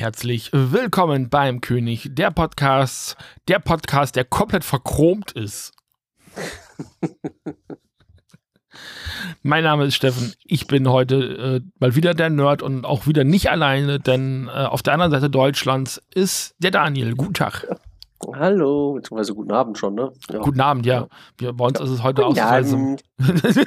herzlich 0.00 0.48
willkommen 0.54 1.28
beim 1.28 1.60
König 1.60 2.08
der 2.12 2.30
Podcasts. 2.30 3.18
Der 3.48 3.58
Podcast, 3.58 4.16
der 4.16 4.24
komplett 4.24 4.64
verchromt 4.64 5.32
ist. 5.32 5.74
mein 9.42 9.62
Name 9.62 9.84
ist 9.84 9.96
Steffen. 9.96 10.32
Ich 10.44 10.66
bin 10.66 10.88
heute 10.88 11.16
äh, 11.16 11.60
mal 11.78 11.96
wieder 11.96 12.14
der 12.14 12.30
Nerd 12.30 12.62
und 12.62 12.86
auch 12.86 13.06
wieder 13.06 13.24
nicht 13.24 13.50
alleine, 13.50 14.00
denn 14.00 14.48
äh, 14.48 14.64
auf 14.64 14.82
der 14.82 14.94
anderen 14.94 15.12
Seite 15.12 15.28
Deutschlands 15.28 16.00
ist 16.14 16.54
der 16.60 16.70
Daniel. 16.70 17.14
Guten 17.14 17.34
Tag. 17.34 17.66
Hallo, 18.34 18.94
beziehungsweise 18.94 19.34
guten 19.34 19.52
Abend 19.52 19.76
schon, 19.76 19.96
ne? 19.96 20.10
Ja. 20.30 20.38
Guten 20.38 20.62
Abend, 20.62 20.86
ja. 20.86 21.08
Wir, 21.36 21.52
bei 21.52 21.66
uns 21.66 21.78
ist 21.78 21.90
es 21.90 22.02
heute 22.02 22.24
ausnahmsweise. 22.24 22.96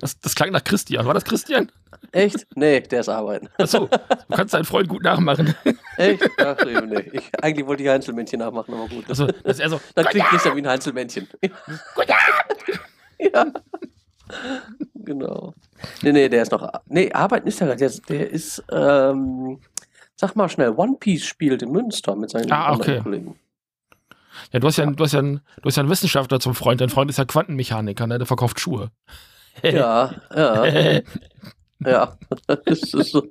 Das, 0.00 0.18
das 0.18 0.34
klang 0.34 0.50
nach 0.50 0.64
Christian. 0.64 1.06
War 1.06 1.14
das 1.14 1.24
Christian? 1.24 1.70
Echt? 2.16 2.46
Nee, 2.54 2.80
der 2.80 3.00
ist 3.00 3.08
arbeiten. 3.08 3.48
Achso, 3.58 3.86
du 3.88 4.36
kannst 4.36 4.54
deinen 4.54 4.64
Freund 4.64 4.88
gut 4.88 5.02
nachmachen. 5.02 5.54
Echt? 5.98 6.22
Ach, 6.38 6.56
nee, 6.64 6.80
nee. 6.80 7.10
Ich, 7.12 7.30
eigentlich 7.42 7.66
wollte 7.66 7.82
ich 7.82 7.88
Heinzelmännchen 7.88 8.38
nachmachen, 8.38 8.72
aber 8.74 8.88
gut. 8.88 9.04
Also, 9.08 9.26
das 9.26 9.36
ist 9.44 9.60
eher 9.60 9.68
so. 9.70 9.80
Dann 9.94 10.06
klingt 10.06 10.26
Christian 10.28 10.56
wie 10.56 10.62
ein 10.62 10.68
Heinzelmännchen. 10.68 11.28
Guten 11.40 12.10
Abend! 12.12 12.80
ja. 13.18 13.46
Genau. 14.94 15.54
Nee, 16.02 16.12
nee, 16.12 16.28
der 16.28 16.42
ist 16.42 16.52
noch. 16.52 16.68
Nee, 16.86 17.12
arbeiten 17.12 17.46
ist 17.48 17.60
er 17.60 17.66
gerade. 17.68 17.78
Der, 17.78 17.86
ist- 17.88 18.08
der 18.08 18.30
ist, 18.30 18.64
ähm, 18.72 19.60
sag 20.16 20.34
mal 20.36 20.48
schnell, 20.48 20.70
One 20.70 20.96
Piece 20.98 21.24
spielt 21.26 21.62
in 21.62 21.70
Münster 21.70 22.16
mit 22.16 22.30
seinen 22.30 22.50
Ah, 22.50 22.66
anderen 22.68 22.80
okay. 22.94 23.02
Kollegen. 23.02 23.38
Ja, 24.52 24.58
du 24.60 24.66
hast 24.66 24.76
ja, 24.78 24.86
du 24.86 25.04
hast 25.04 25.12
ja, 25.12 25.18
einen, 25.20 25.40
du 25.62 25.66
hast 25.68 25.76
ja 25.76 25.82
einen 25.82 25.90
Wissenschaftler 25.90 26.40
zum 26.40 26.54
Freund. 26.54 26.80
Dein 26.80 26.88
Freund 26.90 27.10
ist 27.10 27.18
ja 27.18 27.24
Quantenmechaniker, 27.24 28.06
ne? 28.06 28.18
Der 28.18 28.26
verkauft 28.26 28.58
Schuhe. 28.58 28.90
Ja, 29.62 30.12
ja, 30.34 30.64
ja. 31.84 32.16
Das 32.46 32.94
ist, 32.94 33.10
so. 33.12 33.26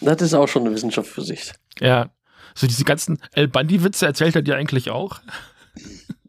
das 0.00 0.22
ist 0.22 0.34
auch 0.34 0.48
schon 0.48 0.62
eine 0.62 0.74
Wissenschaft 0.74 1.08
für 1.08 1.22
sich. 1.22 1.52
ja. 1.80 2.10
So 2.54 2.66
diese 2.66 2.84
ganzen 2.84 3.18
El 3.32 3.48
Bandi-Witze 3.48 4.04
erzählt 4.04 4.36
er 4.36 4.42
dir 4.42 4.56
eigentlich 4.56 4.90
auch? 4.90 5.20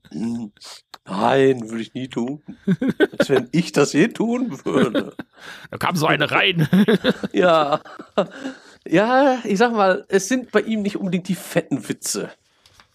Nein, 0.10 1.70
würde 1.70 1.82
ich 1.82 1.94
nie 1.94 2.08
tun. 2.08 2.42
Als 3.20 3.30
wenn 3.30 3.50
ich 3.52 3.74
das 3.74 3.92
je 3.92 4.08
tun 4.08 4.58
würde. 4.64 5.14
Da 5.70 5.78
kam 5.78 5.98
so 5.98 6.08
eine 6.08 6.32
rein. 6.32 6.68
Ja. 7.34 7.82
Ja, 8.88 9.40
ich 9.44 9.58
sag 9.58 9.74
mal, 9.74 10.06
es 10.08 10.28
sind 10.30 10.52
bei 10.52 10.62
ihm 10.62 10.82
nicht 10.82 10.96
unbedingt 10.96 11.28
die 11.28 11.36
fetten 11.36 11.90
Witze. 11.90 12.32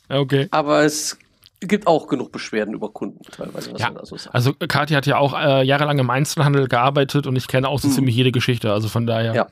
Okay. 0.08 0.48
Aber 0.50 0.84
es 0.84 1.18
gibt 1.60 1.86
auch 1.86 2.06
genug 2.06 2.30
Beschwerden 2.32 2.74
über 2.74 2.90
Kunden 2.90 3.20
teilweise, 3.30 3.72
was 3.72 3.80
Ja, 3.80 3.88
man 3.88 3.96
da 3.96 4.04
so 4.06 4.16
sagt. 4.16 4.34
Also 4.34 4.52
Kathi 4.54 4.94
hat 4.94 5.06
ja 5.06 5.18
auch 5.18 5.38
äh, 5.38 5.64
jahrelang 5.64 5.98
im 5.98 6.10
Einzelhandel 6.10 6.68
gearbeitet 6.68 7.26
und 7.26 7.36
ich 7.36 7.48
kenne 7.48 7.68
auch 7.68 7.78
so 7.80 7.88
Mhm. 7.88 7.92
ziemlich 7.92 8.14
jede 8.16 8.32
Geschichte. 8.32 8.72
Also 8.72 8.88
von 8.88 9.06
daher. 9.06 9.34
Ja, 9.34 9.46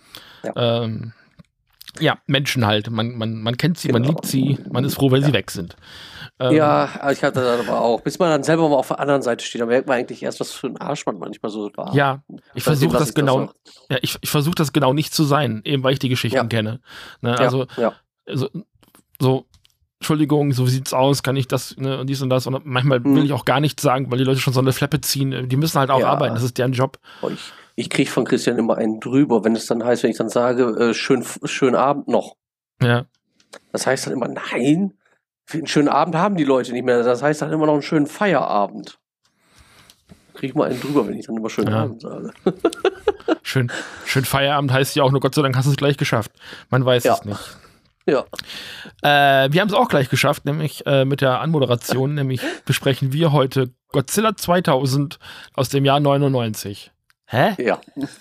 Ja, 0.45 0.83
ähm, 0.85 1.13
ja 1.99 2.19
Menschen 2.27 2.67
halt. 2.67 2.91
Man, 2.91 3.17
man, 3.17 3.41
man 3.43 3.57
kennt 3.57 3.79
sie, 3.79 3.91
man 3.91 4.03
Genau. 4.03 4.15
liebt 4.15 4.27
sie, 4.27 4.59
man 4.71 4.85
ist 4.85 4.95
froh, 4.95 5.11
wenn 5.11 5.25
sie 5.25 5.33
weg 5.33 5.51
sind. 5.51 5.77
Ähm, 6.39 6.55
Ja, 6.55 6.89
ich 7.11 7.23
hatte 7.25 7.41
das 7.41 7.67
aber 7.69 7.81
auch. 7.81 8.03
Bis 8.03 8.19
man 8.19 8.31
dann 8.31 8.43
selber 8.45 8.69
mal 8.69 8.77
auf 8.77 8.89
der 8.89 9.01
anderen 9.01 9.23
Seite 9.23 9.45
steht, 9.45 9.61
da 9.63 9.67
merkt 9.67 9.89
man 9.89 9.99
eigentlich 9.99 10.23
erst, 10.23 10.39
was 10.39 10.53
für 10.53 10.67
ein 10.67 10.77
Arsch 10.77 11.07
man 11.07 11.19
manchmal 11.19 11.51
so 11.51 11.71
war. 11.77 11.95
Ja, 11.95 12.23
ich 12.55 12.63
versuche 12.63 12.99
das 12.99 13.15
genau, 13.15 13.45
auch. 13.45 13.55
ja, 13.91 13.97
ich, 14.03 14.17
ich 14.21 14.29
versuche 14.31 14.55
das 14.55 14.73
genau 14.73 14.93
nicht 14.93 15.15
zu 15.15 15.25
sein, 15.25 15.63
eben 15.65 15.83
weil 15.83 15.95
ich 15.95 15.99
die 15.99 16.11
Geschichten 16.11 16.49
kenne. 16.51 16.81
Ne, 17.23 17.37
also 17.39 17.67
ja. 17.79 17.95
so, 18.31 18.51
so, 19.19 19.47
Entschuldigung, 20.01 20.53
so 20.53 20.67
sieht's 20.67 20.93
aus, 20.93 21.23
kann 21.23 21.37
ich 21.37 21.49
das, 21.49 21.77
ne, 21.79 21.99
und 21.99 22.07
dies 22.09 22.21
und 22.21 22.29
das. 22.31 22.47
Und 22.47 22.67
manchmal 22.67 23.01
Mhm. 23.01 23.17
will 23.17 23.25
ich 23.25 23.33
auch 23.33 23.45
gar 23.47 23.61
nichts 23.61 23.83
sagen, 23.83 24.11
weil 24.11 24.19
die 24.19 24.25
Leute 24.25 24.41
schon 24.41 24.53
so 24.53 24.61
eine 24.61 24.73
Fleppe 24.73 25.01
ziehen. 25.01 25.49
Die 25.49 25.57
müssen 25.57 25.79
halt 25.79 25.91
auch 25.91 26.01
Ja. 26.01 26.09
arbeiten, 26.11 26.35
das 26.35 26.45
ist 26.45 26.59
deren 26.59 26.73
Job. 26.73 26.99
Oh, 27.23 27.31
Ich, 27.31 27.53
ich 27.77 27.89
kriege 27.91 28.11
von 28.11 28.25
Christian 28.25 28.59
immer 28.59 28.77
einen 28.77 29.01
drüber, 29.01 29.43
wenn 29.45 29.57
es 29.57 29.67
dann 29.67 29.83
heißt, 29.83 30.03
wenn 30.03 30.11
ich 30.11 30.19
dann 30.19 30.29
sage, 30.29 30.65
äh, 30.65 30.95
schön, 30.95 31.25
schönen 31.45 31.77
Abend 31.77 32.09
noch. 32.09 32.37
Ja, 32.83 33.07
Das 33.73 33.87
heißt 33.87 34.07
dann 34.07 34.13
immer, 34.13 34.29
nein, 34.29 34.93
einen 35.53 35.67
schönen 35.67 35.89
Abend 35.89 36.15
haben 36.17 36.37
die 36.37 36.45
Leute 36.45 36.73
nicht 36.73 36.85
mehr. 36.85 37.03
Das 37.03 37.23
heißt 37.23 37.41
dann 37.41 37.53
immer 37.53 37.65
noch 37.67 37.73
einen 37.75 37.83
schönen 37.83 38.07
Feierabend. 38.07 38.99
Kriege 40.35 40.49
ich 40.49 40.55
mal 40.55 40.69
einen 40.71 40.81
drüber, 40.81 41.07
wenn 41.09 41.15
ich 41.19 41.27
dann 41.27 41.37
immer 41.39 41.49
schönen 41.49 41.73
Ja. 41.73 41.83
Abend 41.85 42.03
sage. 42.03 42.33
schön, 43.43 43.73
schön 44.05 44.25
Feierabend 44.27 44.73
heißt 44.73 44.95
ja 44.97 45.03
auch 45.05 45.11
nur, 45.11 45.21
Gott 45.21 45.35
sei 45.35 45.41
Dank 45.41 45.57
hast 45.57 45.65
du 45.67 45.71
es 45.71 45.77
gleich 45.79 45.97
geschafft. 45.97 46.33
Man 46.69 46.85
weiß 46.85 47.05
Ja. 47.05 47.15
es 47.15 47.25
nicht. 47.25 47.41
Ja. 48.07 48.25
Äh, 49.03 49.53
wir 49.53 49.61
haben 49.61 49.69
es 49.69 49.75
auch 49.75 49.89
gleich 49.89 50.09
geschafft, 50.09 50.45
nämlich 50.45 50.87
äh, 50.87 51.05
mit 51.05 51.21
der 51.21 51.41
Anmoderation, 51.41 52.15
nämlich 52.15 52.41
besprechen 52.65 53.13
wir 53.13 53.33
heute 53.33 53.73
Godzilla 53.91 54.37
2000 54.37 55.19
aus 55.55 55.69
dem 55.71 55.85
Jahr 55.85 55.99
99. 56.01 56.93
Hä? 57.27 57.57
Ja. 57.59 57.81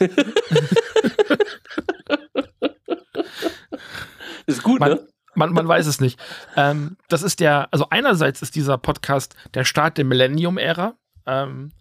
ist 4.47 4.63
gut, 4.63 4.79
Man- 4.79 4.91
ne? 4.91 5.07
Man, 5.37 5.51
man 5.51 5.67
weiß 5.67 5.85
es 5.85 5.99
nicht. 5.99 6.17
Ähm, 6.55 6.95
das 7.09 7.21
ist 7.21 7.41
der, 7.41 7.67
also 7.71 7.87
einerseits 7.89 8.41
ist 8.41 8.55
dieser 8.55 8.77
Podcast 8.77 9.35
der 9.53 9.65
Start 9.65 9.97
der 9.97 10.05
Millennium-Ära. 10.05 10.93
Ähm, 11.25 11.73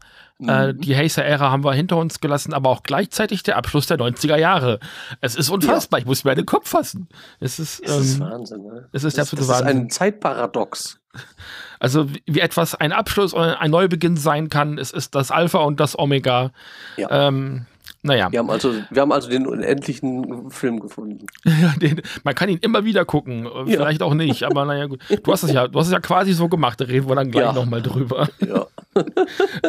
äh, 0.46 0.72
Mhm. 0.72 0.80
die 0.80 0.96
Hazer-Ära 0.96 1.50
haben 1.50 1.64
wir 1.64 1.72
hinter 1.74 1.96
uns 1.96 2.20
gelassen, 2.20 2.52
aber 2.54 2.70
auch 2.70 2.82
gleichzeitig 2.82 3.42
der 3.44 3.56
Abschluss 3.56 3.86
der 3.86 3.98
90er 3.98 4.36
Jahre. 4.36 4.80
Es 5.20 5.36
ist 5.36 5.48
unfassbar, 5.50 6.00
ich 6.00 6.06
muss 6.06 6.24
mir 6.24 6.34
den 6.34 6.46
Kopf 6.46 6.68
fassen. 6.68 7.08
Es 7.40 7.58
ist, 7.58 7.86
Das 7.86 7.98
ist 7.98 8.14
ähm, 8.16 8.20
Wahnsinn, 8.22 8.62
ne? 8.64 8.88
es 8.92 9.04
ist 9.04 9.16
das, 9.16 9.32
absolute 9.32 9.48
das 9.48 9.60
ist 9.60 9.64
Wahnsinn. 9.66 9.82
ein 9.84 9.90
Zeitparadox. 9.90 10.98
also 11.78 12.08
wie, 12.26 12.40
etwas 12.40 12.74
ein 12.74 12.92
Abschluss 12.92 13.32
oder 13.34 13.60
ein 13.60 13.70
Neubeginn 13.70 14.16
sein 14.16 14.48
kann, 14.48 14.78
es 14.78 14.90
ist 14.90 15.14
das 15.14 15.30
Alpha 15.30 15.58
und 15.58 15.78
das 15.80 15.96
Omega. 15.98 16.50
Ja. 16.96 17.28
Ähm, 17.28 17.66
naja, 18.02 18.30
Wir 18.30 18.40
haben 18.40 18.50
also, 18.50 18.74
wir 18.90 19.00
haben 19.02 19.12
also 19.12 19.30
den 19.30 19.46
unendlichen 19.46 20.50
Film 20.50 20.80
gefunden. 20.80 21.26
Ja, 21.46 21.72
den, 21.80 22.02
man 22.22 22.34
kann 22.34 22.48
ihn 22.50 22.58
immer 22.58 22.84
wieder 22.84 23.04
gucken, 23.04 23.46
äh, 23.46 23.48
Ja. 23.60 23.64
vielleicht 23.78 24.02
auch 24.02 24.12
nicht, 24.14 24.42
aber 24.42 24.64
naja 24.66 24.86
gut. 24.86 25.00
Du 25.22 25.32
hast 25.32 25.42
es 25.44 25.52
ja, 25.52 25.68
du 25.68 25.78
hast 25.78 25.86
es 25.86 25.92
ja 25.92 26.00
quasi 26.00 26.32
so 26.34 26.48
gemacht, 26.48 26.80
da 26.80 26.84
reden 26.86 27.08
wir 27.08 27.14
dann 27.16 27.30
gleich 27.30 27.44
Ja. 27.46 27.52
nochmal 27.52 27.80
drüber. 27.82 28.28
Ja. 28.46 28.66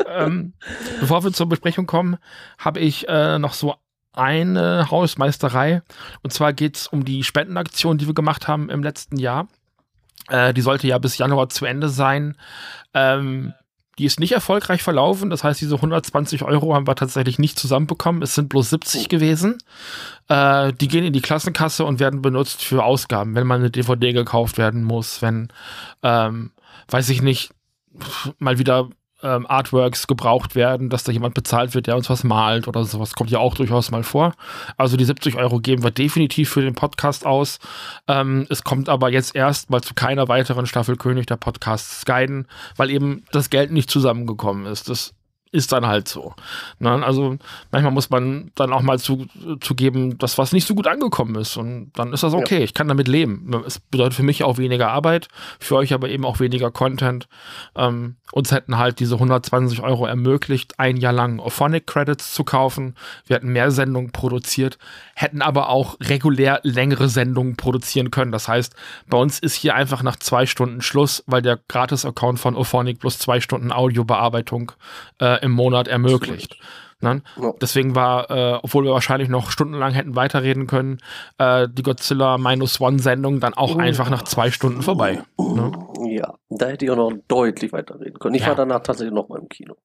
Ähm, 0.10 0.54
bevor 1.00 1.24
wir 1.24 1.34
zur 1.34 1.50
Besprechung 1.50 1.86
kommen, 1.86 2.18
habe 2.58 2.80
ich 2.80 3.08
äh, 3.08 3.40
noch 3.40 3.54
so 3.54 3.76
eine 4.14 4.90
Hausmeisterei. 4.90 5.82
Und 6.24 6.32
zwar 6.32 6.54
geht 6.54 6.78
es 6.78 6.88
um 6.88 7.06
die 7.06 7.24
Spendenaktion, 7.24 7.98
die 7.98 8.08
wir 8.08 8.14
gemacht 8.14 8.48
haben 8.48 8.70
im 8.70 8.84
letzten 8.84 9.18
Jahr. 9.18 9.48
Äh, 10.30 10.54
die 10.54 10.62
sollte 10.62 10.88
ja 10.88 10.98
bis 10.98 11.18
Januar 11.18 11.50
zu 11.50 11.66
Ende 11.66 11.90
sein. 11.90 12.38
Ähm, 12.94 13.54
die 13.98 14.06
ist 14.06 14.20
nicht 14.20 14.34
erfolgreich 14.34 14.84
verlaufen. 14.84 15.30
Das 15.30 15.44
heißt, 15.44 15.62
diese 15.62 15.76
120 15.76 16.44
Euro 16.44 16.74
haben 16.74 16.88
wir 16.88 16.96
tatsächlich 16.96 17.40
nicht 17.40 17.58
zusammenbekommen. 17.58 18.22
Es 18.22 18.36
sind 18.36 18.50
bloß 18.50 18.70
70 18.72 19.10
gewesen. 19.10 19.58
Äh, 20.28 20.74
die 20.74 20.88
gehen 20.88 21.06
in 21.06 21.14
die 21.14 21.22
Klassenkasse 21.22 21.86
und 21.86 22.00
werden 22.00 22.22
benutzt 22.22 22.64
für 22.64 22.84
Ausgaben, 22.84 23.36
wenn 23.36 23.48
mal 23.48 23.60
eine 23.60 23.72
DVD 23.72 24.12
gekauft 24.12 24.58
werden 24.58 24.84
muss, 24.84 25.22
wenn, 25.22 25.50
ähm, 26.04 26.52
weiß 26.90 27.10
ich 27.10 27.22
nicht, 27.22 27.52
mal 28.40 28.60
wieder 28.60 28.90
ähm, 29.26 29.48
Artworks 29.48 30.06
gebraucht 30.06 30.56
werden, 30.56 30.90
dass 30.90 31.04
da 31.04 31.12
jemand 31.12 31.34
bezahlt 31.34 31.74
wird, 31.74 31.88
der 31.88 31.96
uns 31.96 32.10
was 32.10 32.24
malt 32.24 32.68
oder 32.68 32.86
sowas. 32.86 33.16
Kommt 33.16 33.32
ja 33.32 33.40
auch 33.40 33.56
durchaus 33.56 33.90
mal 33.90 34.04
vor. 34.04 34.34
Also 34.78 34.96
die 34.98 35.06
70 35.06 35.36
Euro 35.36 35.60
geben 35.60 35.84
wir 35.84 35.92
definitiv 35.92 36.50
für 36.50 36.62
den 36.62 36.76
Podcast 36.76 37.26
aus. 37.26 37.60
Ähm, 38.08 38.46
es 38.50 38.64
kommt 38.64 38.88
aber 38.88 39.10
jetzt 39.10 39.36
erst 39.36 39.72
mal 39.72 39.82
zu 39.82 39.96
keiner 39.96 40.28
weiteren 40.28 40.68
Staffel 40.68 40.96
König 40.96 41.26
der 41.26 41.38
Podcasts 41.38 42.06
guiden, 42.06 42.48
weil 42.78 42.92
eben 42.92 43.24
das 43.32 43.50
Geld 43.50 43.72
nicht 43.72 43.90
zusammengekommen 43.90 44.68
ist. 44.68 44.90
Das 44.90 45.16
ist 45.56 45.72
dann 45.72 45.88
halt 45.88 46.08
so. 46.08 46.34
Ne? 46.80 47.04
Also 47.04 47.38
manchmal 47.72 47.94
muss 47.94 48.10
man 48.10 48.52
dann 48.56 48.74
auch 48.74 48.82
mal 48.82 49.00
zu, 49.00 49.26
zugeben, 49.62 50.18
dass 50.18 50.38
was 50.38 50.52
nicht 50.52 50.68
so 50.68 50.76
gut 50.76 50.88
angekommen 50.88 51.36
ist. 51.36 51.58
Und 51.58 51.92
dann 51.96 52.14
ist 52.14 52.24
das 52.24 52.34
Ja. 52.34 52.40
okay. 52.40 52.64
Ich 52.64 52.74
kann 52.74 52.88
damit 52.88 53.08
leben. 53.08 53.52
Es 53.66 53.80
bedeutet 53.80 54.14
für 54.14 54.24
mich 54.24 54.44
auch 54.44 54.58
weniger 54.58 54.92
Arbeit, 54.92 55.30
für 55.60 55.76
euch 55.76 55.94
aber 55.94 56.10
eben 56.10 56.26
auch 56.26 56.40
weniger 56.40 56.72
Content. 56.72 57.28
Ähm, 57.76 58.18
uns 58.32 58.52
hätten 58.52 58.78
halt 58.78 59.00
diese 59.00 59.16
120 59.16 59.82
Euro 59.82 60.06
ermöglicht, 60.06 60.80
ein 60.80 60.98
Jahr 60.98 61.14
lang 61.14 61.40
Ophonic 61.40 61.88
Credits 61.88 62.34
zu 62.34 62.44
kaufen. 62.44 62.96
Wir 63.26 63.38
hätten 63.38 63.54
mehr 63.54 63.72
Sendungen 63.72 64.12
produziert, 64.12 64.78
hätten 65.16 65.42
aber 65.42 65.70
auch 65.70 65.98
regulär 66.02 66.60
längere 66.64 67.08
Sendungen 67.08 67.56
produzieren 67.56 68.12
können. 68.12 68.32
Das 68.32 68.48
heißt, 68.48 68.76
bei 69.08 69.18
uns 69.18 69.40
ist 69.40 69.56
hier 69.56 69.76
einfach 69.76 70.04
nach 70.04 70.18
zwei 70.18 70.46
Stunden 70.46 70.82
Schluss, 70.82 71.24
weil 71.28 71.42
der 71.42 71.60
Gratis-Account 71.68 72.40
von 72.40 72.56
Ophonic 72.56 73.00
plus 73.00 73.20
zwei 73.20 73.40
Stunden 73.40 73.72
Audiobearbeitung 73.72 74.72
äh, 75.20 75.45
im 75.46 75.52
Monat 75.52 75.88
ermöglicht. 75.88 76.58
Ne? 77.02 77.22
Ja. 77.42 77.52
Deswegen 77.62 77.94
war, 77.94 78.32
äh, 78.32 78.60
obwohl 78.64 78.86
wir 78.86 78.92
wahrscheinlich 78.94 79.28
noch 79.30 79.52
stundenlang 79.52 79.94
hätten 79.94 80.16
weiterreden 80.16 80.66
können, 80.66 81.00
äh, 81.38 81.68
die 81.72 81.84
Godzilla 81.84 82.38
Minus 82.38 82.80
One 82.80 83.00
Sendung 83.00 83.40
dann 83.42 83.54
auch 83.54 83.76
Oh. 83.76 83.80
einfach 83.80 84.10
nach 84.10 84.24
zwei 84.24 84.50
Stunden 84.50 84.82
vorbei. 84.82 85.22
Ne? 85.38 85.72
Ja, 86.10 86.34
da 86.50 86.68
hätte 86.68 86.86
ich 86.86 86.92
auch 86.92 86.96
noch 86.96 87.12
deutlich 87.28 87.74
weiterreden 87.74 88.18
können. 88.20 88.36
Ich 88.36 88.42
Ja. 88.44 88.48
war 88.50 88.56
danach 88.56 88.80
tatsächlich 88.80 89.14
noch 89.14 89.28
mal 89.30 89.40
im 89.40 89.50
Kino. 89.50 89.76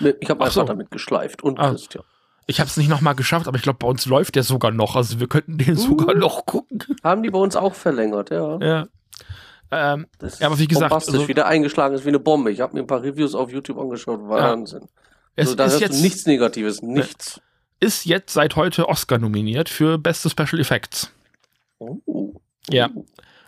Ich 0.00 0.06
habe 0.30 0.40
Ach 0.40 0.46
einfach 0.46 0.50
so. 0.50 0.62
damit 0.62 0.90
geschleift 0.90 1.42
und 1.42 1.58
Ah. 1.58 1.70
Christian. 1.70 2.04
Ich 2.46 2.58
habe 2.60 2.68
es 2.68 2.76
nicht 2.76 2.88
nochmal 2.88 3.14
geschafft, 3.16 3.46
aber 3.48 3.56
ich 3.56 3.62
glaube, 3.62 3.78
bei 3.80 3.86
uns 3.88 4.06
läuft 4.06 4.34
der 4.36 4.42
sogar 4.42 4.70
noch. 4.70 4.96
Also 4.96 5.20
wir 5.20 5.28
könnten 5.28 5.58
den 5.58 5.76
sogar 5.76 6.14
Uh. 6.14 6.18
noch 6.18 6.46
gucken. 6.46 6.82
Haben 7.04 7.22
die 7.22 7.30
bei 7.30 7.38
uns 7.38 7.54
auch 7.56 7.74
verlängert, 7.74 8.30
ja. 8.30 8.58
Ja. 8.60 8.86
Ähm, 9.70 10.06
Das 10.18 10.38
Ja, 10.38 10.46
aber 10.48 10.58
wie 10.58 10.66
gesagt, 10.68 10.90
bombastisch, 10.90 11.14
also- 11.14 11.28
wieder 11.28 11.46
eingeschlagen 11.46 11.94
ist 11.94 12.04
wie 12.04 12.08
eine 12.10 12.18
Bombe. 12.18 12.50
Ich 12.52 12.60
habe 12.60 12.74
mir 12.74 12.80
ein 12.80 12.86
paar 12.86 13.02
Reviews 13.02 13.34
auf 13.34 13.50
YouTube 13.50 13.78
angeschaut. 13.78 14.20
Wahnsinn. 14.28 14.88
Es 15.36 15.48
also, 15.48 15.56
da 15.56 15.64
ist 15.66 15.80
jetzt 15.80 16.02
nichts 16.02 16.26
Negatives, 16.26 16.82
nichts. 16.82 17.40
ist 17.80 18.04
jetzt 18.04 18.32
seit 18.32 18.56
heute 18.56 18.88
Oscar 18.88 19.18
nominiert 19.18 19.68
für 19.68 19.98
beste 19.98 20.30
Special 20.30 20.60
Effects. 20.60 21.10
Oh. 21.78 22.34
Ja. 22.68 22.90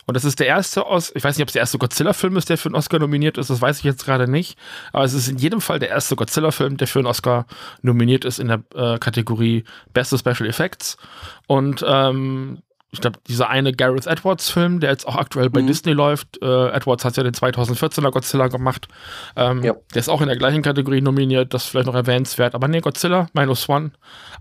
Und 0.07 0.13
das 0.13 0.23
ist 0.23 0.39
der 0.39 0.47
erste, 0.47 0.85
Os 0.85 1.11
ich 1.15 1.23
weiß 1.23 1.35
nicht, 1.35 1.43
ob 1.43 1.49
es 1.49 1.53
der 1.53 1.61
erste 1.61 1.79
Godzilla-Film 1.79 2.37
ist, 2.37 2.49
der 2.49 2.57
für 2.57 2.69
einen 2.69 2.75
Oscar 2.75 2.99
nominiert 2.99 3.37
ist, 3.37 3.49
das 3.49 3.61
weiß 3.61 3.79
ich 3.79 3.83
jetzt 3.85 4.05
gerade 4.05 4.29
nicht. 4.29 4.57
Aber 4.93 5.03
es 5.03 5.13
ist 5.13 5.27
in 5.27 5.37
jedem 5.37 5.61
Fall 5.61 5.79
der 5.79 5.89
erste 5.89 6.15
Godzilla-Film, 6.15 6.77
der 6.77 6.87
für 6.87 6.99
einen 6.99 7.07
Oscar 7.07 7.47
nominiert 7.81 8.23
ist 8.23 8.39
in 8.39 8.47
der 8.47 8.63
äh, 8.75 8.99
Kategorie 8.99 9.63
Beste 9.93 10.17
Special 10.17 10.47
Effects. 10.47 10.97
Und 11.47 11.83
ähm, 11.87 12.59
ich 12.95 13.01
glaube, 13.01 13.19
dieser 13.27 13.49
eine 13.49 13.71
Gareth 13.73 14.07
Edwards-Film, 14.07 14.79
der 14.79 14.89
jetzt 14.89 15.07
auch 15.07 15.15
aktuell 15.15 15.49
bei 15.49 15.61
Mhm. 15.61 15.67
Disney 15.67 15.93
läuft, 15.93 16.41
äh, 16.41 16.69
Edwards 16.69 17.05
hat 17.05 17.15
ja 17.17 17.23
den 17.23 17.33
2014er 17.33 18.09
Godzilla 18.11 18.47
gemacht, 18.47 18.87
ähm, 19.35 19.63
Ja. 19.63 19.73
der 19.93 19.99
ist 19.99 20.09
auch 20.09 20.21
in 20.21 20.27
der 20.27 20.37
gleichen 20.37 20.61
Kategorie 20.63 21.01
nominiert, 21.01 21.53
das 21.53 21.65
ist 21.65 21.69
vielleicht 21.69 21.87
noch 21.87 21.95
erwähnenswert. 21.95 22.55
Aber 22.55 22.67
nee, 22.67 22.79
Godzilla, 22.81 23.27
Minus 23.33 23.69
One, 23.69 23.91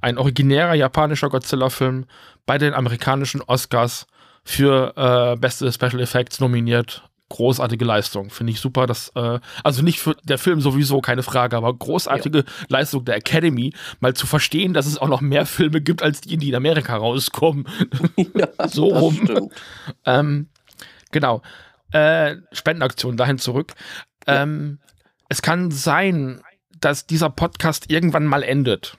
ein 0.00 0.16
originärer 0.18 0.74
japanischer 0.74 1.28
Godzilla-Film 1.28 2.06
bei 2.46 2.58
den 2.58 2.72
amerikanischen 2.74 3.42
Oscars 3.42 4.06
für 4.44 4.92
äh, 4.96 5.36
beste 5.38 5.72
Special 5.72 6.00
Effects 6.00 6.40
nominiert. 6.40 7.02
Großartige 7.34 7.84
Leistung, 7.84 8.30
finde 8.30 8.52
ich 8.52 8.60
super. 8.60 8.86
Dass, 8.86 9.08
äh, 9.16 9.40
also 9.64 9.82
nicht 9.82 9.98
für 9.98 10.14
der 10.22 10.38
Film 10.38 10.60
sowieso, 10.60 11.00
keine 11.00 11.24
Frage, 11.24 11.56
aber 11.56 11.74
großartige 11.74 12.44
Leistung 12.68 13.04
der 13.04 13.16
Academy, 13.16 13.74
mal 13.98 14.14
zu 14.14 14.28
verstehen, 14.28 14.72
dass 14.72 14.86
es 14.86 14.98
auch 14.98 15.08
noch 15.08 15.20
mehr 15.20 15.44
Filme 15.44 15.80
gibt, 15.80 16.00
als 16.00 16.20
die, 16.20 16.36
die 16.36 16.50
in 16.50 16.54
Amerika 16.54 16.96
rauskommen. 16.96 17.66
Ja, 18.36 18.68
So 18.68 18.86
rum. 18.86 19.50
Ähm, 20.04 20.48
genau. 21.10 21.42
Äh, 21.90 22.36
Spendenaktion 22.52 23.16
dahin 23.16 23.38
zurück. 23.38 23.74
Ähm, 24.28 24.78
es 25.28 25.42
kann 25.42 25.72
sein, 25.72 26.40
dass 26.78 27.08
dieser 27.08 27.30
Podcast 27.30 27.90
irgendwann 27.90 28.26
mal 28.26 28.44
endet. 28.44 28.96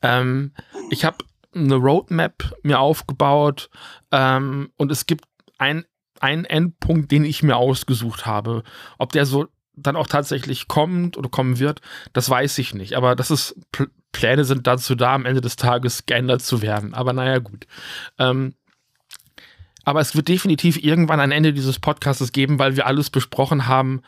Ähm, 0.00 0.52
ich 0.88 1.04
habe 1.04 1.18
eine 1.54 1.74
Roadmap 1.74 2.54
mir 2.62 2.80
aufgebaut 2.80 3.68
ähm, 4.10 4.70
und 4.78 4.90
es 4.90 5.04
gibt 5.04 5.26
ein- 5.58 5.84
einen 6.22 6.44
Endpunkt, 6.44 7.10
den 7.10 7.24
ich 7.24 7.42
mir 7.42 7.56
ausgesucht 7.56 8.26
habe. 8.26 8.62
Ob 8.98 9.12
der 9.12 9.26
so 9.26 9.46
dann 9.76 9.96
auch 9.96 10.06
tatsächlich 10.06 10.68
kommt 10.68 11.16
oder 11.16 11.28
kommen 11.28 11.58
wird, 11.58 11.80
das 12.12 12.30
weiß 12.30 12.58
ich 12.58 12.74
nicht. 12.74 12.94
Aber 12.94 13.14
das 13.14 13.30
ist, 13.30 13.56
Pl 13.72 13.88
Pläne 14.12 14.46
sind 14.46 14.66
dazu 14.66 14.94
da, 14.94 15.14
am 15.14 15.26
Ende 15.26 15.42
des 15.42 15.56
Tages 15.56 16.06
geändert 16.06 16.40
zu 16.40 16.62
werden. 16.62 16.94
Aber 16.94 17.12
naja, 17.12 17.38
gut. 17.38 17.66
Ähm, 18.18 18.54
aber 19.84 20.00
es 20.00 20.16
wird 20.16 20.28
definitiv 20.28 20.82
irgendwann 20.82 21.20
ein 21.20 21.32
Ende 21.32 21.52
dieses 21.52 21.78
Podcasts 21.78 22.32
geben, 22.32 22.58
weil 22.58 22.76
wir 22.76 22.86
alles 22.86 23.10
besprochen 23.10 23.66
haben, 23.68 24.00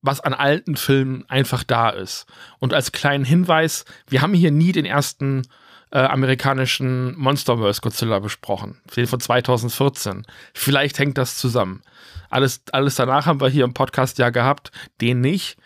was 0.00 0.20
an 0.20 0.32
alten 0.32 0.76
Filmen 0.76 1.24
einfach 1.28 1.62
da 1.62 1.90
ist. 1.90 2.26
Und 2.58 2.72
als 2.72 2.90
kleinen 2.92 3.24
Hinweis, 3.24 3.84
wir 4.08 4.22
haben 4.22 4.32
hier 4.32 4.50
nie 4.50 4.72
den 4.72 4.86
ersten 4.86 5.42
äh, 5.94 5.98
amerikanischen 6.00 7.16
Monsterverse 7.16 7.80
Godzilla 7.80 8.18
besprochen, 8.18 8.80
den 8.96 9.06
von 9.06 9.20
2014. 9.20 10.26
Vielleicht 10.52 10.98
hängt 10.98 11.16
das 11.16 11.36
zusammen. 11.36 11.82
Alles, 12.30 12.62
alles 12.72 12.96
danach 12.96 13.26
haben 13.26 13.40
wir 13.40 13.48
hier 13.48 13.64
im 13.64 13.74
Podcast 13.74 14.18
ja 14.18 14.30
gehabt, 14.30 14.72
den 15.00 15.20
nicht. 15.20 15.56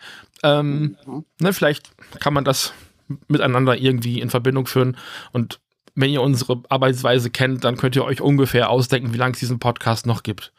Ähm, 0.43 0.97
Mhm. 1.05 1.25
ne, 1.41 1.51
vielleicht 1.51 1.91
kann 2.21 2.33
man 2.33 2.45
das 2.45 2.73
miteinander 3.27 3.75
irgendwie 3.75 4.21
in 4.21 4.29
Verbindung 4.29 4.67
führen. 4.67 4.95
Und 5.31 5.59
wenn 5.95 6.11
ihr 6.11 6.21
unsere 6.21 6.61
Arbeitsweise 6.69 7.31
kennt, 7.31 7.63
dann 7.63 7.75
könnt 7.75 7.95
ihr 7.95 8.05
euch 8.05 8.21
ungefähr 8.21 8.69
ausdenken, 8.69 9.13
wie 9.13 9.17
lange 9.17 9.33
es 9.33 9.39
diesen 9.39 9.57
Podcast 9.59 10.05
noch 10.05 10.21
gibt. 10.21 10.53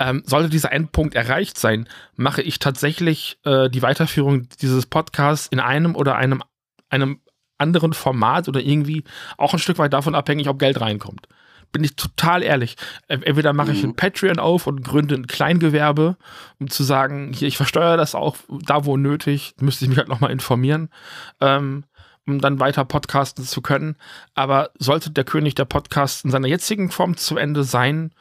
Ähm, 0.00 0.24
sollte 0.26 0.50
dieser 0.50 0.72
Endpunkt 0.72 1.14
erreicht 1.14 1.56
sein, 1.56 1.88
mache 2.16 2.42
ich 2.42 2.58
tatsächlich 2.58 3.38
äh, 3.44 3.70
die 3.70 3.80
Weiterführung 3.82 4.48
dieses 4.60 4.86
Podcasts 4.86 5.46
in 5.46 5.60
einem 5.60 5.94
oder 5.94 6.16
einem, 6.16 6.42
einem 6.90 7.20
anderen 7.64 7.92
Format 7.94 8.48
oder 8.48 8.60
irgendwie 8.60 9.02
auch 9.36 9.52
ein 9.52 9.58
Stück 9.58 9.78
weit 9.78 9.92
davon 9.92 10.14
abhängig, 10.14 10.48
ob 10.48 10.58
Geld 10.60 10.80
reinkommt. 10.80 11.26
Bin 11.72 11.82
ich 11.82 11.96
total 11.96 12.44
ehrlich. 12.44 12.76
Äh, 13.08 13.18
Entweder 13.22 13.52
mache 13.52 13.72
ich 13.72 13.82
Mhm. 13.82 13.90
ein 13.90 13.96
Patreon 13.96 14.38
auf 14.38 14.68
und 14.68 14.84
gründe 14.84 15.16
ein 15.16 15.26
Kleingewerbe, 15.26 16.16
um 16.60 16.70
zu 16.70 16.84
sagen, 16.84 17.32
hier, 17.34 17.48
ich 17.48 17.56
versteuere 17.56 17.96
das 17.96 18.14
auch 18.14 18.36
da, 18.64 18.84
wo 18.84 18.96
nötig. 18.96 19.54
Müsste 19.60 19.84
ich 19.84 19.88
mich 19.88 19.98
halt 19.98 20.08
nochmal 20.08 20.30
informieren, 20.30 20.88
ähm, 21.40 21.82
um 22.26 22.40
dann 22.40 22.60
weiter 22.60 22.84
podcasten 22.84 23.44
zu 23.44 23.60
können. 23.60 23.96
Aber 24.34 24.70
sollte 24.78 25.10
der 25.10 25.24
König 25.24 25.56
der 25.56 25.64
Podcasts 25.64 26.22
in 26.24 26.30
seiner 26.30 26.46
jetzigen 26.48 26.90
Form 26.92 27.16
zu 27.16 27.36
Ende 27.36 27.64
sein, 27.64 28.12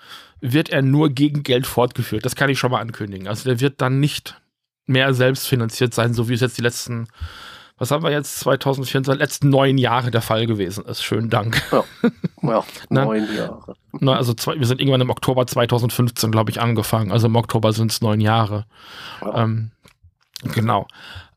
wird 0.41 0.69
er 0.69 0.81
nur 0.81 1.09
gegen 1.09 1.43
Geld 1.43 1.67
fortgeführt. 1.67 2.25
Das 2.25 2.35
kann 2.35 2.49
ich 2.49 2.57
schon 2.59 2.71
mal 2.71 2.81
ankündigen. 2.81 3.27
Also 3.27 3.47
der 3.47 3.59
wird 3.59 3.81
dann 3.81 3.99
nicht 3.99 4.41
mehr 4.87 5.13
selbstfinanziert 5.13 5.93
sein, 5.93 6.13
so 6.13 6.27
wie 6.27 6.33
es 6.33 6.41
jetzt 6.41 6.57
die 6.57 6.61
letzten, 6.63 7.07
was 7.77 7.91
haben 7.91 8.03
wir 8.03 8.11
jetzt, 8.11 8.39
2024, 8.41 9.19
letzten 9.19 9.49
neun 9.49 9.77
Jahre 9.77 10.11
der 10.11 10.21
Fall 10.21 10.45
gewesen 10.45 10.85
ist. 10.85 11.03
Schönen 11.03 11.29
Dank. 11.29 11.61
Ja, 12.45 12.61
Na? 12.89 13.05
neun 13.05 13.25
Jahre. 13.37 13.75
Na, 13.93 14.17
also 14.17 14.33
zwei, 14.33 14.59
wir 14.59 14.67
sind 14.67 14.81
irgendwann 14.81 14.99
im 14.99 15.09
Oktober 15.09 15.47
2015, 15.47 16.29
glaube 16.29 16.51
ich, 16.51 16.59
angefangen. 16.59 17.09
Also 17.09 17.27
im 17.27 17.37
Oktober 17.37 17.71
sind 17.71 17.89
es 17.89 18.01
neun 18.01 18.19
Jahre. 18.19 18.65
Ja. 19.21 19.43
Ähm, 19.43 19.71
genau. 20.53 20.85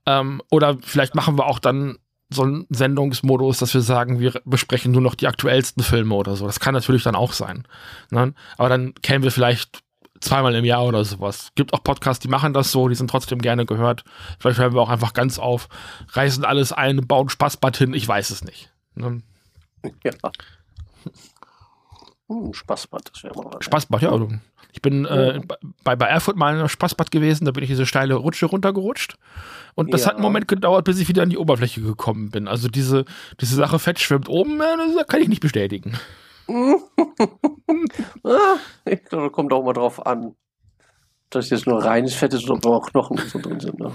Ähm, 0.05 0.43
oder 0.51 0.79
vielleicht 0.83 1.15
machen 1.15 1.39
wir 1.39 1.47
auch 1.47 1.61
dann 1.61 1.99
so 2.29 2.43
einen 2.43 2.67
Sendungsmodus, 2.71 3.59
dass 3.59 3.73
wir 3.73 3.83
sagen, 3.83 4.19
wir 4.19 4.33
besprechen 4.45 4.91
nur 4.91 5.01
noch 5.01 5.15
die 5.15 5.29
aktuellsten 5.29 5.85
Filme 5.85 6.15
oder 6.17 6.35
so. 6.35 6.47
Das 6.47 6.59
kann 6.59 6.75
natürlich 6.75 7.05
dann 7.05 7.15
auch 7.15 7.33
sein. 7.33 7.69
Ne? 8.11 8.35
Aber 8.59 8.69
dann 8.69 8.95
kennen 8.95 9.23
wir 9.23 9.31
vielleicht 9.31 9.83
zweimal 10.21 10.55
im 10.55 10.65
Jahr 10.65 10.85
oder 10.85 11.05
sowas. 11.05 11.51
Gibt 11.55 11.73
auch 11.75 11.83
Podcasts, 11.83 12.21
die 12.23 12.29
machen 12.29 12.53
das 12.53 12.73
so, 12.73 12.89
die 12.89 12.95
sind 12.95 13.11
trotzdem 13.11 13.41
gerne 13.41 13.67
gehört. 13.67 14.05
Vielleicht 14.39 14.59
hören 14.59 14.75
wir 14.75 14.81
auch 14.83 14.91
einfach 14.91 15.13
ganz 15.13 15.39
auf, 15.39 15.69
reißen 16.13 16.45
alles 16.45 16.73
ein, 16.73 17.07
bauen 17.07 17.29
Spaßbad 17.29 17.77
hin, 17.77 17.95
ich 17.95 18.07
weiß 18.07 18.31
es 18.31 18.45
nicht. 18.45 18.73
Ne? 18.95 19.23
Ja. 20.05 20.13
Hm, 22.29 22.53
Spaßbad, 22.55 23.11
das 23.13 23.23
wäre 23.23 23.35
mal 23.35 23.53
was. 23.55 23.65
Spaßbad, 23.65 24.03
ja. 24.03 24.11
Also 24.13 24.29
ich 24.73 24.83
bin 24.83 25.07
äh, 25.07 25.41
bei, 25.85 25.97
bei 25.97 26.07
Erfurt 26.07 26.37
mal 26.37 26.53
in 26.53 26.59
einem 26.59 26.69
Spaßbad 26.69 27.11
gewesen, 27.11 27.47
da 27.47 27.51
bin 27.53 27.63
ich 27.63 27.71
diese 27.71 27.87
steile 27.87 28.15
Rutsche 28.15 28.47
runtergerutscht. 28.47 29.17
Und 29.75 29.95
das 29.95 30.03
Ja. 30.03 30.09
hat 30.09 30.15
einen 30.17 30.23
Moment 30.23 30.49
gedauert, 30.49 30.85
bis 30.85 30.99
ich 30.99 31.09
wieder 31.09 31.23
an 31.23 31.31
die 31.31 31.39
Oberfläche 31.39 31.81
gekommen 31.81 32.31
bin. 32.31 32.47
Also 32.47 32.69
diese, 32.69 33.05
diese 33.41 33.55
Sache 33.57 33.79
Fett 33.79 33.99
schwimmt 34.01 34.29
oben, 34.29 34.61
äh, 34.61 34.77
das 34.97 35.07
kann 35.07 35.23
ich 35.23 35.29
nicht 35.29 35.41
bestätigen. 35.41 35.99
Ah, 36.49 36.77
ich 38.85 39.05
glaube, 39.05 39.25
da 39.25 39.29
kommt 39.31 39.53
auch 39.53 39.65
mal 39.65 39.73
drauf 39.73 40.07
an. 40.07 40.37
Dass 41.31 41.51
jetzt 41.51 41.67
nur 41.67 41.85
reines 41.85 42.15
Fett 42.15 42.33
ist 42.35 42.49
oder 42.49 42.71
auch 42.71 42.89
Knochen 42.89 43.19
und 43.19 43.29
so 43.29 43.41
drin 43.41 43.59
sind. 43.59 43.81
Ne? 43.81 43.91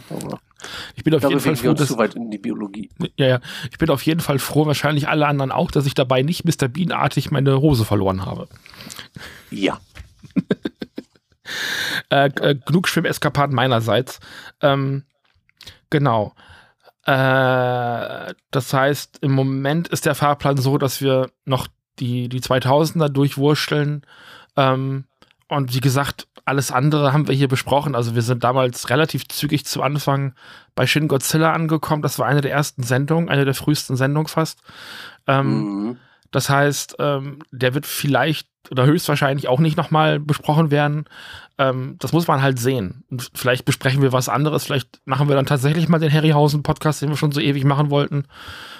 Ich 0.96 1.05
bin 1.05 1.15
auf 1.15 1.24
jeden 1.24 1.39
Fall 1.39 1.55
froh, 1.55 1.74
dass, 1.74 1.88
zu 1.88 1.98
weit 1.98 2.15
in 2.15 2.29
die 2.29 2.38
Biologie. 2.38 2.89
ja, 3.15 3.27
ja, 3.27 3.39
ich 3.72 3.77
bin 3.77 3.89
auf 3.89 4.05
jeden 4.05 4.20
Fall 4.20 4.38
froh, 4.38 4.65
wahrscheinlich 4.65 5.08
alle 5.08 5.27
anderen 5.27 5.51
auch, 5.51 5.72
dass 5.72 5.86
ich 5.86 5.93
dabei 5.93 6.24
nicht 6.24 6.43
Mr. 6.43 6.67
Bean-artig 6.67 7.31
meine 7.31 7.62
Hose 7.62 7.86
verloren 7.86 8.25
habe. 8.25 8.50
Ja. 9.50 9.79
Äh, 12.10 12.29
äh, 12.39 12.55
genug 12.55 12.88
Schwimmeskapaden 12.88 13.55
meinerseits. 13.55 14.20
Ähm, 14.62 15.03
genau. 15.89 16.34
Äh, 17.05 18.34
das 18.51 18.74
heißt, 18.74 19.20
im 19.22 19.31
Moment 19.31 19.88
ist 19.88 20.05
der 20.05 20.15
Fahrplan 20.15 20.58
so, 20.58 20.77
dass 20.77 21.01
wir 21.01 21.29
noch 21.46 21.67
die, 22.01 22.27
die 22.27 22.41
2000er 22.41 23.08
durchwurschteln. 23.08 24.01
Ähm, 24.58 25.05
und 25.48 25.74
wie 25.74 25.79
gesagt, 25.79 26.27
alles 26.43 26.72
andere 26.72 27.13
haben 27.13 27.27
wir 27.27 27.36
hier 27.36 27.48
besprochen. 27.48 27.96
Also 27.96 28.15
wir 28.15 28.22
sind 28.24 28.43
damals 28.43 28.89
relativ 28.89 29.27
zügig 29.27 29.65
zu 29.65 29.81
Anfang 29.84 30.34
bei 30.75 30.88
Shin 30.88 31.08
Godzilla 31.08 31.53
angekommen. 31.53 32.01
Das 32.01 32.20
war 32.20 32.25
eine 32.25 32.41
der 32.41 32.51
ersten 32.51 32.84
Sendungen, 32.84 33.29
eine 33.29 33.46
der 33.46 33.53
frühesten 33.53 33.96
Sendungen 33.96 34.27
fast. 34.27 34.60
Ähm, 35.27 35.48
Mhm. 35.89 35.98
das 36.31 36.50
heißt, 36.50 36.96
ähm, 37.00 37.39
der 37.51 37.74
wird 37.74 37.86
vielleicht 37.86 38.48
oder 38.70 38.86
höchstwahrscheinlich 38.86 39.48
auch 39.50 39.60
nicht 39.60 39.75
nochmal 39.75 40.20
besprochen 40.20 40.72
werden. 40.72 41.05
Ähm, 41.58 41.96
das 42.00 42.13
muss 42.13 42.27
man 42.27 42.41
halt 42.41 42.58
sehen. 42.60 43.03
Und 43.12 43.29
vielleicht 43.34 43.65
besprechen 43.65 44.01
wir 44.01 44.13
was 44.13 44.29
anderes. 44.29 44.63
Vielleicht 44.65 45.01
machen 45.05 45.27
wir 45.27 45.36
dann 45.36 45.46
tatsächlich 45.46 45.89
mal 45.89 46.00
den 46.00 46.12
Harryhausen-Podcast, 46.13 47.01
den 47.01 47.10
wir 47.10 47.17
schon 47.17 47.31
so 47.34 47.41
ewig 47.41 47.65
machen 47.65 47.89
wollten. 47.89 48.24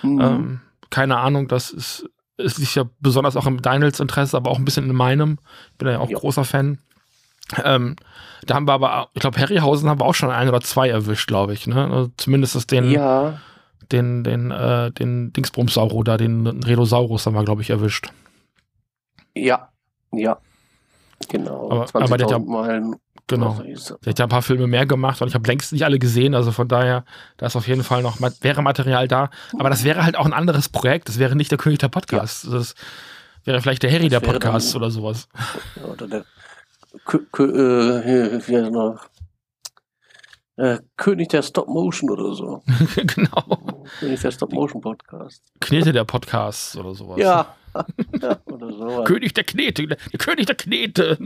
Mhm. 0.04 0.22
Ähm, 0.22 0.62
keine 0.90 1.18
Ahnung, 1.18 1.48
das 1.48 1.72
ist, 1.72 2.10
ist 2.42 2.76
ja 2.76 2.86
besonders 3.00 3.36
auch 3.36 3.46
im 3.48 3.62
Daniels 3.62 4.00
Interesse, 4.00 4.38
aber 4.38 4.50
auch 4.52 4.58
ein 4.60 4.66
bisschen 4.66 4.90
in 4.90 4.96
meinem. 4.96 5.40
Ich 5.72 5.78
bin 5.78 5.88
ja 5.88 6.00
auch 6.00 6.10
Ja. 6.10 6.18
großer 6.18 6.44
Fan. 6.46 6.80
Ähm, 7.64 7.96
da 8.46 8.56
haben 8.56 8.68
wir 8.68 8.74
aber, 8.74 9.10
ich 9.14 9.22
glaube, 9.22 9.40
Harryhausen 9.40 9.90
haben 9.90 10.00
wir 10.00 10.06
auch 10.06 10.14
schon 10.16 10.30
ein 10.30 10.48
oder 10.48 10.62
zwei 10.62 10.90
erwischt, 10.90 11.28
glaube 11.28 11.54
ich. 11.54 11.68
Ne? 11.68 11.84
Also 11.84 12.12
zumindest 12.18 12.56
das 12.56 12.68
den, 12.68 12.90
ja, 12.92 13.40
den, 13.92 14.24
den, 14.24 14.52
äh, 14.52 14.92
den 14.92 15.34
Dingsbumsauro 15.34 16.04
da, 16.04 16.18
den 16.18 16.48
Redosaurus 16.48 17.26
haben 17.26 17.34
wir, 17.36 17.44
glaube 17.44 17.62
ich, 17.62 17.70
erwischt. 17.70 18.08
ja, 19.36 19.70
ja. 20.14 20.38
Genau. 21.30 21.70
Aber- 21.72 21.88
aber 21.94 22.18
der 22.18 22.25
hat 22.28 22.32
ja- 22.32 22.38
20.000 22.38 22.46
Meilen. 22.50 22.96
Genau. 23.28 23.54
Der 23.62 24.10
hat 24.12 24.20
ja 24.20 24.25
ein 24.25 24.30
paar 24.30 24.42
Filme 24.42 24.68
mehr 24.68 24.86
gemacht 24.86 25.22
und 25.22 25.28
ich 25.30 25.36
habe 25.36 25.48
längst 25.48 25.72
nicht 25.72 25.86
alle 25.86 26.00
gesehen, 26.00 26.36
also 26.36 26.51
von 26.51 26.68
daher, 26.68 27.06
da 27.38 27.46
ist 27.46 27.56
auf 27.56 27.68
jeden 27.68 27.84
Fall 27.84 28.01
noch, 28.01 28.18
wäre 28.42 28.62
Material 28.62 29.08
da. 29.08 29.30
Aber 29.58 29.70
das 29.70 29.84
wäre 29.86 30.04
halt 30.04 30.18
auch 30.18 30.25
ein 30.25 30.34
anderes 30.34 30.68
Projekt, 30.68 31.08
das 31.08 31.18
wäre 31.18 31.36
nicht 31.36 31.50
der 31.51 31.58
König 31.58 31.80
der 31.80 31.88
Podcast. 31.88 32.46
Das 32.51 32.75
wäre 33.46 33.62
vielleicht 33.62 33.84
der 33.84 33.92
Harry 33.92 34.10
Das 34.10 34.22
der 34.22 34.28
Podcast 34.32 34.74
dann- 34.74 34.82
oder 34.82 34.92
sowas. 34.92 35.30
Ja, 35.78 35.86
oder 35.86 36.08
der 36.08 36.25
Kö 37.06 37.20
Kö 37.32 38.00
äh, 38.01 38.42
hier, 38.44 38.60
er 38.63 38.70
noch? 38.70 39.00
Äh, 40.58 40.80
König 40.98 41.30
der 41.30 41.42
Stop 41.42 41.68
Motion 41.70 42.10
oder 42.10 42.34
so. 42.36 42.62
genau. 42.98 43.82
König 44.00 44.20
der 44.22 44.32
Stop 44.32 44.51
Motion 44.51 44.82
Podcast. 44.82 45.42
Knete 45.62 45.94
der 45.94 46.04
Podcast 46.04 46.75
oder 46.75 46.94
sowas. 46.94 47.18
Ja, 47.18 47.56
ja 48.22 48.40
so 48.48 49.04
König 49.06 49.34
der 49.34 49.44
Knete, 49.44 49.88
der 49.88 49.98
König 50.18 50.46
der 50.46 50.56
Knete. 50.56 51.18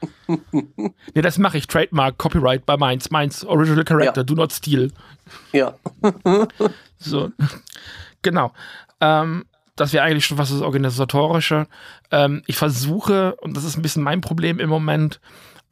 nee, 0.52 1.22
das 1.22 1.38
mache 1.38 1.58
ich. 1.58 1.66
Trademark, 1.66 2.18
Copyright 2.18 2.64
bei 2.66 2.76
Mainz. 2.76 3.10
Mainz, 3.10 3.44
Original 3.44 3.84
Character, 3.84 4.20
ja. 4.20 4.24
do 4.24 4.34
not 4.34 4.52
steal. 4.52 4.90
Ja. 5.52 5.74
so. 6.98 7.30
Genau. 8.22 8.52
Ähm, 9.00 9.44
das 9.76 9.92
wäre 9.92 10.04
eigentlich 10.04 10.26
schon 10.26 10.38
was 10.38 10.50
das 10.50 10.60
Organisatorische. 10.60 11.66
Ähm, 12.10 12.42
ich 12.46 12.56
versuche, 12.56 13.36
und 13.36 13.56
das 13.56 13.64
ist 13.64 13.76
ein 13.76 13.82
bisschen 13.82 14.02
mein 14.02 14.20
Problem 14.20 14.58
im 14.60 14.68
Moment, 14.68 15.20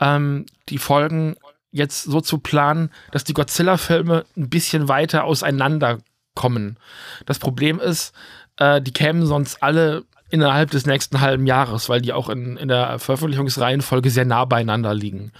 ähm, 0.00 0.46
die 0.68 0.78
Folgen 0.78 1.36
jetzt 1.70 2.04
so 2.04 2.20
zu 2.20 2.38
planen, 2.38 2.90
dass 3.12 3.24
die 3.24 3.34
Godzilla-Filme 3.34 4.24
ein 4.36 4.48
bisschen 4.48 4.88
weiter 4.88 5.24
auseinander 5.24 5.98
kommen. 6.34 6.78
Das 7.26 7.38
Problem 7.38 7.80
ist, 7.80 8.14
äh, 8.58 8.80
die 8.80 8.92
kämen 8.92 9.26
sonst 9.26 9.62
alle 9.62 10.04
innerhalb 10.30 10.70
des 10.70 10.86
nächsten 10.86 11.20
halben 11.20 11.46
Jahres, 11.46 11.88
weil 11.88 12.00
die 12.00 12.12
auch 12.12 12.28
in, 12.28 12.56
in 12.56 12.68
der 12.68 12.98
Veröffentlichungsreihenfolge 12.98 14.10
sehr 14.10 14.24
nah 14.24 14.44
beieinander 14.44 14.92
liegen. 14.92 15.32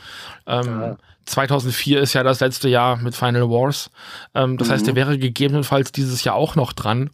Ähm, 0.47 0.81
ja. 0.81 0.97
2004 1.27 2.01
ist 2.01 2.13
ja 2.13 2.23
das 2.23 2.41
letzte 2.41 2.69
Jahr 2.69 2.97
mit 2.97 3.15
Final 3.15 3.51
Wars. 3.51 3.91
Ähm, 4.35 4.59
das 4.59 4.69
mhm. 4.69 4.73
heißt, 4.73 4.87
der 4.87 4.95
wäre 4.95 5.19
gegebenenfalls 5.19 5.91
dieses 5.91 6.23
Jahr 6.23 6.37
auch 6.37 6.55
noch 6.55 6.73
dran. 6.73 7.11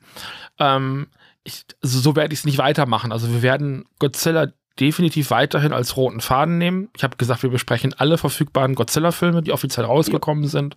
Ähm, 0.58 1.06
ich, 1.44 1.64
also 1.82 1.98
so 1.98 2.14
werde 2.14 2.34
ich 2.34 2.40
es 2.40 2.44
nicht 2.44 2.58
weitermachen. 2.58 3.10
Also 3.10 3.30
wir 3.30 3.42
werden 3.42 3.86
Godzilla 3.98 4.48
definitiv 4.80 5.30
weiterhin 5.30 5.72
als 5.72 5.96
roten 5.96 6.20
Faden 6.20 6.58
nehmen. 6.58 6.88
Ich 6.96 7.04
habe 7.04 7.16
gesagt, 7.16 7.42
wir 7.42 7.50
besprechen 7.50 7.94
alle 7.96 8.18
verfügbaren 8.18 8.74
Godzilla-Filme, 8.74 9.42
die 9.42 9.52
offiziell 9.52 9.86
rausgekommen 9.86 10.44
ja. 10.44 10.50
sind. 10.50 10.76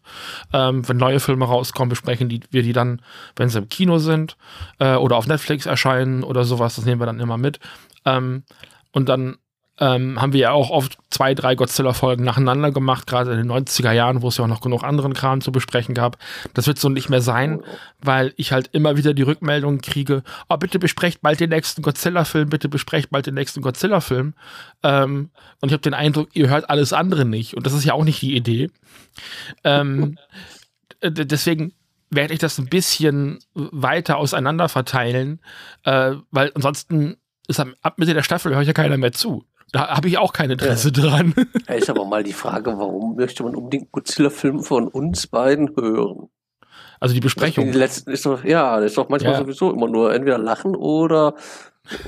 Ähm, 0.54 0.88
wenn 0.88 0.98
neue 0.98 1.20
Filme 1.20 1.46
rauskommen, 1.46 1.90
besprechen 1.90 2.30
die, 2.30 2.42
wir 2.52 2.64
die 2.64 2.74
dann, 2.74 3.02
wenn 3.36 3.50
sie 3.50 3.60
im 3.60 3.70
Kino 3.70 3.98
sind 3.98 4.38
äh, 4.80 4.96
oder 4.96 5.18
auf 5.18 5.28
Netflix 5.28 5.66
erscheinen 5.66 6.24
oder 6.24 6.44
sowas. 6.44 6.75
Das 6.75 6.86
nehmen 6.86 7.02
wir 7.02 7.06
dann 7.06 7.20
immer 7.20 7.38
mit. 7.38 7.60
Ähm, 8.06 8.44
und 8.92 9.10
dann 9.10 9.38
ähm, 9.79 10.22
haben 10.22 10.34
wir 10.34 10.39
ja 10.39 10.51
auch 10.51 10.70
oft 10.70 10.98
zwei, 11.10 11.34
drei 11.34 11.55
Godzilla-Folgen 11.55 12.24
nacheinander 12.24 12.72
gemacht, 12.72 13.08
gerade 13.08 13.32
in 13.32 13.38
den 13.38 13.51
90er 13.51 13.91
Jahren, 13.91 14.22
wo 14.22 14.29
es 14.29 14.38
ja 14.38 14.46
auch 14.46 14.50
noch 14.50 14.62
genug 14.62 14.84
anderen 14.84 15.13
Kram 15.13 15.41
zu 15.41 15.51
besprechen 15.51 15.94
gab. 15.94 16.17
Das 16.53 16.67
wird 16.67 16.79
so 16.79 16.88
nicht 16.88 17.10
mehr 17.10 17.22
sein, 17.22 17.62
weil 18.01 18.34
ich 18.38 18.53
halt 18.53 18.70
immer 18.72 18.96
wieder 18.96 19.13
die 19.13 19.24
Rückmeldungen 19.24 19.82
kriege, 19.82 20.24
oh, 20.50 20.58
bitte 20.58 20.79
besprecht 20.79 21.22
bald 21.22 21.39
den 21.39 21.50
nächsten 21.50 21.82
Godzilla-Film, 21.82 22.50
bitte 22.50 22.70
besprecht 22.70 23.10
bald 23.10 23.25
den 23.25 23.34
nächsten 23.34 23.62
Godzilla-Film. 23.62 24.34
Ähm, 24.84 25.29
und 25.60 25.70
ich 25.70 25.74
habe 25.74 25.82
den 25.82 25.94
Eindruck, 25.94 26.29
ihr 26.34 26.50
hört 26.50 26.70
alles 26.70 26.94
andere 26.94 27.25
nicht. 27.25 27.55
Und 27.55 27.65
das 27.65 27.74
ist 27.74 27.84
ja 27.84 27.94
auch 27.94 28.05
nicht 28.05 28.22
die 28.22 28.36
Idee. 28.36 28.70
Ähm, 29.63 30.17
deswegen 31.01 31.74
werde 32.10 32.34
ich 32.34 32.39
das 32.39 32.58
ein 32.60 32.67
bisschen 32.67 33.39
weiter 33.53 34.17
auseinander 34.17 34.70
verteilen, 34.70 35.41
äh, 35.84 36.13
weil 36.32 36.51
ansonsten 36.55 37.17
ist 37.48 37.60
ab 37.60 37.98
Mitte 37.98 38.13
der 38.13 38.24
Staffel 38.24 38.53
höre 38.53 38.62
ich 38.62 38.67
ja 38.67 38.74
keiner 38.74 38.98
mehr 38.98 39.12
zu. 39.12 39.46
Da 39.72 39.89
habe 39.89 40.07
ich 40.07 40.17
auch 40.17 40.31
kein 40.31 40.51
Interesse 40.51 40.91
ja. 40.95 41.01
dran. 41.01 41.34
Ja, 41.67 41.75
ist 41.75 41.89
aber 41.89 42.05
mal 42.05 42.24
die 42.24 42.34
Frage, 42.34 42.77
warum 42.77 43.15
möchte 43.15 43.43
man 43.43 43.55
unbedingt 43.55 43.91
Godzilla-Film 43.91 44.63
von 44.63 44.88
uns 44.88 45.27
beiden 45.27 45.75
hören? 45.75 46.29
Also 47.00 47.13
die 47.13 47.19
Besprechung. 47.19 47.72
Die 47.72 47.77
letzten 47.77 48.12
ist 48.12 48.25
doch, 48.25 48.43
ja, 48.43 48.77
das 48.77 48.91
ist 48.91 48.98
doch 48.98 49.10
manchmal 49.10 49.34
ja. 49.34 49.39
sowieso 49.39 49.72
immer 49.72 49.88
nur 49.88 50.13
entweder 50.13 50.38
lachen 50.38 50.75
oder 50.75 51.36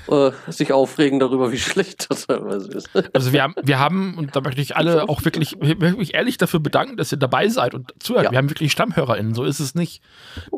äh, 0.07 0.31
sich 0.47 0.73
aufregen 0.73 1.19
darüber, 1.19 1.51
wie 1.51 1.57
schlecht 1.57 2.09
das 2.09 2.27
teilweise 2.27 2.71
ist. 2.71 2.89
Also 3.13 3.33
wir 3.33 3.43
haben, 3.43 3.55
wir 3.61 3.79
haben, 3.79 4.15
und 4.15 4.35
da 4.35 4.41
möchte 4.41 4.61
ich 4.61 4.75
alle 4.75 5.07
auch 5.09 5.25
wirklich, 5.25 5.57
wirklich 5.59 6.13
ehrlich 6.13 6.37
dafür 6.37 6.59
bedanken, 6.59 6.97
dass 6.97 7.11
ihr 7.11 7.17
dabei 7.17 7.47
seid 7.49 7.73
und 7.73 7.93
zuhört. 7.99 8.25
Ja. 8.25 8.31
Wir 8.31 8.37
haben 8.37 8.49
wirklich 8.49 8.71
StammhörerInnen, 8.71 9.33
so 9.33 9.43
ist 9.43 9.59
es 9.59 9.75
nicht. 9.75 10.01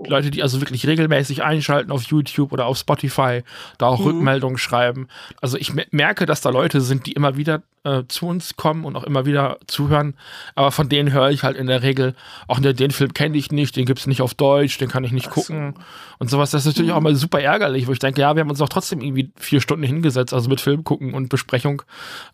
Die 0.06 0.10
Leute, 0.10 0.32
die 0.32 0.44
also 0.44 0.62
wirklich 0.62 0.88
regelmäßig 0.88 1.44
einschalten 1.44 1.92
auf 1.92 2.04
YouTube 2.04 2.52
oder 2.52 2.66
auf 2.66 2.78
Spotify, 2.78 3.44
da 3.78 3.88
auch 3.88 4.00
mhm. 4.00 4.06
Rückmeldungen 4.06 4.58
schreiben. 4.58 5.08
Also 5.42 5.58
ich 5.58 5.74
merke, 5.92 6.26
dass 6.26 6.42
da 6.42 6.50
Leute 6.50 6.82
sind, 6.82 7.06
die 7.06 7.14
immer 7.14 7.38
wieder 7.38 7.62
äh, 7.84 8.04
zu 8.08 8.28
uns 8.28 8.56
kommen 8.56 8.86
und 8.86 8.96
auch 8.96 9.04
immer 9.04 9.26
wieder 9.26 9.58
zuhören. 9.68 10.16
Aber 10.56 10.72
von 10.72 10.90
denen 10.90 11.12
höre 11.12 11.30
ich 11.30 11.44
halt 11.44 11.58
in 11.58 11.68
der 11.68 11.82
Regel, 11.82 12.16
auch 12.48 12.60
den, 12.60 12.76
den 12.76 12.92
Film 12.92 13.14
kenne 13.14 13.38
ich 13.38 13.52
nicht, 13.52 13.76
den 13.76 13.86
gibt 13.86 14.00
es 14.00 14.08
nicht 14.08 14.22
auf 14.22 14.34
Deutsch, 14.34 14.78
den 14.78 14.90
kann 14.90 15.04
ich 15.04 15.12
nicht 15.12 15.28
Ach 15.30 15.34
gucken 15.34 15.76
und 16.18 16.30
sowas. 16.30 16.52
Das 16.52 16.62
ist 16.62 16.68
natürlich 16.68 16.92
mhm. 16.92 16.98
auch 16.98 17.02
mal 17.02 17.16
super 17.16 17.40
ärgerlich, 17.40 17.88
wo 17.88 17.92
ich 17.92 18.00
denke, 18.00 18.22
ja, 18.22 18.36
wir 18.36 18.42
haben 18.42 18.50
uns 18.50 18.60
doch 18.60 18.70
trotzdem 18.70 19.02
irgendwie 19.10 19.32
vier 19.38 19.62
Stunden 19.62 19.84
hingesetzt, 19.84 20.34
also 20.34 20.50
mit 20.50 20.62
Film 20.62 20.84
gucken 20.84 21.14
und 21.14 21.30
Besprechung. 21.30 21.82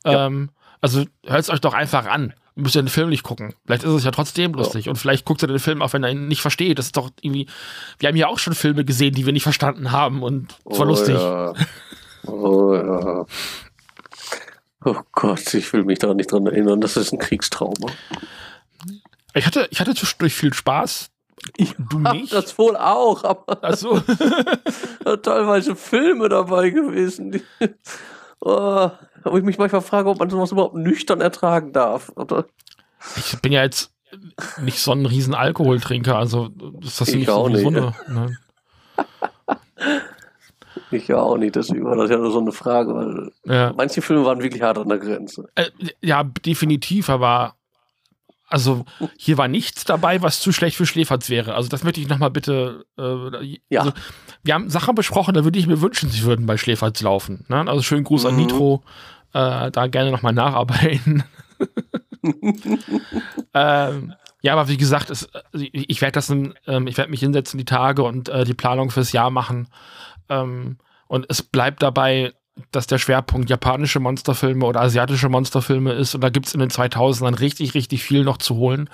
Ja. 0.06 0.28
Ähm, 0.28 0.50
also 0.82 1.06
hört 1.26 1.42
es 1.42 1.50
euch 1.50 1.62
doch 1.62 1.74
einfach 1.74 2.06
an. 2.06 2.34
Ihr 2.56 2.64
müsst 2.64 2.76
ja 2.76 2.82
den 2.82 2.88
Film 2.88 3.10
nicht 3.10 3.24
gucken. 3.24 3.54
Vielleicht 3.66 3.84
ist 3.84 3.92
es 3.92 4.04
ja 4.06 4.12
trotzdem 4.12 4.54
lustig. 4.54 4.86
Ja. 4.86 4.92
Und 4.92 4.98
vielleicht 4.98 5.26
guckt 5.26 5.42
ihr 5.42 5.48
den 5.48 5.60
Film 5.60 5.82
auch, 5.82 5.92
wenn 5.94 6.04
er 6.04 6.12
ihn 6.12 6.28
nicht 6.28 6.42
versteht. 6.42 6.80
Das 6.80 6.86
ist 6.86 6.98
doch 6.98 7.10
irgendwie. 7.22 7.48
Wir 8.00 8.08
haben 8.08 8.16
ja 8.16 8.28
auch 8.28 8.40
schon 8.40 8.54
Filme 8.54 8.86
gesehen, 8.86 9.14
die 9.14 9.26
wir 9.26 9.34
nicht 9.34 9.44
verstanden 9.44 9.92
haben. 9.92 10.24
Und 10.24 10.56
es 10.70 10.80
war 10.80 10.86
oh, 10.86 10.90
lustig. 10.90 11.16
Ja. 11.16 11.54
Oh 12.28 12.74
ja. 12.76 13.26
Oh 14.86 15.02
Gott, 15.12 15.54
ich 15.54 15.74
will 15.74 15.84
mich 15.84 16.00
da 16.00 16.14
nicht 16.14 16.32
dran 16.32 16.46
erinnern. 16.46 16.80
Das 16.80 16.96
ist 16.96 17.12
ein 17.12 17.20
Kriegstrauma. 17.20 17.92
Ich 19.34 19.46
hatte, 19.46 19.68
ich 19.72 19.80
hatte 19.82 19.94
zwischendurch 19.96 20.34
viel 20.34 20.54
Spaß. 20.54 21.10
Ich, 21.58 21.76
du 21.78 22.00
nicht? 22.00 22.34
Das 22.34 22.58
wohl 22.58 22.76
auch, 22.76 23.24
aber. 23.24 23.60
Ach 23.62 23.76
so. 23.76 24.00
teilweise 25.24 25.76
Filme 25.76 26.30
dabei 26.30 26.70
gewesen. 26.70 27.42
oh, 28.42 28.90
wo 29.24 29.38
ich 29.38 29.44
mich 29.44 29.58
manchmal 29.58 29.82
frage, 29.82 30.10
ob 30.10 30.20
man 30.20 30.30
sowas 30.30 30.52
überhaupt 30.52 30.76
nüchtern 30.76 31.22
ertragen 31.22 31.74
darf. 31.74 32.12
Oder? 32.16 32.46
Ich 33.18 33.40
bin 33.42 33.52
ja 33.52 33.64
jetzt 33.64 33.92
nicht 34.62 34.80
so 34.80 34.92
ein 34.92 35.06
riesen 35.06 35.34
Alkoholtrinker, 35.34 36.16
also 36.16 36.50
ist 36.82 37.02
das 37.02 37.10
ich 37.10 37.16
nicht 37.16 37.28
so, 37.28 37.54
so 37.56 37.68
eine. 37.68 37.94
Ne? 38.08 38.38
Ich 40.92 41.08
ja 41.08 41.18
auch 41.18 41.38
nicht, 41.38 41.56
deswegen 41.56 41.84
war 41.86 41.96
das 41.96 42.10
ja 42.10 42.18
nur 42.18 42.32
so 42.32 42.40
eine 42.40 42.52
Frage, 42.52 42.94
weil 42.94 43.32
ja. 43.46 43.74
manche 43.76 44.02
Filme 44.02 44.24
waren 44.24 44.42
wirklich 44.42 44.62
hart 44.62 44.78
an 44.78 44.88
der 44.88 45.00
Grenze. 45.00 45.50
Äh, 45.56 45.70
ja, 46.02 46.24
definitiv, 46.24 47.10
aber 47.10 47.56
also 48.48 48.86
hier 49.18 49.38
war 49.38 49.48
nichts 49.48 49.86
dabei, 49.86 50.22
was 50.22 50.40
zu 50.40 50.52
schlecht 50.52 50.78
für 50.78 50.86
Schläferz 50.86 51.30
wäre. 51.30 51.56
Also 51.56 51.70
das 51.70 51.84
möchte 51.84 52.00
ich 52.00 52.08
nochmal 52.08 52.32
bitte. 52.32 52.86
Äh, 52.98 53.58
ja. 53.70 53.82
Also, 53.82 53.94
wir 54.44 54.54
haben 54.54 54.70
Sachen 54.70 54.96
besprochen, 54.96 55.34
da 55.34 55.44
würde 55.44 55.58
ich 55.58 55.68
mir 55.68 55.82
wünschen, 55.82 56.10
sie 56.10 56.24
würden 56.24 56.46
bei 56.46 56.58
Schläferz 56.58 57.02
laufen. 57.02 57.46
Ne? 57.48 57.66
Also 57.68 57.82
schönen 57.82 58.04
Gruß 58.04 58.24
mhm. 58.24 58.30
an 58.30 58.36
Nitro. 58.36 58.84
Äh, 59.34 59.72
da 59.72 59.88
gerne 59.88 60.12
nochmal 60.12 60.34
nacharbeiten. 60.34 61.24
ähm, 63.54 64.14
ja, 64.42 64.54
aber 64.54 64.68
wie 64.68 64.78
gesagt, 64.78 65.10
es, 65.10 65.28
also 65.34 65.66
ich, 65.72 66.02
werde 66.02 66.14
das, 66.14 66.30
ähm, 66.30 66.54
ich 66.88 66.98
werde 66.98 67.10
mich 67.10 67.20
hinsetzen 67.20 67.58
die 67.58 67.66
Tage 67.66 68.04
und 68.04 68.30
äh, 68.30 68.46
die 68.46 68.54
Planung 68.54 68.92
fürs 68.92 69.12
Jahr 69.12 69.32
machen. 69.32 69.68
Ähm, 70.30 70.78
und 71.08 71.26
es 71.30 71.42
bleibt 71.42 71.82
dabei, 71.82 72.34
dass 72.72 72.88
der 72.88 72.98
Schwerpunkt 72.98 73.50
japanische 73.50 74.00
Monsterfilme 74.00 74.66
oder 74.66 74.82
asiatische 74.82 75.30
Monsterfilme 75.30 75.94
ist. 75.94 76.16
Und 76.16 76.22
da 76.22 76.30
gibt 76.30 76.48
es 76.48 76.54
in 76.54 76.60
den 76.60 76.70
2000ern 76.70 77.40
richtig, 77.40 77.74
richtig 77.74 78.04
viel 78.04 78.24
noch 78.24 78.38
zu 78.38 78.56
holen. 78.56 78.90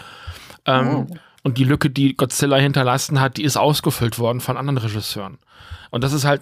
Ähm, 0.65 1.07
oh. 1.09 1.15
Und 1.43 1.57
die 1.57 1.63
Lücke, 1.63 1.89
die 1.89 2.15
Godzilla 2.15 2.57
hinterlassen 2.57 3.19
hat, 3.19 3.37
die 3.37 3.43
ist 3.43 3.57
ausgefüllt 3.57 4.19
worden 4.19 4.41
von 4.41 4.57
anderen 4.57 4.77
Regisseuren. 4.77 5.39
Und 5.89 6.03
das 6.03 6.13
ist 6.13 6.25
halt 6.25 6.41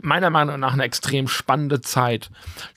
meiner 0.00 0.30
Meinung 0.30 0.60
nach 0.60 0.72
eine 0.72 0.82
extrem 0.82 1.28
spannende 1.28 1.80
Zeit. 1.80 2.30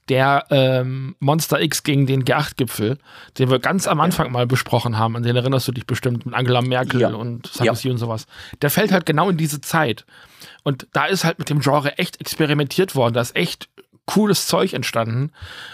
Der 0.09 0.45
ähm, 0.49 1.15
Monster 1.19 1.61
X 1.61 1.83
gegen 1.83 2.05
den 2.05 2.23
G8-Gipfel, 2.23 2.97
den 3.37 3.49
wir 3.49 3.59
ganz 3.59 3.87
am 3.87 3.99
Anfang 3.99 4.31
mal 4.31 4.47
besprochen 4.47 4.97
haben, 4.97 5.15
an 5.15 5.23
den 5.23 5.35
erinnerst 5.35 5.67
du 5.67 5.71
dich 5.71 5.85
bestimmt 5.85 6.25
mit 6.25 6.35
Angela 6.35 6.61
Merkel 6.61 7.01
ja. 7.01 7.09
und 7.09 7.47
Sarkozy 7.47 7.87
ja. 7.87 7.93
und 7.93 7.97
sowas. 7.97 8.25
Der 8.61 8.69
fällt 8.69 8.91
halt 8.91 9.05
genau 9.05 9.29
in 9.29 9.37
diese 9.37 9.61
Zeit. 9.61 10.05
Und 10.63 10.87
da 10.93 11.05
ist 11.05 11.23
halt 11.23 11.39
mit 11.39 11.49
dem 11.49 11.59
Genre 11.59 11.97
echt 11.97 12.21
experimentiert 12.21 12.95
worden. 12.95 13.13
Da 13.13 13.21
ist 13.21 13.35
echt 13.35 13.69
cooles 14.07 14.47
Zeug 14.47 14.73
entstanden. 14.73 15.31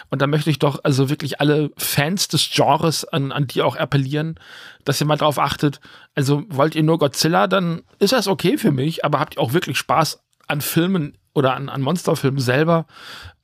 Und 0.10 0.22
da 0.22 0.28
möchte 0.28 0.50
ich 0.50 0.60
doch 0.60 0.80
also 0.84 1.10
wirklich 1.10 1.40
alle 1.40 1.72
Fans 1.78 2.28
des 2.28 2.50
Genres 2.52 3.06
an, 3.06 3.32
an 3.32 3.48
die 3.48 3.62
auch 3.62 3.78
appellieren, 3.78 4.40
dass 4.84 5.00
ihr 5.00 5.08
mal 5.08 5.18
drauf 5.18 5.40
achtet. 5.40 5.80
Also 6.16 6.44
wollt 6.50 6.76
ihr 6.76 6.84
nur 6.84 6.98
Godzilla, 6.98 7.48
dann 7.48 7.84
ist 8.00 8.12
das 8.12 8.28
okay 8.28 8.58
für 8.58 8.72
mich, 8.72 9.06
aber 9.06 9.20
habt 9.20 9.38
ihr 9.38 9.42
auch 9.42 9.54
wirklich 9.54 9.78
Spaß 9.78 10.22
an 10.48 10.62
Filmen 10.62 11.18
oder 11.34 11.56
an, 11.56 11.70
an 11.70 11.82
Monsterfilmen 11.82 12.40
selber, 12.40 12.86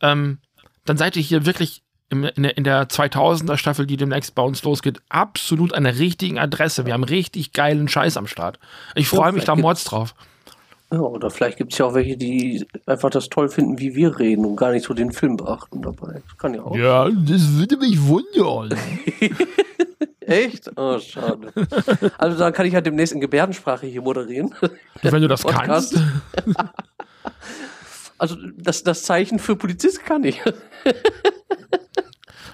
ähm, 0.02 0.40
dann 0.86 0.98
seid 0.98 1.16
ihr 1.16 1.24
hier 1.24 1.46
wirklich 1.46 1.84
in, 2.10 2.22
der, 2.22 2.58
in 2.58 2.64
der 2.64 2.88
2000er 2.88 3.58
Staffel, 3.58 3.86
die 3.86 3.98
demnächst 3.98 4.34
bei 4.36 4.42
uns 4.42 4.64
losgeht, 4.64 5.00
absolut 5.10 5.74
an 5.74 5.84
der 5.84 6.00
richtigen 6.00 6.40
Adresse. 6.40 6.86
Wir 6.86 6.94
haben 6.94 7.04
richtig 7.04 7.54
geilen 7.54 7.88
Scheiß 7.88 8.18
am 8.18 8.28
Start. 8.28 8.60
Ich 8.96 9.08
freue 9.08 9.28
ja, 9.28 9.32
mich 9.34 9.46
da 9.46 9.56
mords 9.56 9.84
drauf. 9.84 10.16
Ja, 10.92 11.02
oder 11.02 11.30
vielleicht 11.30 11.58
gibt 11.58 11.72
es 11.72 11.78
ja 11.78 11.86
auch 11.86 11.94
welche, 11.94 12.18
die 12.18 12.66
einfach 12.88 13.12
das 13.12 13.30
toll 13.30 13.50
finden, 13.50 13.78
wie 13.78 13.94
wir 13.94 14.18
reden 14.18 14.44
und 14.44 14.56
gar 14.56 14.72
nicht 14.72 14.86
so 14.86 14.96
den 14.96 15.12
Film 15.12 15.38
beachten 15.38 15.84
dabei. 15.84 16.24
Das 16.28 16.38
kann 16.38 16.56
ja 16.56 16.64
auch. 16.64 16.76
Ja, 16.76 17.08
das 17.10 17.54
würde 17.54 17.78
mich 17.78 18.02
wundern. 18.02 18.76
Echt? 20.22 20.72
Oh, 20.76 20.98
schade. 21.00 21.52
Also 22.18 22.38
dann 22.38 22.54
kann 22.54 22.66
ich 22.66 22.74
halt 22.74 22.86
demnächst 22.86 23.14
in 23.14 23.20
Gebärdensprache 23.20 23.86
hier 23.86 24.02
moderieren. 24.02 24.54
Wenn 25.02 25.22
du 25.22 25.28
das 25.28 25.42
Podcast. 25.42 25.94
kannst. 25.94 26.60
Also 28.20 28.36
das, 28.58 28.84
das 28.84 29.04
Zeichen 29.04 29.40
für 29.40 29.56
Polizist 29.56 30.06
kann 30.06 30.24
ich. 30.24 30.40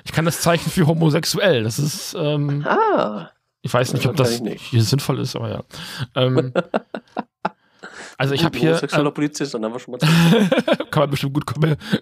ich 0.05 0.11
kann 0.11 0.25
das 0.25 0.41
Zeichen 0.41 0.69
für 0.69 0.87
homosexuell. 0.87 1.63
Das 1.63 1.79
ist. 1.79 2.15
Ähm, 2.17 2.65
ah. 2.65 3.31
Ich 3.61 3.73
weiß 3.73 3.93
nicht, 3.93 4.05
ob 4.07 4.15
das 4.15 4.41
nicht. 4.41 4.61
hier 4.61 4.83
sinnvoll 4.83 5.19
ist, 5.19 5.35
aber 5.35 5.49
ja. 5.49 5.63
Ähm, 6.15 6.53
Also 8.17 8.33
ich 8.33 8.43
habe 8.43 8.57
hier. 8.57 8.75
Sexueller 8.75 9.09
äh, 9.09 9.13
Polizist, 9.13 9.53
dann 9.53 9.65
haben 9.65 9.73
wir 9.73 9.79
schon 9.79 9.93
mal. 9.93 9.99
kann 10.91 11.01
man 11.01 11.09
bestimmt 11.09 11.33
gut 11.33 11.45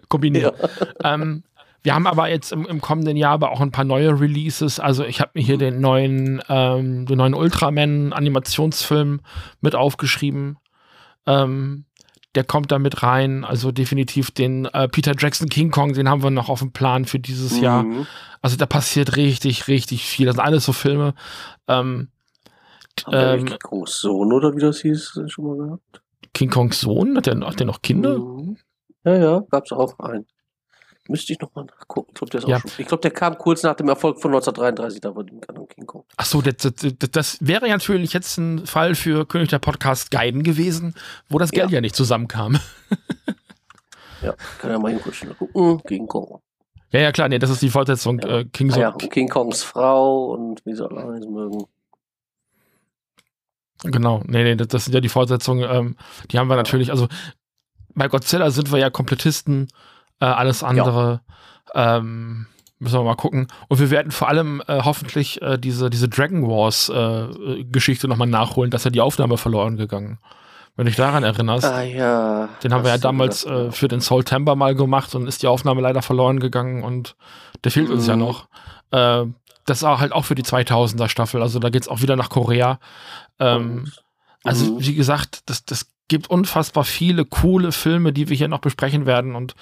kombinieren. 0.09 0.53
Ja. 0.59 0.69
Ähm, 1.13 1.43
wir 1.81 1.93
haben 1.93 2.07
aber 2.07 2.29
jetzt 2.29 2.53
im, 2.53 2.65
im, 2.65 2.79
kommenden 2.79 3.17
Jahr 3.17 3.33
aber 3.33 3.51
auch 3.51 3.59
ein 3.59 3.71
paar 3.71 3.83
neue 3.83 4.17
Releases. 4.17 4.79
Also 4.79 5.03
ich 5.03 5.19
habe 5.19 5.31
mir 5.33 5.41
hier 5.41 5.57
den 5.57 5.81
neuen, 5.81 6.41
ähm, 6.47 7.05
den 7.05 7.17
neuen 7.17 7.33
Ultraman-Animationsfilm 7.33 9.19
mit 9.59 9.75
aufgeschrieben. 9.75 10.57
Ähm, 11.25 11.83
der 12.35 12.43
kommt 12.43 12.71
da 12.71 12.79
mit 12.79 13.03
rein. 13.03 13.43
Also 13.43 13.71
definitiv 13.71 14.31
den 14.31 14.65
äh, 14.65 14.87
Peter 14.87 15.13
Jackson 15.17 15.49
King 15.49 15.71
Kong, 15.71 15.93
den 15.93 16.09
haben 16.09 16.23
wir 16.23 16.31
noch 16.31 16.49
auf 16.49 16.59
dem 16.59 16.71
Plan 16.71 17.05
für 17.05 17.19
dieses 17.19 17.57
mhm. 17.57 17.63
Jahr. 17.63 17.85
Also 18.41 18.57
da 18.57 18.65
passiert 18.65 19.15
richtig, 19.15 19.67
richtig 19.67 20.05
viel. 20.05 20.25
Das 20.25 20.35
sind 20.35 20.43
alles 20.43 20.65
so 20.65 20.73
Filme. 20.73 21.13
Ähm, 21.67 22.09
ähm, 23.11 23.45
King 23.45 23.59
Kongs 23.59 23.99
Sohn 23.99 24.33
oder 24.33 24.55
wie 24.55 24.61
das 24.61 24.81
hieß, 24.81 25.21
schon 25.27 25.45
mal 25.45 25.57
gehabt? 25.57 26.01
King 26.33 26.49
Kongs 26.49 26.81
Sohn? 26.81 27.17
Hat 27.17 27.25
der, 27.25 27.39
hat 27.39 27.59
der 27.59 27.67
noch 27.67 27.81
Kinder? 27.81 28.19
Mhm. 28.19 28.57
Ja, 29.05 29.17
ja, 29.17 29.39
gab 29.49 29.65
es 29.65 29.71
auch 29.71 29.99
einen. 29.99 30.25
Müsste 31.09 31.33
ich 31.33 31.39
nochmal 31.39 31.65
nachgucken. 31.65 32.13
Ich 32.13 32.29
glaube, 32.29 32.49
ja. 32.49 32.59
glaub, 32.85 33.01
der 33.01 33.11
kam 33.11 33.37
kurz 33.37 33.61
nach 33.63 33.75
dem 33.75 33.89
Erfolg 33.89 34.21
von 34.21 34.31
1933, 34.31 35.01
da 35.01 35.13
war 35.13 35.25
King 35.67 35.85
Kong. 35.85 36.05
Achso, 36.15 36.41
das, 36.41 36.55
das, 36.57 37.09
das, 37.11 37.37
wäre 37.41 37.67
natürlich 37.67 38.13
jetzt 38.13 38.37
ein 38.37 38.65
Fall 38.65 38.95
für 38.95 39.25
König 39.25 39.49
der 39.49 39.59
Podcast 39.59 40.11
Guiden 40.11 40.43
gewesen, 40.43 40.95
wo 41.27 41.39
das 41.39 41.51
Geld 41.51 41.71
ja, 41.71 41.75
ja 41.75 41.81
nicht 41.81 41.95
zusammenkam. 41.95 42.57
ja, 44.21 44.33
kann 44.59 44.71
ja 44.71 44.79
mal 44.79 44.97
kurz 44.99 45.25
gucken. 45.37 45.83
King 45.83 46.07
Kong. 46.07 46.39
Ja, 46.91 47.01
ja, 47.01 47.11
klar, 47.11 47.27
nee, 47.27 47.39
das 47.39 47.49
ist 47.49 47.61
die 47.61 47.69
Fortsetzung. 47.69 48.19
Ja. 48.19 48.39
Äh, 48.39 48.45
King, 48.45 48.71
ah, 48.71 48.77
ja, 48.77 48.91
King 48.91 49.27
Kongs 49.27 49.63
Frau 49.63 50.31
und 50.31 50.65
wie 50.65 50.73
soll 50.73 50.97
er 50.97 51.05
mögen. 51.05 51.65
Genau, 53.83 54.21
nee, 54.25 54.43
nee, 54.43 54.55
das 54.55 54.85
sind 54.85 54.93
ja 54.93 55.01
die 55.01 55.09
Fortsetzungen. 55.09 55.69
Ähm, 55.69 55.97
die 56.31 56.39
haben 56.39 56.47
wir 56.47 56.55
natürlich, 56.55 56.91
also 56.91 57.09
bei 57.95 58.07
Godzilla 58.07 58.49
sind 58.51 58.71
wir 58.71 58.79
ja 58.79 58.89
Komplettisten 58.89 59.67
äh, 60.19 60.25
alles 60.25 60.63
andere 60.63 61.21
ja. 61.73 61.97
ähm, 61.97 62.47
müssen 62.79 62.99
wir 62.99 63.03
mal 63.03 63.15
gucken. 63.15 63.47
Und 63.69 63.79
wir 63.79 63.89
werden 63.89 64.11
vor 64.11 64.27
allem 64.27 64.61
äh, 64.67 64.81
hoffentlich 64.83 65.41
äh, 65.41 65.57
diese, 65.57 65.89
diese 65.89 66.09
Dragon 66.09 66.47
Wars 66.47 66.89
äh, 66.89 67.63
Geschichte 67.63 68.07
nochmal 68.07 68.27
nachholen, 68.27 68.71
dass 68.71 68.83
ja 68.83 68.91
die 68.91 69.01
Aufnahme 69.01 69.37
verloren 69.37 69.77
gegangen. 69.77 70.19
Wenn 70.75 70.85
du 70.85 70.89
dich 70.89 70.97
daran 70.97 71.23
erinnerst. 71.23 71.65
Ah, 71.65 71.83
ja. 71.83 72.49
Den 72.63 72.73
haben 72.73 72.83
wir 72.83 72.91
ja 72.91 72.97
damals 72.97 73.45
äh, 73.45 73.71
für 73.71 73.87
den 73.87 74.01
Soul 74.01 74.23
Timber 74.23 74.55
mal 74.55 74.73
gemacht 74.73 75.13
und 75.13 75.27
ist 75.27 75.43
die 75.43 75.47
Aufnahme 75.47 75.81
leider 75.81 76.01
verloren 76.01 76.39
gegangen 76.39 76.83
und 76.83 77.15
der 77.63 77.71
fehlt 77.71 77.89
mhm. 77.89 77.95
uns 77.95 78.07
ja 78.07 78.15
mhm. 78.15 78.21
noch. 78.21 78.47
Äh, 78.91 79.25
das 79.65 79.83
war 79.83 79.99
halt 79.99 80.11
auch 80.11 80.25
für 80.25 80.35
die 80.35 80.43
2000er 80.43 81.07
Staffel. 81.09 81.41
Also 81.41 81.59
da 81.59 81.69
geht 81.69 81.83
es 81.83 81.87
auch 81.87 82.01
wieder 82.01 82.15
nach 82.15 82.29
Korea. 82.29 82.79
Ähm, 83.39 83.91
also, 84.43 84.73
mhm. 84.73 84.79
wie 84.85 84.95
gesagt, 84.95 85.43
das, 85.45 85.63
das 85.63 85.92
gibt 86.07 86.29
unfassbar 86.29 86.83
viele 86.83 87.25
coole 87.25 87.71
Filme, 87.71 88.13
die 88.13 88.29
wir 88.29 88.37
hier 88.37 88.47
noch 88.47 88.59
besprechen 88.59 89.05
werden. 89.05 89.35
Und 89.35 89.55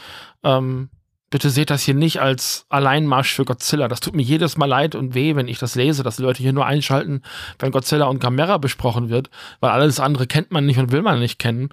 ähm, 0.43 0.89
bitte 1.29 1.49
seht 1.49 1.69
das 1.69 1.83
hier 1.83 1.93
nicht 1.93 2.21
als 2.21 2.65
Alleinmarsch 2.69 3.33
für 3.33 3.45
Godzilla. 3.45 3.87
Das 3.87 3.99
tut 3.99 4.15
mir 4.15 4.21
jedes 4.21 4.57
Mal 4.57 4.65
leid 4.65 4.95
und 4.95 5.15
weh, 5.15 5.35
wenn 5.35 5.47
ich 5.47 5.59
das 5.59 5.75
lese, 5.75 6.03
dass 6.03 6.17
die 6.17 6.23
Leute 6.23 6.43
hier 6.43 6.53
nur 6.53 6.65
einschalten, 6.65 7.23
wenn 7.59 7.71
Godzilla 7.71 8.05
und 8.05 8.19
Gamera 8.19 8.57
besprochen 8.57 9.09
wird, 9.09 9.29
weil 9.59 9.71
alles 9.71 9.99
andere 9.99 10.27
kennt 10.27 10.51
man 10.51 10.65
nicht 10.65 10.77
und 10.77 10.91
will 10.91 11.01
man 11.01 11.19
nicht 11.19 11.39
kennen. 11.39 11.69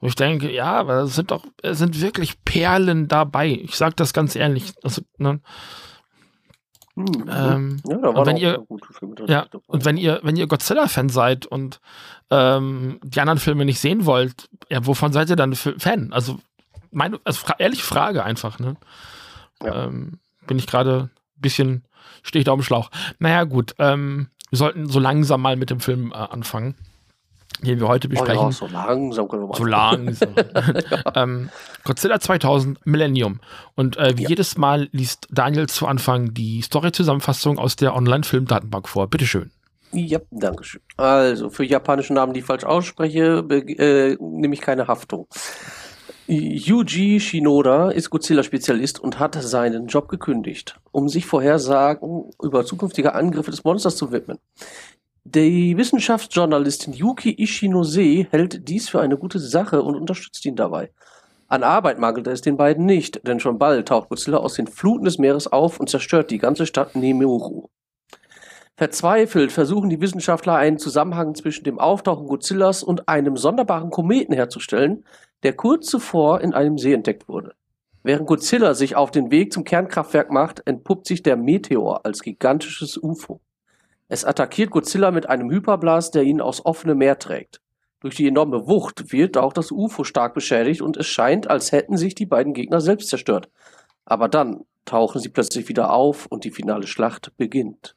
Wo 0.00 0.08
ich 0.08 0.14
denke, 0.14 0.52
ja, 0.52 0.74
aber 0.74 1.04
es 1.04 1.14
sind 1.14 1.30
doch, 1.30 1.44
es 1.62 1.78
sind 1.78 2.00
wirklich 2.00 2.44
Perlen 2.44 3.08
dabei. 3.08 3.48
Ich 3.48 3.76
sag 3.76 3.96
das 3.96 4.12
ganz 4.12 4.36
ehrlich. 4.36 4.74
Also, 4.82 5.02
ne? 5.16 5.40
Hm, 6.96 7.28
ähm, 7.30 7.82
ja, 7.86 7.96
da 7.98 8.08
und 8.08 8.26
wenn 8.26 8.36
ihr, 8.36 8.66
ja, 9.26 9.46
und 9.66 9.84
wenn 9.84 9.96
ihr, 9.96 10.20
wenn 10.22 10.36
ihr 10.36 10.46
Godzilla-Fan 10.46 11.10
seid 11.10 11.46
und 11.46 11.80
ähm, 12.30 12.98
die 13.02 13.20
anderen 13.20 13.38
Filme 13.38 13.64
nicht 13.64 13.80
sehen 13.80 14.04
wollt, 14.04 14.48
ja, 14.70 14.84
wovon 14.86 15.12
seid 15.12 15.30
ihr 15.30 15.36
dann 15.36 15.54
Fan? 15.54 16.12
Also, 16.12 16.38
meine, 16.90 17.20
also 17.24 17.40
fra 17.40 17.54
ehrliche 17.58 17.84
Frage 17.84 18.24
einfach, 18.24 18.58
ne? 18.58 18.76
Ja. 19.62 19.84
Ähm, 19.84 20.18
bin 20.46 20.58
ich 20.58 20.66
gerade 20.66 21.10
ein 21.10 21.40
bisschen, 21.40 21.84
stehe 22.22 22.40
ich 22.40 22.44
da 22.44 22.52
auf 22.52 22.58
dem 22.58 22.64
Schlauch. 22.64 22.90
Naja, 23.18 23.44
gut, 23.44 23.74
ähm, 23.78 24.28
wir 24.50 24.58
sollten 24.58 24.88
so 24.88 24.98
langsam 24.98 25.42
mal 25.42 25.56
mit 25.56 25.70
dem 25.70 25.80
Film 25.80 26.12
äh, 26.12 26.16
anfangen 26.16 26.76
den 27.62 27.80
wir 27.80 27.88
heute 27.88 28.08
besprechen. 28.08 28.38
Oh 28.38 28.46
ja, 28.46 28.52
so 28.52 28.66
langsam 28.66 29.28
können 29.28 29.42
wir 29.42 29.48
mal. 29.48 29.56
So 29.56 29.64
langsam. 29.64 30.34
ähm, 31.14 31.50
Godzilla 31.84 32.20
2000 32.20 32.84
Millennium. 32.86 33.40
Und 33.74 33.96
äh, 33.96 34.16
wie 34.18 34.24
ja. 34.24 34.28
jedes 34.30 34.58
Mal 34.58 34.88
liest 34.92 35.26
Daniel 35.30 35.68
zu 35.68 35.86
Anfang 35.86 36.34
die 36.34 36.60
Story-Zusammenfassung 36.60 37.58
aus 37.58 37.76
der 37.76 37.94
Online-Film-Datenbank 37.94 38.88
vor. 38.88 39.08
Bitteschön. 39.08 39.50
Ja, 39.92 40.20
danke 40.30 40.64
schön. 40.64 40.82
Also, 40.96 41.50
für 41.50 41.64
japanische 41.64 42.12
Namen, 42.12 42.34
die 42.34 42.40
ich 42.40 42.46
falsch 42.46 42.64
ausspreche, 42.64 43.44
äh, 43.48 44.16
nehme 44.20 44.54
ich 44.54 44.60
keine 44.60 44.88
Haftung. 44.88 45.26
Yuji 46.28 47.20
Shinoda 47.20 47.90
ist 47.90 48.10
Godzilla-Spezialist 48.10 48.98
und 48.98 49.20
hat 49.20 49.40
seinen 49.40 49.86
Job 49.86 50.08
gekündigt, 50.08 50.80
um 50.90 51.08
sich 51.08 51.24
Vorhersagen 51.24 52.30
über 52.42 52.64
zukünftige 52.64 53.14
Angriffe 53.14 53.52
des 53.52 53.62
Monsters 53.62 53.96
zu 53.96 54.10
widmen. 54.10 54.38
Die 55.22 55.76
Wissenschaftsjournalistin 55.76 56.94
Yuki 56.94 57.30
Ishinose 57.30 58.26
hält 58.30 58.68
dies 58.68 58.88
für 58.88 59.00
eine 59.00 59.16
gute 59.16 59.38
Sache 59.38 59.82
und 59.82 59.94
unterstützt 59.94 60.44
ihn 60.46 60.56
dabei. 60.56 60.90
An 61.48 61.62
Arbeit 61.62 62.00
mangelt 62.00 62.26
es 62.26 62.40
den 62.40 62.56
beiden 62.56 62.86
nicht, 62.86 63.26
denn 63.26 63.38
schon 63.38 63.58
bald 63.58 63.86
taucht 63.86 64.08
Godzilla 64.08 64.38
aus 64.38 64.54
den 64.54 64.66
Fluten 64.66 65.04
des 65.04 65.18
Meeres 65.18 65.46
auf 65.46 65.78
und 65.78 65.88
zerstört 65.88 66.32
die 66.32 66.38
ganze 66.38 66.66
Stadt 66.66 66.96
Nemuru. 66.96 67.68
Verzweifelt 68.78 69.52
versuchen 69.52 69.88
die 69.88 70.02
Wissenschaftler 70.02 70.56
einen 70.56 70.78
Zusammenhang 70.78 71.34
zwischen 71.34 71.64
dem 71.64 71.78
Auftauchen 71.78 72.26
Godzillas 72.26 72.82
und 72.82 73.08
einem 73.08 73.38
sonderbaren 73.38 73.88
Kometen 73.88 74.34
herzustellen, 74.34 75.04
der 75.42 75.54
kurz 75.54 75.86
zuvor 75.86 76.42
in 76.42 76.52
einem 76.52 76.76
See 76.76 76.92
entdeckt 76.92 77.26
wurde. 77.26 77.54
Während 78.02 78.26
Godzilla 78.26 78.74
sich 78.74 78.94
auf 78.94 79.10
den 79.10 79.30
Weg 79.30 79.52
zum 79.54 79.64
Kernkraftwerk 79.64 80.30
macht, 80.30 80.62
entpuppt 80.66 81.06
sich 81.06 81.22
der 81.22 81.36
Meteor 81.36 82.04
als 82.04 82.20
gigantisches 82.20 82.98
UFO. 83.02 83.40
Es 84.08 84.26
attackiert 84.26 84.70
Godzilla 84.70 85.10
mit 85.10 85.28
einem 85.28 85.50
Hyperblast, 85.50 86.14
der 86.14 86.24
ihn 86.24 86.42
aufs 86.42 86.64
offene 86.64 86.94
Meer 86.94 87.18
trägt. 87.18 87.62
Durch 88.00 88.14
die 88.14 88.28
enorme 88.28 88.68
Wucht 88.68 89.10
wird 89.10 89.38
auch 89.38 89.54
das 89.54 89.72
UFO 89.72 90.04
stark 90.04 90.34
beschädigt 90.34 90.82
und 90.82 90.98
es 90.98 91.06
scheint, 91.06 91.48
als 91.48 91.72
hätten 91.72 91.96
sich 91.96 92.14
die 92.14 92.26
beiden 92.26 92.52
Gegner 92.52 92.82
selbst 92.82 93.08
zerstört. 93.08 93.48
Aber 94.04 94.28
dann 94.28 94.66
tauchen 94.84 95.20
sie 95.20 95.30
plötzlich 95.30 95.68
wieder 95.68 95.92
auf 95.92 96.26
und 96.26 96.44
die 96.44 96.50
finale 96.50 96.86
Schlacht 96.86 97.32
beginnt. 97.38 97.96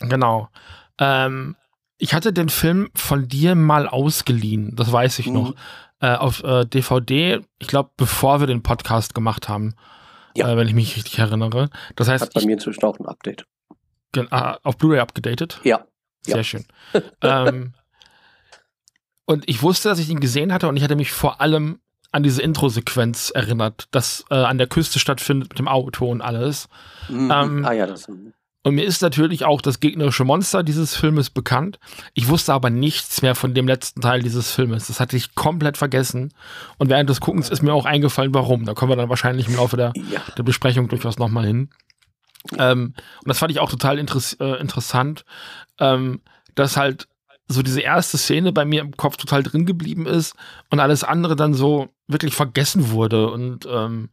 Genau. 0.00 0.48
Ähm, 0.98 1.56
ich 1.98 2.14
hatte 2.14 2.32
den 2.32 2.48
Film 2.48 2.90
von 2.94 3.28
dir 3.28 3.54
mal 3.54 3.88
ausgeliehen, 3.88 4.74
das 4.76 4.90
weiß 4.90 5.18
ich 5.20 5.26
mhm. 5.26 5.34
noch, 5.34 5.54
äh, 6.00 6.14
auf 6.14 6.42
äh, 6.42 6.66
DVD, 6.66 7.40
ich 7.58 7.68
glaube, 7.68 7.90
bevor 7.96 8.40
wir 8.40 8.46
den 8.46 8.62
Podcast 8.62 9.14
gemacht 9.14 9.48
haben 9.48 9.74
ja. 10.36 10.52
äh, 10.52 10.56
wenn 10.56 10.68
ich 10.68 10.74
mich 10.74 10.96
richtig 10.96 11.18
erinnere. 11.18 11.70
Das 11.96 12.08
heißt, 12.08 12.24
hat 12.24 12.34
bei 12.34 12.40
ich, 12.40 12.46
mir 12.46 12.52
inzwischen 12.52 12.84
auch 12.84 12.98
ein 12.98 13.06
Update. 13.06 13.46
Ah, 14.30 14.58
auf 14.62 14.76
Blu-ray 14.76 15.00
abgedatet? 15.00 15.60
Ja. 15.64 15.86
Sehr 16.22 16.36
ja. 16.36 16.44
schön. 16.44 16.64
ähm, 17.22 17.74
und 19.26 19.48
ich 19.48 19.62
wusste, 19.62 19.88
dass 19.88 19.98
ich 19.98 20.08
ihn 20.08 20.20
gesehen 20.20 20.52
hatte 20.52 20.68
und 20.68 20.76
ich 20.76 20.84
hatte 20.84 20.96
mich 20.96 21.12
vor 21.12 21.40
allem 21.40 21.80
an 22.12 22.22
diese 22.22 22.42
Intro-Sequenz 22.42 23.30
erinnert, 23.34 23.88
das 23.90 24.24
äh, 24.30 24.34
an 24.36 24.58
der 24.58 24.68
Küste 24.68 25.00
stattfindet 25.00 25.48
mit 25.48 25.58
dem 25.58 25.66
Auto 25.66 26.08
und 26.08 26.20
alles. 26.20 26.68
Mhm. 27.08 27.30
Ähm, 27.32 27.64
ah 27.64 27.72
ja, 27.72 27.86
das. 27.86 28.08
Und 28.64 28.76
mir 28.76 28.84
ist 28.84 29.02
natürlich 29.02 29.44
auch 29.44 29.60
das 29.60 29.78
gegnerische 29.78 30.24
Monster 30.24 30.62
dieses 30.62 30.96
Filmes 30.96 31.28
bekannt. 31.28 31.78
Ich 32.14 32.28
wusste 32.28 32.54
aber 32.54 32.70
nichts 32.70 33.20
mehr 33.20 33.34
von 33.34 33.52
dem 33.52 33.68
letzten 33.68 34.00
Teil 34.00 34.22
dieses 34.22 34.50
Filmes. 34.50 34.86
Das 34.86 35.00
hatte 35.00 35.18
ich 35.18 35.34
komplett 35.34 35.76
vergessen. 35.76 36.32
Und 36.78 36.88
während 36.88 37.10
des 37.10 37.20
Guckens 37.20 37.50
ist 37.50 37.62
mir 37.62 37.74
auch 37.74 37.84
eingefallen, 37.84 38.32
warum. 38.32 38.64
Da 38.64 38.72
kommen 38.72 38.90
wir 38.90 38.96
dann 38.96 39.10
wahrscheinlich 39.10 39.48
im 39.48 39.56
Laufe 39.56 39.76
der, 39.76 39.92
ja. 40.10 40.22
der 40.38 40.42
Besprechung 40.44 40.88
durchaus 40.88 41.18
nochmal 41.18 41.44
hin. 41.44 41.68
Ähm, 42.58 42.94
und 42.96 43.28
das 43.28 43.38
fand 43.38 43.52
ich 43.52 43.60
auch 43.60 43.70
total 43.70 43.98
interess 43.98 44.32
äh, 44.40 44.58
interessant, 44.58 45.26
ähm, 45.78 46.22
dass 46.54 46.78
halt 46.78 47.06
so 47.46 47.62
diese 47.62 47.80
erste 47.80 48.16
Szene 48.16 48.52
bei 48.52 48.64
mir 48.64 48.80
im 48.80 48.96
Kopf 48.96 49.16
total 49.16 49.42
drin 49.42 49.66
geblieben 49.66 50.06
ist 50.06 50.34
und 50.70 50.80
alles 50.80 51.04
andere 51.04 51.36
dann 51.36 51.52
so 51.52 51.88
wirklich 52.06 52.34
vergessen 52.34 52.90
wurde 52.90 53.30
und 53.30 53.66
ähm, 53.70 54.10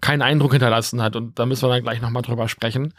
keinen 0.00 0.22
Eindruck 0.22 0.52
hinterlassen 0.52 1.00
hat. 1.00 1.14
Und 1.14 1.38
da 1.38 1.46
müssen 1.46 1.62
wir 1.62 1.74
dann 1.74 1.82
gleich 1.82 2.00
nochmal 2.00 2.22
drüber 2.22 2.48
sprechen. 2.48 2.94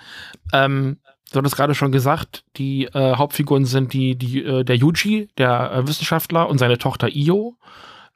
Ähm, 0.53 0.99
du 1.31 1.39
hattest 1.39 1.55
gerade 1.55 1.75
schon 1.75 1.91
gesagt, 1.91 2.45
die 2.55 2.85
äh, 2.85 3.15
Hauptfiguren 3.15 3.65
sind 3.65 3.93
die, 3.93 4.15
die, 4.15 4.43
äh, 4.43 4.63
der 4.63 4.77
Yuji, 4.77 5.29
der 5.37 5.71
äh, 5.71 5.87
Wissenschaftler 5.87 6.49
und 6.49 6.59
seine 6.59 6.77
Tochter 6.77 7.09
Io. 7.09 7.57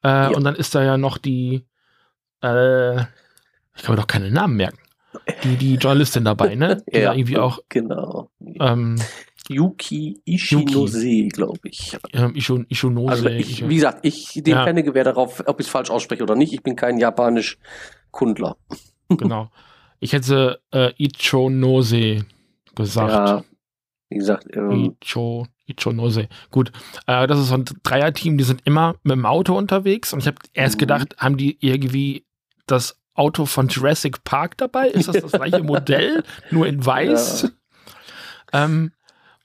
Äh, 0.04 0.08
ja. 0.08 0.28
Und 0.30 0.44
dann 0.44 0.56
ist 0.56 0.74
da 0.74 0.84
ja 0.84 0.98
noch 0.98 1.18
die, 1.18 1.66
äh, 2.42 3.02
ich 3.02 3.84
kann 3.84 3.96
mir 3.96 4.02
doch 4.02 4.08
keine 4.08 4.32
Namen 4.32 4.56
merken. 4.56 4.80
Die, 5.44 5.56
die 5.56 5.76
Journalistin 5.76 6.26
dabei, 6.26 6.56
ne? 6.56 6.84
Die 6.94 7.00
ja, 7.00 7.14
irgendwie 7.14 7.38
auch. 7.38 7.60
Genau. 7.70 8.30
Ähm, 8.60 8.98
Yuki 9.50 10.22
Ishinose, 10.26 11.28
glaube 11.30 11.60
ich. 11.64 11.98
Ja, 12.14 12.30
Ishon, 12.34 12.66
Ishonose. 12.70 13.12
Also 13.12 13.30
ich, 13.30 13.68
wie 13.68 13.76
gesagt, 13.76 14.00
ich 14.02 14.34
dem 14.44 14.58
ja. 14.58 14.66
keine 14.66 14.84
Gewähr 14.84 15.04
darauf, 15.04 15.44
ob 15.46 15.60
ich 15.60 15.68
es 15.68 15.72
falsch 15.72 15.90
ausspreche 15.90 16.24
oder 16.24 16.36
nicht. 16.36 16.54
Ich 16.54 16.64
bin 16.64 16.76
kein 16.76 16.98
japanisch 16.98 17.58
Kundler. 18.12 18.58
genau. 19.10 19.50
Ich 20.00 20.14
hätte 20.14 20.60
äh, 20.72 20.92
Ichonose 20.98 22.26
gesagt. 22.76 23.12
Ja, 23.12 23.44
wie 24.10 24.18
gesagt. 24.18 24.48
Ähm, 24.56 24.96
Icho, 25.02 25.48
Ichonose. 25.66 26.28
Gut. 26.52 26.72
Äh, 27.08 27.28
das 27.28 27.40
ist 27.40 27.48
so 27.48 27.56
ein 27.56 27.66
Dreierteam, 27.84 28.38
die 28.38 28.44
sind 28.44 28.62
immer 28.66 28.96
mit 29.04 29.14
dem 29.14 29.26
Auto 29.26 29.58
unterwegs 29.58 30.14
und 30.14 30.20
ich 30.20 30.28
habe 30.28 30.38
erst 30.54 30.76
Mhm. 30.76 30.80
gedacht, 30.80 31.16
haben 31.18 31.38
die 31.38 31.58
irgendwie 31.62 32.26
das 32.68 33.00
Auto 33.18 33.46
von 33.46 33.68
Jurassic 33.68 34.24
Park 34.24 34.58
dabei? 34.58 34.88
Ist 34.88 35.08
das 35.10 35.18
das 35.22 35.32
gleiche 35.34 35.64
Modell, 35.64 36.24
nur 36.52 36.68
in 36.68 36.86
weiß? 36.86 37.52
Ähm, 38.54 38.92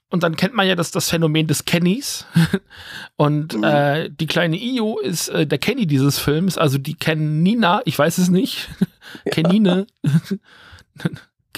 und 0.09 0.21
dann 0.23 0.35
kennt 0.35 0.53
man 0.53 0.67
ja 0.67 0.75
das, 0.75 0.91
das 0.91 1.09
Phänomen 1.09 1.47
des 1.47 1.65
Kennys. 1.65 2.27
Und 3.15 3.55
Mhm. 3.55 3.63
äh, 3.63 4.09
die 4.11 4.27
kleine 4.27 4.57
Io 4.57 4.99
ist 4.99 5.29
äh, 5.29 5.47
der 5.47 5.57
Kenny 5.57 5.87
dieses 5.87 6.19
Films. 6.19 6.57
Also 6.57 6.77
die 6.77 6.93
kennen 6.93 7.41
Nina, 7.41 7.81
ich 7.85 7.97
weiß 7.97 8.19
es 8.19 8.29
nicht. 8.29 8.69
Kenine. 9.31 9.87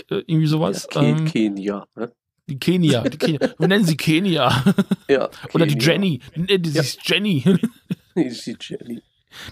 Äh, 0.09 0.21
Irgendwie 0.25 0.47
sowas. 0.47 0.87
Ja, 0.93 1.01
Ke 1.01 1.05
ähm, 1.07 1.25
Kenia. 1.25 1.85
Ne? 1.95 2.11
die 2.47 2.59
Kenia. 2.59 3.01
Die 3.03 3.17
Kenia. 3.17 3.39
Wir 3.57 3.67
nennen 3.67 3.85
sie 3.85 3.97
Kenia. 3.97 4.63
Ja, 5.09 5.29
Oder 5.53 5.65
die. 5.65 5.77
Jenny. 5.77 6.21
Nee, 6.35 6.57
die 6.59 6.69
Ja. 6.71 6.81
ist 6.81 6.99
Jenny. 7.09 7.43
Die 8.15 8.21
ist 8.23 8.45
die 8.45 8.55
Jenny. 8.59 9.01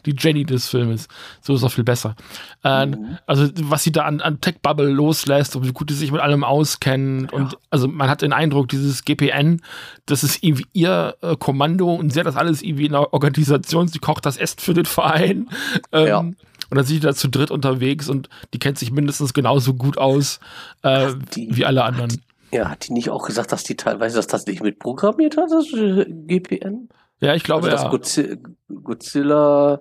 Die 0.06 0.16
Jenny 0.18 0.44
des 0.46 0.68
Filmes. 0.70 1.08
So 1.42 1.56
ist 1.56 1.64
auch 1.64 1.72
viel 1.72 1.84
besser. 1.84 2.16
Äh, 2.64 2.86
Mhm. 2.88 3.18
Also, 3.28 3.48
was 3.64 3.84
sie 3.84 3.92
da 3.92 4.04
an, 4.04 4.22
an 4.22 4.42
Tech-Bubble 4.42 4.90
loslässt 4.90 5.56
und 5.56 5.66
wie 5.68 5.72
gut 5.74 5.90
sie 5.90 5.96
sich 5.98 6.12
mit 6.12 6.22
allem 6.22 6.44
auskennen. 6.44 7.28
Ja. 7.32 7.38
Und 7.38 7.58
also 7.70 7.88
man 7.88 8.10
hat 8.10 8.22
den 8.22 8.34
Eindruck, 8.34 8.68
dieses 8.70 9.04
GPN, 9.06 9.62
das 10.06 10.24
ist 10.24 10.44
irgendwie 10.44 10.66
ihr 10.74 11.16
äh, 11.22 11.36
Kommando 11.38 11.94
und 11.94 12.12
sie 12.12 12.20
hat 12.20 12.28
das 12.28 12.36
alles 12.36 12.62
irgendwie 12.62 12.86
in 12.86 12.92
der 12.94 13.14
Organisation. 13.14 13.88
Sie 13.88 14.00
kocht 14.00 14.26
das 14.26 14.38
Essen 14.38 14.60
für 14.60 14.74
den 14.74 14.86
Verein. 14.86 15.50
Ähm, 15.92 16.08
Ja. 16.08 16.20
Und 16.20 16.78
dann 16.78 16.86
sind 16.86 16.96
die 17.04 17.06
da 17.06 17.14
zu 17.14 17.28
dritt 17.30 17.52
unterwegs 17.52 18.10
und 18.10 18.30
die 18.54 18.60
kennt 18.60 18.80
sich 18.80 18.92
mindestens 18.92 19.34
genauso 19.34 19.76
gut 19.76 19.98
aus 20.00 20.40
äh, 20.82 21.14
Die- 21.36 21.50
wie 21.56 21.66
alle 21.66 21.84
anderen. 21.84 22.20
Ja, 22.52 22.70
hat 22.70 22.88
die 22.88 22.94
nicht 22.94 23.10
auch 23.10 23.26
gesagt, 23.26 23.52
dass 23.52 23.64
die 23.64 23.76
teilweise 23.76 24.16
dass 24.16 24.28
das 24.28 24.46
nicht 24.48 24.62
mitprogrammiert 24.64 25.38
hat, 25.38 25.50
das 25.52 25.72
äh, 25.74 26.06
GPN? 26.28 26.90
Ja, 27.24 27.34
ich 27.36 27.44
glaube, 27.44 27.70
also 27.70 27.76
das 27.76 27.84
ja. 27.84 27.90
Godzilla, 27.90 28.38
Godzilla 28.84 29.80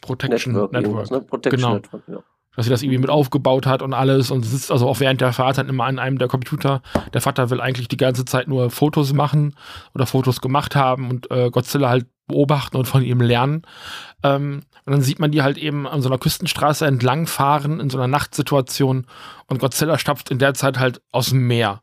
Protection 0.00 0.52
Network, 0.52 0.72
Network. 0.72 1.10
ne? 1.10 1.20
Protection 1.20 1.60
Genau. 1.60 1.74
Network, 1.74 2.02
ja. 2.08 2.18
dass 2.56 2.64
sie 2.66 2.70
das 2.70 2.82
irgendwie 2.82 2.98
mit 2.98 3.10
aufgebaut 3.10 3.66
hat 3.66 3.82
und 3.82 3.94
alles 3.94 4.30
und 4.30 4.42
sitzt 4.44 4.70
also 4.72 4.88
auch 4.88 4.98
während 5.00 5.20
der 5.20 5.32
Fahrt 5.32 5.58
dann 5.58 5.68
immer 5.68 5.84
an 5.84 5.98
einem 5.98 6.18
der 6.18 6.28
Computer. 6.28 6.82
Der 7.14 7.20
Vater 7.20 7.50
will 7.50 7.60
eigentlich 7.60 7.88
die 7.88 7.96
ganze 7.96 8.24
Zeit 8.24 8.48
nur 8.48 8.70
Fotos 8.70 9.12
machen 9.12 9.54
oder 9.94 10.06
Fotos 10.06 10.40
gemacht 10.40 10.74
haben 10.74 11.08
und 11.08 11.30
äh, 11.30 11.50
Godzilla 11.50 11.88
halt 11.88 12.06
beobachten 12.26 12.76
und 12.76 12.86
von 12.86 13.02
ihm 13.02 13.20
lernen. 13.20 13.62
Ähm, 14.22 14.62
und 14.84 14.92
dann 14.92 15.02
sieht 15.02 15.20
man 15.20 15.30
die 15.30 15.42
halt 15.42 15.58
eben 15.58 15.86
an 15.86 16.02
so 16.02 16.08
einer 16.08 16.18
Küstenstraße 16.18 16.84
entlangfahren 16.86 17.78
in 17.78 17.90
so 17.90 17.98
einer 17.98 18.08
Nachtsituation 18.08 19.06
und 19.46 19.60
Godzilla 19.60 19.98
stapft 19.98 20.30
in 20.32 20.38
der 20.40 20.54
Zeit 20.54 20.78
halt 20.80 21.00
aus 21.12 21.28
dem 21.28 21.46
Meer. 21.46 21.80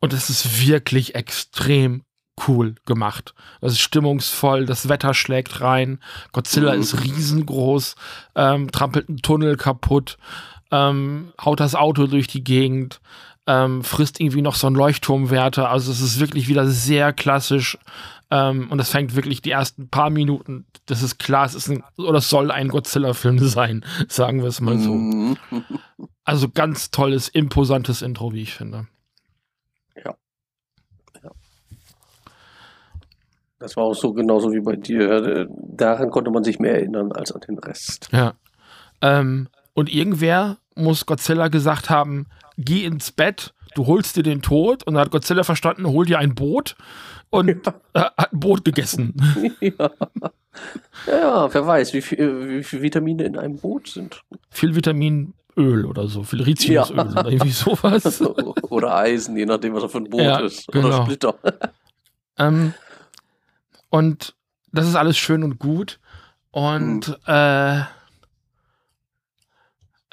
Und 0.00 0.14
es 0.14 0.30
ist 0.30 0.66
wirklich 0.66 1.14
extrem 1.14 2.02
cool 2.48 2.74
gemacht. 2.86 3.34
Das 3.60 3.72
ist 3.72 3.80
stimmungsvoll, 3.80 4.66
das 4.66 4.88
Wetter 4.88 5.14
schlägt 5.14 5.60
rein, 5.60 5.98
Godzilla 6.32 6.74
Mhm. 6.74 6.80
ist 6.80 7.02
riesengroß, 7.04 7.94
ähm, 8.36 8.70
trampelt 8.70 9.08
einen 9.08 9.18
Tunnel 9.18 9.56
kaputt, 9.56 10.16
ähm, 10.70 11.32
haut 11.44 11.60
das 11.60 11.74
Auto 11.74 12.06
durch 12.06 12.26
die 12.26 12.44
Gegend, 12.44 13.00
ähm, 13.46 13.82
frisst 13.82 14.20
irgendwie 14.20 14.42
noch 14.42 14.54
so 14.54 14.66
einen 14.68 14.76
Leuchtturmwärter. 14.76 15.70
Also 15.70 15.90
es 15.90 16.00
ist 16.00 16.20
wirklich 16.20 16.46
wieder 16.48 16.66
sehr 16.68 17.12
klassisch. 17.12 17.78
Ähm, 18.30 18.70
und 18.70 18.78
das 18.78 18.90
fängt 18.90 19.16
wirklich 19.16 19.42
die 19.42 19.50
ersten 19.50 19.88
paar 19.88 20.08
Minuten. 20.10 20.64
Das 20.86 21.02
ist 21.02 21.18
klar, 21.18 21.46
es 21.46 21.54
ist 21.56 21.68
ein, 21.68 21.82
oder 21.96 22.18
es 22.18 22.28
soll 22.28 22.52
ein 22.52 22.68
Godzilla-Film 22.68 23.38
sein, 23.48 23.84
sagen 24.08 24.42
wir 24.42 24.48
es 24.48 24.60
mal 24.60 24.78
so. 24.78 24.94
Mhm. 24.94 25.36
Also 26.22 26.48
ganz 26.48 26.92
tolles, 26.92 27.28
imposantes 27.28 28.02
Intro, 28.02 28.32
wie 28.32 28.42
ich 28.42 28.54
finde. 28.54 28.86
Das 33.60 33.76
war 33.76 33.84
auch 33.84 33.94
so 33.94 34.12
genauso 34.12 34.52
wie 34.52 34.60
bei 34.60 34.74
dir. 34.76 35.10
Äh, 35.10 35.46
Daran 35.50 36.10
konnte 36.10 36.30
man 36.30 36.42
sich 36.44 36.58
mehr 36.58 36.74
erinnern 36.74 37.12
als 37.12 37.30
an 37.32 37.42
den 37.42 37.58
Rest. 37.58 38.08
Ja. 38.10 38.34
Ähm, 39.02 39.48
und 39.74 39.92
irgendwer 39.92 40.56
muss 40.74 41.06
Godzilla 41.06 41.48
gesagt 41.48 41.90
haben, 41.90 42.26
geh 42.58 42.84
ins 42.84 43.12
Bett, 43.12 43.54
du 43.74 43.86
holst 43.86 44.16
dir 44.16 44.22
den 44.22 44.42
Tod. 44.42 44.82
Und 44.84 44.94
dann 44.94 45.02
hat 45.02 45.10
Godzilla 45.10 45.44
verstanden, 45.44 45.86
hol 45.86 46.06
dir 46.06 46.18
ein 46.18 46.34
Boot 46.34 46.74
und 47.28 47.48
äh, 47.48 47.72
hat 47.94 48.32
ein 48.32 48.40
Boot 48.40 48.64
gegessen. 48.64 49.14
ja. 49.60 49.90
ja, 51.06 51.54
wer 51.54 51.66
weiß, 51.66 51.92
wie 51.92 52.02
viel, 52.02 52.48
wie 52.48 52.62
viel 52.64 52.82
Vitamine 52.82 53.24
in 53.24 53.36
einem 53.38 53.56
Boot 53.58 53.88
sind. 53.88 54.22
Viel 54.50 54.74
Vitaminöl 54.74 55.84
oder 55.86 56.08
so, 56.08 56.22
viel 56.22 56.42
Rizinusöl 56.42 56.96
Ja. 56.96 57.02
oder 57.10 57.26
irgendwie 57.30 57.50
sowas. 57.52 58.22
Oder 58.70 58.96
Eisen, 58.96 59.36
je 59.36 59.46
nachdem, 59.46 59.74
was 59.74 59.82
er 59.82 59.88
für 59.90 59.98
ein 59.98 60.04
Boot 60.08 60.20
Ja, 60.22 60.38
ist. 60.38 60.66
genau. 60.68 60.88
Oder 60.88 61.02
Splitter. 61.04 61.34
ähm, 62.38 62.72
und 63.90 64.34
das 64.72 64.88
ist 64.88 64.96
alles 64.96 65.18
schön 65.18 65.42
und 65.42 65.58
gut. 65.58 66.00
Und 66.50 67.18
äh, 67.26 67.80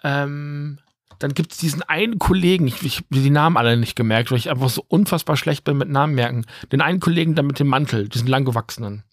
ähm, 0.03 0.79
dann 1.19 1.33
gibt 1.33 1.51
es 1.51 1.57
diesen 1.57 1.81
einen 1.83 2.19
Kollegen, 2.19 2.67
ich, 2.67 2.83
ich 2.83 2.97
habe 2.97 3.07
die 3.11 3.29
Namen 3.29 3.57
alle 3.57 3.77
nicht 3.77 3.95
gemerkt, 3.95 4.31
weil 4.31 4.37
ich 4.37 4.49
einfach 4.49 4.69
so 4.69 4.83
unfassbar 4.87 5.37
schlecht 5.37 5.63
bin 5.63 5.77
mit 5.77 5.89
Namen 5.89 6.15
merken. 6.15 6.45
Den 6.71 6.81
einen 6.81 6.99
Kollegen 6.99 7.33
da 7.35 7.41
mit 7.41 7.59
dem 7.59 7.67
Mantel, 7.67 8.07
diesen 8.07 8.27
langgewachsenen. 8.27 9.03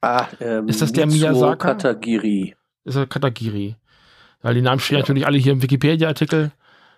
Ah, 0.00 0.26
ähm, 0.40 0.68
Ist 0.68 0.82
das 0.82 0.92
der 0.92 1.06
Mitsuo? 1.06 1.56
Katagiri. 1.56 2.54
Das 2.84 2.94
ist 2.94 3.00
der 3.00 3.06
Katagiri. 3.06 3.76
Weil 4.42 4.54
die 4.54 4.62
Namen 4.62 4.80
stehen 4.80 4.98
natürlich 4.98 5.26
alle 5.26 5.38
hier 5.38 5.52
im 5.52 5.62
Wikipedia-Artikel. 5.62 6.52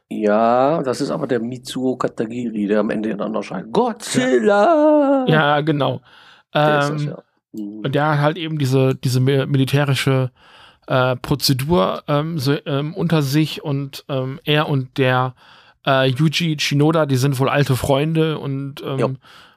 Ja, 0.08 0.82
das 0.82 1.00
ist 1.00 1.10
aber 1.10 1.26
der 1.26 1.40
Mitsuo 1.40 1.96
Katagiri, 1.96 2.66
der 2.66 2.80
am 2.80 2.90
Ende 2.90 3.16
dann 3.16 3.34
erscheint. 3.34 3.72
Godzilla! 3.72 5.24
Ja, 5.28 5.60
genau. 5.60 6.00
Der 6.54 6.78
ist 6.80 6.90
das, 6.90 7.02
Ähm, 7.02 7.08
ja. 7.08 7.18
Mhm. 7.52 7.80
Und 7.84 7.94
der 7.94 8.08
hat 8.08 8.18
halt 8.18 8.36
eben 8.36 8.58
diese, 8.58 8.94
diese 8.94 9.20
mi- 9.20 9.46
militärische 9.46 10.30
äh, 10.86 11.16
Prozedur 11.16 12.02
ähm, 12.06 12.38
so, 12.38 12.56
ähm, 12.66 12.94
unter 12.94 13.22
sich 13.22 13.64
und 13.64 14.04
ähm, 14.08 14.40
er 14.44 14.68
und 14.68 14.98
der 14.98 15.34
äh, 15.86 16.08
Yuji 16.08 16.58
Shinoda, 16.58 17.06
die 17.06 17.16
sind 17.16 17.38
wohl 17.38 17.48
alte 17.48 17.76
Freunde 17.76 18.38
und 18.38 18.82
ähm. 18.82 18.98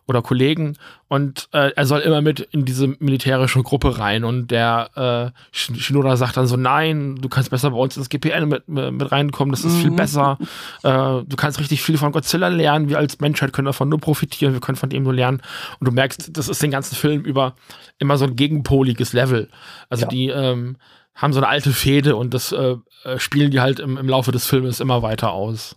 Oder 0.10 0.22
Kollegen 0.22 0.76
und 1.08 1.48
äh, 1.54 1.72
er 1.76 1.86
soll 1.86 2.00
immer 2.02 2.22
mit 2.22 2.39
in 2.39 2.65
diese 2.65 2.88
militärische 3.00 3.62
Gruppe 3.63 4.00
rein 4.00 4.24
und 4.24 4.50
der 4.52 4.89
äh, 4.95 5.56
Sh- 5.56 5.80
Shinoda 5.80 6.17
sagt 6.17 6.36
dann 6.36 6.48
so, 6.48 6.58
nein, 6.58 7.15
du 7.22 7.30
kannst 7.30 7.52
besser 7.52 7.69
bei 7.72 7.78
uns 7.78 7.95
ins 7.95 8.10
GPN 8.10 8.50
mit, 8.50 8.67
mit 8.67 9.12
reinkommen, 9.12 9.52
das 9.52 9.63
ist 9.63 9.78
viel 9.78 9.91
Mhm. 9.91 9.95
besser, 9.95 10.38
äh, 10.84 10.89
du 10.89 11.36
kannst 11.38 11.60
richtig 11.60 11.82
viel 11.84 11.98
von 11.98 12.12
Godzilla 12.12 12.48
lernen, 12.50 12.89
wir 12.89 12.98
als 12.98 13.19
Menschheit 13.19 13.54
können 13.54 13.67
davon 13.67 13.88
nur 13.88 14.00
profitieren, 14.00 14.54
wir 14.54 14.60
können 14.62 14.76
von 14.76 14.89
dem 14.89 15.04
nur 15.04 15.13
lernen 15.13 15.41
und 15.80 15.88
du 15.88 15.91
merkst, 15.91 16.36
das 16.36 16.50
ist 16.50 16.62
den 16.62 16.72
ganzen 16.72 16.95
Film 16.95 17.22
über 17.24 17.56
immer 18.00 18.17
so 18.17 18.26
ein 18.26 18.36
gegenpoliges 18.36 19.13
Level, 19.13 19.50
also 19.89 20.04
Ja. 20.04 20.08
die 20.10 20.28
ähm, 20.30 20.76
haben 21.15 21.34
so 21.34 21.39
eine 21.39 21.48
alte 21.50 21.72
Fehde 21.72 22.15
und 22.15 22.34
das 22.34 22.52
äh, 22.52 22.76
äh, 23.04 23.19
spielen 23.19 23.52
die 23.52 23.60
halt 23.60 23.80
im, 23.80 23.98
im 23.98 24.08
Laufe 24.10 24.32
des 24.32 24.45
Filmes 24.48 24.80
immer 24.80 25.02
weiter 25.04 25.32
aus. 25.34 25.76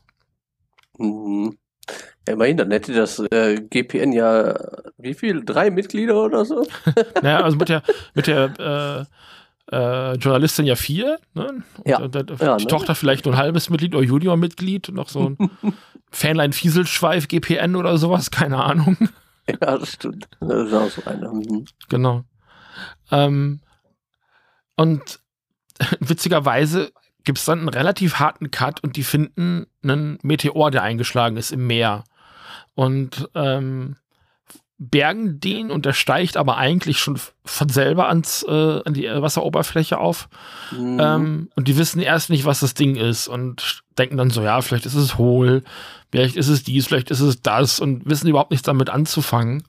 Mhm. 0.99 1.57
Immerhin, 2.29 2.57
dann 2.57 2.71
hätte 2.71 2.93
das 2.95 3.19
äh, 3.19 3.61
GPN 3.69 4.13
ja, 4.13 4.55
wie 4.99 5.15
viel? 5.15 5.45
Drei 5.45 5.71
Mitglieder 5.71 6.23
oder 6.23 6.45
so? 6.45 6.65
Naja, 7.23 7.41
also 7.43 7.57
mit 7.57 7.69
der, 7.69 7.83
mit 8.15 8.27
der 8.29 9.07
äh, 9.71 9.75
äh, 9.77 10.15
Journalistin 10.17 10.67
ja 10.67 10.77
vier, 10.77 11.19
ne? 11.35 11.47
Und 11.49 11.65
Ja. 11.89 12.07
der- 12.07 12.25
Ja, 12.39 12.57
die 12.57 12.65
ne? 12.65 12.71
Tochter 12.71 12.95
vielleicht 12.95 13.25
nur 13.25 13.35
ein 13.35 13.39
halbes 13.41 13.71
Mitglied 13.71 13.95
oder 13.95 14.05
Junior-Mitglied, 14.05 14.91
noch 14.93 15.09
so 15.09 15.31
ein 15.31 15.51
Fanlein 16.13 16.53
Fieselschweif 16.53 17.27
GPN 17.27 17.75
oder 17.75 17.97
sowas, 17.99 18.31
keine 18.31 18.63
Ahnung. 18.63 18.97
Ja, 19.49 19.77
das 19.77 19.95
stimmt. 19.95 20.29
Das 20.39 20.69
ist 20.69 20.73
auch 20.73 20.89
so 20.89 21.03
einer. 21.05 21.33
Mhm. 21.33 21.65
genau. 21.89 22.23
Ähm, 23.11 23.61
und 24.77 25.19
witzigerweise 25.99 26.93
gibt 27.25 27.39
es 27.39 27.45
dann 27.45 27.59
einen 27.59 27.69
relativ 27.69 28.21
harten 28.21 28.53
Cut 28.53 28.83
und 28.85 28.95
die 28.97 29.03
finden 29.03 29.67
einen 29.83 30.19
Meteor, 30.23 30.71
der 30.71 30.83
eingeschlagen 30.85 31.37
ist 31.37 31.51
im 31.51 31.67
Meer. 31.67 32.05
Und 32.75 33.29
ähm, 33.35 33.97
bergen 34.79 35.39
den 35.39 35.71
und 35.71 35.87
der 35.87 35.93
steigt 35.93 36.37
aber 36.37 36.57
eigentlich 36.57 36.99
schon 36.99 37.19
von 37.45 37.69
selber 37.69 38.09
ans, 38.09 38.45
äh, 38.49 38.81
an 38.85 38.95
die 38.95 39.07
äh, 39.07 39.23
Wasseroberfläche 39.23 39.99
auf. 39.99 40.29
Mhm. 40.73 40.99
Ähm, 41.01 41.51
und 41.55 41.69
die 41.69 41.77
wissen 41.77 42.01
erst 42.01 42.31
nicht, 42.31 42.45
was 42.45 42.61
das 42.61 42.75
Ding 42.75 42.97
ist 42.97 43.29
und 43.29 43.85
denken 43.97 44.17
dann 44.17 44.31
so, 44.31 44.43
ja, 44.43 44.61
vielleicht 44.61 44.87
ist 44.87 44.95
es 44.95 45.19
hohl, 45.19 45.63
vielleicht 46.11 46.37
ist 46.37 46.49
es 46.49 46.65
dies, 46.65 46.87
vielleicht 46.87 47.11
ist 47.11 47.21
es 47.21 47.43
das 47.43 47.79
und 47.79 48.09
wissen 48.09 48.29
überhaupt 48.29 48.51
nichts 48.51 48.67
damit 48.67 48.91
anzufangen. 48.91 49.63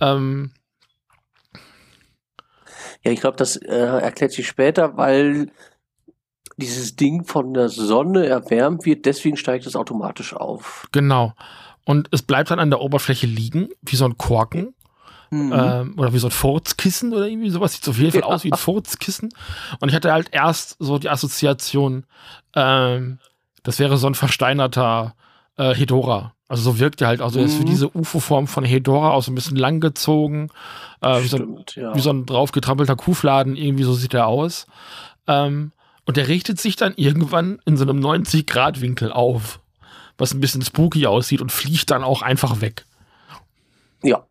Ähm, 0.00 0.52
Ja, 3.02 3.12
ich 3.12 3.20
glaube, 3.20 3.36
das 3.36 3.56
äh, 3.56 3.76
erklärt 3.76 4.32
sich 4.32 4.46
später, 4.46 4.96
weil 4.96 5.50
dieses 6.56 6.96
Ding 6.96 7.24
von 7.24 7.54
der 7.54 7.68
Sonne 7.68 8.26
erwärmt 8.26 8.84
wird, 8.84 9.06
deswegen 9.06 9.36
steigt 9.36 9.66
es 9.66 9.76
automatisch 9.76 10.34
auf. 10.34 10.88
genau. 10.92 11.34
Und 11.86 12.08
es 12.10 12.20
bleibt 12.22 12.50
dann 12.50 12.58
an 12.58 12.68
der 12.70 12.80
Oberfläche 12.82 13.26
liegen, 13.26 13.68
wie 13.82 13.96
so 13.96 14.04
ein 14.04 14.18
Korken. 14.18 14.74
Mhm. 15.30 15.52
ähm, 15.56 15.94
oder 15.96 16.12
wie 16.12 16.18
so 16.20 16.28
ein 16.28 16.30
Furzkissen 16.32 17.12
oder 17.12 17.26
irgendwie 17.26 17.50
sowas. 17.50 17.72
Sieht 17.72 17.88
auf 17.88 17.98
jeden 17.98 18.12
Fall 18.12 18.20
Ja. 18.20 18.26
aus 18.26 18.44
wie 18.44 18.52
ein 18.52 18.56
Furzkissen. 18.58 19.30
Und 19.80 19.88
ich 19.88 19.94
hatte 19.96 20.12
halt 20.12 20.28
erst 20.30 20.76
so 20.78 20.98
die 21.00 21.08
Assoziation, 21.10 22.04
ähm, 22.54 23.18
das 23.64 23.80
wäre 23.80 23.96
so 23.96 24.06
ein 24.06 24.14
versteinerter 24.14 25.14
äh, 25.58 25.74
Hedora. 25.74 26.32
Also 26.48 26.62
so 26.62 26.78
wirkt 26.78 27.00
er 27.00 27.08
halt, 27.08 27.20
also 27.22 27.40
er 27.40 27.46
ist 27.46 27.54
für 27.56 27.62
Mhm. 27.62 27.66
diese 27.66 27.96
UFO-Form 27.96 28.46
von 28.46 28.64
Hedora 28.64 29.10
auch 29.10 29.22
so 29.24 29.32
ein 29.32 29.34
bisschen 29.34 29.56
langgezogen, 29.56 30.48
äh, 31.00 31.20
wie, 31.24 31.26
so 31.26 31.38
ein, 31.38 31.42
Stimmt, 31.42 31.74
ja. 31.74 31.92
wie 31.96 32.00
so 32.00 32.10
ein 32.10 32.24
draufgetrampelter 32.24 32.94
Kuhfladen, 32.94 33.56
irgendwie 33.56 33.82
so 33.82 33.94
sieht 33.94 34.14
er 34.14 34.28
aus. 34.28 34.66
Ähm, 35.26 35.72
und 36.04 36.16
der 36.16 36.28
richtet 36.28 36.60
sich 36.60 36.76
dann 36.76 36.94
irgendwann 36.94 37.58
in 37.64 37.76
so 37.76 37.82
einem 37.82 37.98
90-Grad-Winkel 37.98 39.10
auf, 39.10 39.58
was 40.18 40.32
ein 40.32 40.40
bisschen 40.40 40.62
spooky 40.62 41.06
aussieht 41.06 41.40
und 41.40 41.52
fliegt 41.52 41.90
dann 41.90 42.04
auch 42.04 42.22
einfach 42.22 42.60
weg. 42.60 42.84
Ja. 44.02 44.26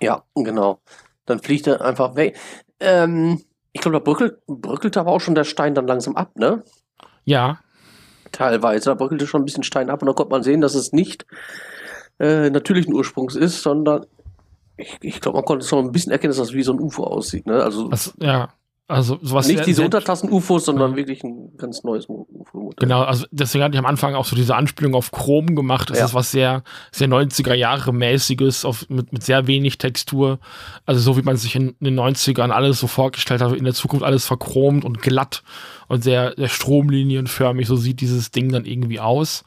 Ja, 0.00 0.24
genau. 0.34 0.80
Dann 1.26 1.40
fliegt 1.40 1.66
er 1.66 1.80
einfach 1.80 2.16
weg. 2.16 2.38
Ähm, 2.80 3.42
ich 3.72 3.80
glaube, 3.80 3.98
da 3.98 4.04
bröckelt, 4.04 4.44
bröckelt 4.46 4.96
aber 4.96 5.12
auch 5.12 5.20
schon 5.20 5.34
der 5.34 5.44
Stein 5.44 5.74
dann 5.74 5.86
langsam 5.86 6.16
ab, 6.16 6.36
ne? 6.36 6.62
Ja, 7.24 7.58
Teilweise. 8.34 8.90
Da 8.90 8.94
bröckelte 8.94 9.26
schon 9.26 9.42
ein 9.42 9.44
bisschen 9.44 9.62
Stein 9.62 9.90
ab 9.90 10.02
und 10.02 10.06
dann 10.06 10.16
konnte 10.16 10.32
man 10.32 10.42
sehen, 10.42 10.60
dass 10.60 10.74
es 10.74 10.92
nicht 10.92 11.24
äh, 12.18 12.50
natürlichen 12.50 12.92
Ursprungs 12.92 13.36
ist, 13.36 13.62
sondern 13.62 14.06
ich, 14.76 14.98
ich 15.00 15.20
glaube, 15.20 15.38
man 15.38 15.44
konnte 15.44 15.64
schon 15.64 15.84
ein 15.84 15.92
bisschen 15.92 16.10
erkennen, 16.10 16.32
dass 16.32 16.38
das 16.38 16.52
wie 16.52 16.64
so 16.64 16.72
ein 16.72 16.80
UFO 16.80 17.04
aussieht. 17.04 17.46
Ne? 17.46 17.62
Also 17.62 17.88
das, 17.88 18.12
ja. 18.20 18.48
Also 18.86 19.18
sowas 19.22 19.48
nicht 19.48 19.64
diese 19.64 19.82
Untertassen-UFOs, 19.82 20.66
sondern 20.66 20.90
Mhm. 20.90 20.96
wirklich 20.96 21.24
ein 21.24 21.56
ganz 21.56 21.84
neues 21.84 22.06
UFO-Modell. 22.06 22.74
Genau, 22.78 23.00
also 23.02 23.24
deswegen 23.30 23.64
hatte 23.64 23.72
ich 23.74 23.78
am 23.78 23.86
Anfang 23.86 24.14
auch 24.14 24.26
so 24.26 24.36
diese 24.36 24.54
Anspielung 24.56 24.94
auf 24.94 25.10
Chrom 25.10 25.54
gemacht. 25.56 25.88
Das 25.88 25.98
Ja. 25.98 26.04
ist 26.04 26.12
was 26.12 26.30
sehr, 26.30 26.64
sehr 26.92 27.08
90er 27.08 27.54
Jahre 27.54 27.94
mäßiges, 27.94 28.66
auf, 28.66 28.86
mit, 28.90 29.10
mit 29.10 29.22
sehr 29.22 29.46
wenig 29.46 29.78
Textur. 29.78 30.38
Also 30.84 31.00
so 31.00 31.16
wie 31.16 31.22
man 31.22 31.38
sich 31.38 31.56
in, 31.56 31.74
den 31.80 31.98
90ern 31.98 32.50
alles 32.50 32.78
so 32.78 32.86
vorgestellt 32.86 33.40
hat, 33.40 33.54
in 33.54 33.64
der 33.64 33.72
Zukunft 33.72 34.04
alles 34.04 34.26
verchromt 34.26 34.84
und 34.84 35.00
glatt 35.00 35.42
und 35.88 36.04
sehr, 36.04 36.34
sehr 36.36 36.48
stromlinienförmig. 36.48 37.66
So 37.66 37.76
sieht 37.76 38.02
dieses 38.02 38.32
Ding 38.32 38.52
dann 38.52 38.66
irgendwie 38.66 39.00
aus. 39.00 39.44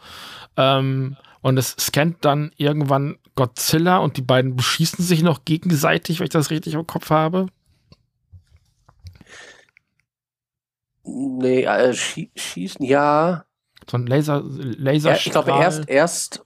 Ähm, 0.56 1.16
und 1.42 1.58
es 1.58 1.76
scannt 1.80 2.18
dann 2.26 2.52
irgendwann 2.58 3.18
Godzilla 3.36 3.98
und 4.00 4.18
die 4.18 4.24
beiden 4.24 4.56
beschießen 4.56 5.06
sich 5.06 5.22
noch 5.22 5.46
gegenseitig, 5.46 6.20
wenn 6.20 6.26
ich 6.26 6.32
das 6.32 6.50
richtig 6.50 6.74
im 6.74 6.88
Kopf 6.88 7.12
habe. 7.12 7.46
Nee, 11.08 11.64
äh, 11.64 11.94
schie 11.94 12.32
schießen, 12.36 12.86
ja. 12.86 13.46
So 13.90 13.98
ein 13.98 14.06
Laser, 14.08 14.44
ja 14.44 14.74
Laserstrahl. 14.78 15.16
ich 15.16 15.32
glaube, 15.32 15.52
erst, 15.64 15.90
erst, 15.90 16.46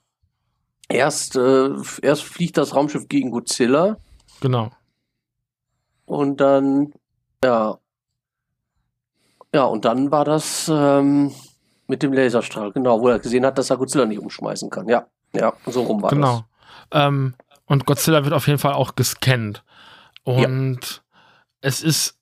erst, 0.88 1.36
äh, 1.36 1.70
erst 2.02 2.22
fliegt 2.22 2.56
das 2.56 2.74
Raumschiff 2.74 3.08
gegen 3.08 3.30
Godzilla 3.30 3.96
Genau. 4.40 4.70
und 6.06 6.40
dann, 6.40 6.92
ja. 7.44 7.78
Ja, 9.54 9.64
und 9.64 9.84
dann 9.84 10.10
war 10.10 10.24
das 10.24 10.70
ähm, 10.72 11.32
mit 11.86 12.02
dem 12.02 12.12
Laserstrahl, 12.12 12.72
genau, 12.72 13.00
wo 13.00 13.08
er 13.08 13.18
gesehen 13.18 13.44
hat, 13.44 13.58
dass 13.58 13.70
er 13.70 13.76
Godzilla 13.76 14.06
nicht 14.06 14.20
umschmeißen 14.20 14.70
kann. 14.70 14.88
Ja, 14.88 15.06
ja, 15.34 15.52
so 15.66 15.82
rum 15.82 16.00
war 16.02 16.10
Genau. 16.10 16.44
Ähm, 16.92 17.34
und 17.66 17.84
Godzilla 17.86 18.24
wird 18.24 18.34
auf 18.34 18.46
jeden 18.46 18.58
Fall 18.58 18.72
auch 18.74 18.94
gescannt. 18.94 19.62
Und 20.24 21.02
es 21.60 21.82
ist. 21.82 22.18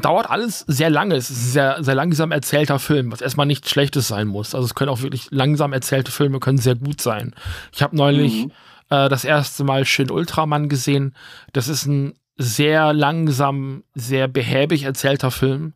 Dauert 0.00 0.30
alles 0.30 0.64
sehr 0.66 0.90
lange. 0.90 1.14
Es 1.16 1.30
ist 1.30 1.38
ein 1.38 1.50
sehr, 1.50 1.76
sehr 1.84 1.94
langsam 1.94 2.32
erzählter 2.32 2.78
Film, 2.78 3.12
was 3.12 3.20
erstmal 3.20 3.46
nichts 3.46 3.70
Schlechtes 3.70 4.08
sein 4.08 4.26
muss. 4.28 4.54
Also 4.54 4.64
es 4.66 4.74
können 4.74 4.90
auch 4.90 5.02
wirklich 5.02 5.28
langsam 5.30 5.72
erzählte 5.72 6.10
Filme 6.12 6.40
können 6.40 6.58
sehr 6.58 6.74
gut 6.76 7.00
sein. 7.00 7.34
Ich 7.72 7.82
habe 7.82 7.96
neulich 7.96 8.46
Mhm. 8.46 8.52
äh, 8.90 9.08
das 9.08 9.24
erste 9.24 9.64
Mal 9.64 9.84
Shin 9.84 10.10
Ultraman 10.10 10.68
gesehen. 10.68 11.14
Das 11.52 11.68
ist 11.68 11.86
ein 11.86 12.14
sehr 12.36 12.92
langsam, 12.92 13.84
sehr 13.94 14.28
behäbig 14.28 14.84
erzählter 14.84 15.30
Film, 15.30 15.74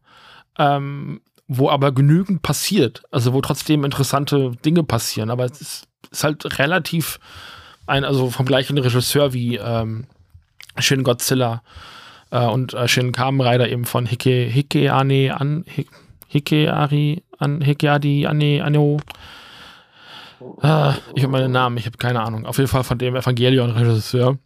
ähm, 0.59 1.21
wo 1.47 1.69
aber 1.69 1.93
genügend 1.93 2.43
passiert. 2.43 3.03
Also 3.11 3.33
wo 3.35 3.41
trotzdem 3.43 3.85
interessante 3.85 4.53
Dinge 4.65 4.83
passieren. 4.85 5.31
Aber 5.31 5.45
es 5.45 5.61
ist, 5.61 5.89
ist 6.11 6.25
halt 6.25 6.59
relativ 6.59 7.19
ein, 7.87 8.05
also 8.05 8.31
vom 8.31 8.47
gleichen 8.47 8.79
Regisseur 8.79 9.33
wie 9.35 9.57
ähm, 9.57 10.07
Shin 10.79 11.03
Godzilla 11.05 11.63
äh, 12.35 12.47
und 12.47 12.75
äh, 12.75 12.89
Shin 12.89 13.13
Kamen 13.13 13.41
Rider 13.41 13.69
eben 13.71 13.85
von 13.85 14.07
Hike, 14.07 14.47
Hikeane 14.51 15.35
an 15.39 15.65
Hik- 15.67 15.89
Hikeari 16.29 17.23
an 17.39 17.61
Hikeadi 17.63 18.27
Ane 18.27 18.63
Ano. 18.65 18.99
Ah, 20.61 20.95
ich 21.15 21.23
habe 21.23 21.33
meinen 21.33 21.53
Namen, 21.53 21.79
ich 21.79 21.87
habe 21.87 21.97
keine 21.97 22.21
Ahnung. 22.23 22.45
Auf 22.45 22.59
jeden 22.59 22.69
Fall 22.69 22.85
von 22.85 22.99
dem 22.99 23.15
Evangelion-Regisseur. 23.17 24.37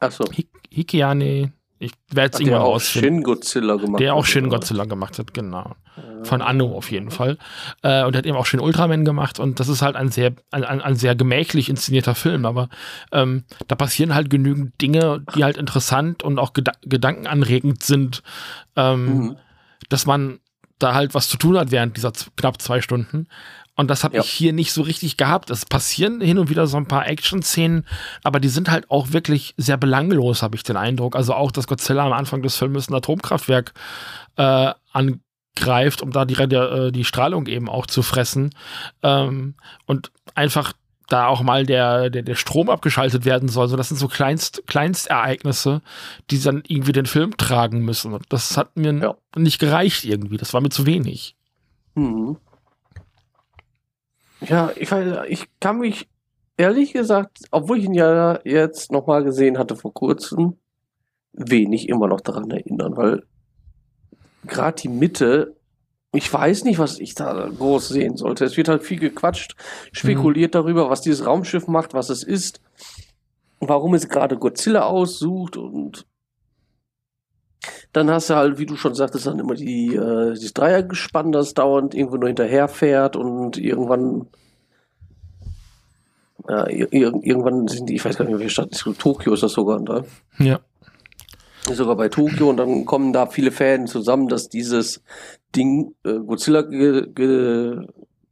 Achso, 0.00 0.24
Hik 0.32 0.48
Hikeane, 0.72 1.52
ich 1.78 1.92
werde 2.10 2.30
es 2.32 2.38
der 2.38 2.40
irgendwann 2.46 2.62
auch 2.62 2.74
rausfinden. 2.74 3.14
Shin 3.14 3.22
Godzilla 3.22 3.76
gemacht. 3.76 4.00
Der 4.00 4.14
auch 4.14 4.24
Shin? 4.24 4.48
Godzilla 4.48 4.84
gemacht 4.84 5.18
hat, 5.18 5.32
genau. 5.34 5.76
Von 6.22 6.42
Anno 6.42 6.76
auf 6.76 6.90
jeden 6.90 7.10
Fall. 7.10 7.38
Äh, 7.82 8.04
und 8.04 8.14
er 8.14 8.18
hat 8.18 8.26
eben 8.26 8.36
auch 8.36 8.46
Shin 8.46 8.60
Ultraman 8.60 9.04
gemacht 9.04 9.38
und 9.38 9.60
das 9.60 9.68
ist 9.68 9.82
halt 9.82 9.96
ein 9.96 10.10
sehr, 10.10 10.32
ein, 10.50 10.64
ein, 10.64 10.80
ein 10.80 10.96
sehr 10.96 11.14
gemächlich 11.14 11.68
inszenierter 11.68 12.14
Film, 12.14 12.44
aber 12.46 12.68
ähm, 13.12 13.44
da 13.68 13.76
passieren 13.76 14.14
halt 14.14 14.28
genügend 14.30 14.80
Dinge, 14.80 15.24
die 15.34 15.44
halt 15.44 15.56
interessant 15.56 16.22
und 16.22 16.38
auch 16.38 16.52
geda 16.52 16.72
gedankenanregend 16.82 17.82
sind, 17.82 18.22
ähm, 18.76 19.06
Mhm. 19.06 19.36
dass 19.88 20.06
man 20.06 20.40
da 20.78 20.94
halt 20.94 21.14
was 21.14 21.28
zu 21.28 21.36
tun 21.36 21.58
hat 21.58 21.70
während 21.70 21.96
dieser 21.96 22.12
knapp 22.36 22.60
zwei 22.62 22.80
Stunden. 22.80 23.26
Und 23.78 23.88
das 23.88 24.02
habe 24.02 24.16
Ja. 24.16 24.22
ich 24.24 24.28
hier 24.28 24.52
nicht 24.52 24.72
so 24.72 24.82
richtig 24.82 25.16
gehabt. 25.16 25.50
Es 25.50 25.64
passieren 25.64 26.20
hin 26.20 26.38
und 26.38 26.50
wieder 26.50 26.66
so 26.66 26.76
ein 26.76 26.86
paar 26.88 27.06
Action-Szenen, 27.06 27.86
aber 28.24 28.40
die 28.40 28.48
sind 28.48 28.70
halt 28.70 28.90
auch 28.90 29.12
wirklich 29.12 29.54
sehr 29.56 29.76
belanglos, 29.76 30.42
habe 30.42 30.56
ich 30.56 30.64
den 30.64 30.76
Eindruck. 30.76 31.14
Also 31.14 31.32
auch, 31.32 31.52
dass 31.52 31.68
Godzilla 31.68 32.04
am 32.04 32.12
Anfang 32.12 32.42
des 32.42 32.56
Films 32.56 32.90
ein 32.90 32.94
Atomkraftwerk 32.94 33.72
äh, 34.36 34.72
angreift, 34.92 36.02
um 36.02 36.10
da 36.10 36.24
die, 36.24 36.34
Radia- 36.34 36.88
äh, 36.88 36.92
die 36.92 37.04
Strahlung 37.04 37.46
eben 37.46 37.68
auch 37.68 37.86
zu 37.86 38.02
fressen. 38.02 38.50
Ähm, 39.04 39.54
und 39.86 40.10
einfach 40.34 40.72
da 41.08 41.28
auch 41.28 41.42
mal 41.42 41.64
der, 41.64 42.10
der, 42.10 42.22
der 42.22 42.34
Strom 42.34 42.68
abgeschaltet 42.68 43.24
werden 43.24 43.48
soll. 43.48 43.68
So, 43.68 43.76
das 43.76 43.88
sind 43.90 43.96
so 43.98 44.08
Kleinst, 44.08 44.64
Kleinstereignisse, 44.66 45.82
die 46.32 46.40
dann 46.40 46.64
irgendwie 46.66 46.92
den 46.92 47.06
Film 47.06 47.36
tragen 47.36 47.84
müssen. 47.84 48.12
Und 48.12 48.24
das 48.28 48.56
hat 48.56 48.76
mir 48.76 48.92
Ja. 48.92 49.14
nicht 49.36 49.60
gereicht 49.60 50.04
irgendwie. 50.04 50.36
Das 50.36 50.52
war 50.52 50.60
mir 50.60 50.68
zu 50.70 50.84
wenig. 50.84 51.36
Mhm. 51.94 52.38
Ja, 54.40 54.70
ich, 54.76 54.90
weiß, 54.90 55.26
ich 55.28 55.46
kann 55.60 55.78
mich 55.78 56.08
ehrlich 56.56 56.92
gesagt, 56.92 57.38
obwohl 57.50 57.78
ich 57.78 57.84
ihn 57.84 57.94
ja 57.94 58.40
jetzt 58.44 58.92
nochmal 58.92 59.24
gesehen 59.24 59.58
hatte 59.58 59.76
vor 59.76 59.94
kurzem, 59.94 60.56
wenig 61.32 61.88
immer 61.88 62.08
noch 62.08 62.20
daran 62.20 62.50
erinnern, 62.50 62.96
weil 62.96 63.22
gerade 64.44 64.80
die 64.82 64.88
Mitte, 64.88 65.56
ich 66.12 66.32
weiß 66.32 66.64
nicht, 66.64 66.78
was 66.78 66.98
ich 66.98 67.14
da 67.14 67.48
groß 67.48 67.88
sehen 67.88 68.16
sollte. 68.16 68.44
Es 68.44 68.56
wird 68.56 68.68
halt 68.68 68.82
viel 68.82 68.98
gequatscht, 68.98 69.54
spekuliert 69.92 70.54
darüber, 70.54 70.90
was 70.90 71.00
dieses 71.00 71.26
Raumschiff 71.26 71.68
macht, 71.68 71.94
was 71.94 72.08
es 72.08 72.22
ist, 72.22 72.60
warum 73.60 73.94
es 73.94 74.08
gerade 74.08 74.36
Godzilla 74.36 74.84
aussucht 74.84 75.56
und 75.56 76.06
dann 77.92 78.10
hast 78.10 78.30
du 78.30 78.34
halt, 78.34 78.58
wie 78.58 78.66
du 78.66 78.76
schon 78.76 78.94
sagtest, 78.94 79.26
dann 79.26 79.38
immer 79.38 79.54
die, 79.54 79.94
äh, 79.94 80.34
dieses 80.34 80.54
Dreiergespann, 80.54 81.32
das 81.32 81.54
dauernd 81.54 81.94
irgendwo 81.94 82.16
nur 82.16 82.28
hinterherfährt 82.28 83.16
und 83.16 83.58
irgendwann, 83.58 84.26
ja, 86.48 86.66
ir 86.68 86.92
ir 86.92 87.12
irgendwann 87.22 87.68
sind 87.68 87.88
die, 87.88 87.96
ich 87.96 88.04
weiß 88.04 88.16
gar 88.16 88.24
nicht 88.24 88.32
mehr, 88.32 88.40
welche 88.40 88.52
Stadt 88.52 88.70
ist, 88.70 88.84
Tokio 88.98 89.34
ist 89.34 89.42
das 89.42 89.52
sogar, 89.52 89.80
ne? 89.80 90.04
Ja. 90.38 90.60
Ist 91.68 91.76
sogar 91.76 91.96
bei 91.96 92.08
Tokio 92.08 92.48
und 92.48 92.56
dann 92.56 92.84
kommen 92.84 93.12
da 93.12 93.26
viele 93.26 93.50
Fäden 93.50 93.86
zusammen, 93.86 94.28
dass 94.28 94.48
dieses 94.48 95.02
Ding 95.54 95.94
äh, 96.04 96.18
Godzilla 96.20 96.62
ge 96.62 97.06
ge 97.12 97.86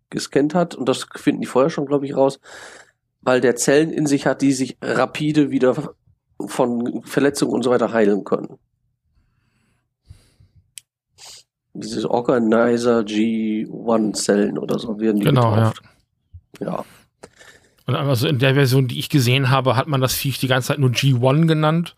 gescannt 0.08 0.54
hat 0.54 0.74
und 0.74 0.88
das 0.88 1.06
finden 1.16 1.40
die 1.40 1.46
vorher 1.46 1.68
schon, 1.68 1.86
glaube 1.86 2.06
ich, 2.06 2.16
raus, 2.16 2.38
weil 3.20 3.40
der 3.40 3.56
Zellen 3.56 3.90
in 3.90 4.06
sich 4.06 4.26
hat, 4.26 4.40
die 4.40 4.52
sich 4.52 4.78
rapide 4.80 5.50
wieder 5.50 5.74
von 6.46 7.02
Verletzungen 7.04 7.52
und 7.52 7.62
so 7.62 7.70
weiter 7.70 7.92
heilen 7.92 8.24
können. 8.24 8.58
Dieses 11.80 12.04
Organizer 12.04 13.00
G1-Zellen 13.00 14.58
oder 14.58 14.78
so 14.78 14.98
werden 15.00 15.20
die 15.20 15.26
Genau, 15.26 15.50
getauft. 15.54 15.82
Ja. 16.60 16.84
Und 17.86 17.94
also 17.94 18.26
in 18.26 18.38
der 18.38 18.54
Version, 18.54 18.88
die 18.88 18.98
ich 18.98 19.08
gesehen 19.08 19.50
habe, 19.50 19.76
hat 19.76 19.86
man 19.86 20.00
das 20.00 20.14
Viech 20.14 20.38
die 20.38 20.48
ganze 20.48 20.68
Zeit 20.68 20.78
nur 20.78 20.90
G1 20.90 21.46
genannt. 21.46 21.94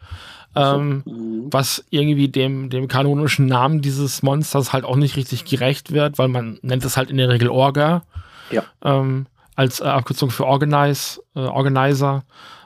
Ähm, 0.57 1.03
Mhm. 1.05 1.49
was 1.53 1.85
irgendwie 1.91 2.29
dem, 2.29 2.71
dem 2.71 2.89
kanonischen 2.89 3.47
Namen 3.47 3.81
dieses 3.83 4.23
Monsters 4.23 4.73
halt 4.73 4.85
auch 4.85 4.97
nicht 4.97 5.17
richtig 5.17 5.45
gerecht 5.45 5.93
wird, 5.93 6.19
weil 6.19 6.29
man 6.29 6.59
nennt 6.63 6.85
es 6.85 6.97
halt 6.97 7.11
in 7.11 7.19
der 7.19 7.29
Regel 7.29 7.49
Orga. 7.49 8.03
Ja. 8.51 8.65
Ähm, 8.83 9.27
als 9.57 9.81
äh, 9.81 9.85
Abkürzung 9.85 10.31
für 10.31 10.47
Organize, 10.47 11.21
äh, 11.37 11.41
Organizer. 11.41 12.25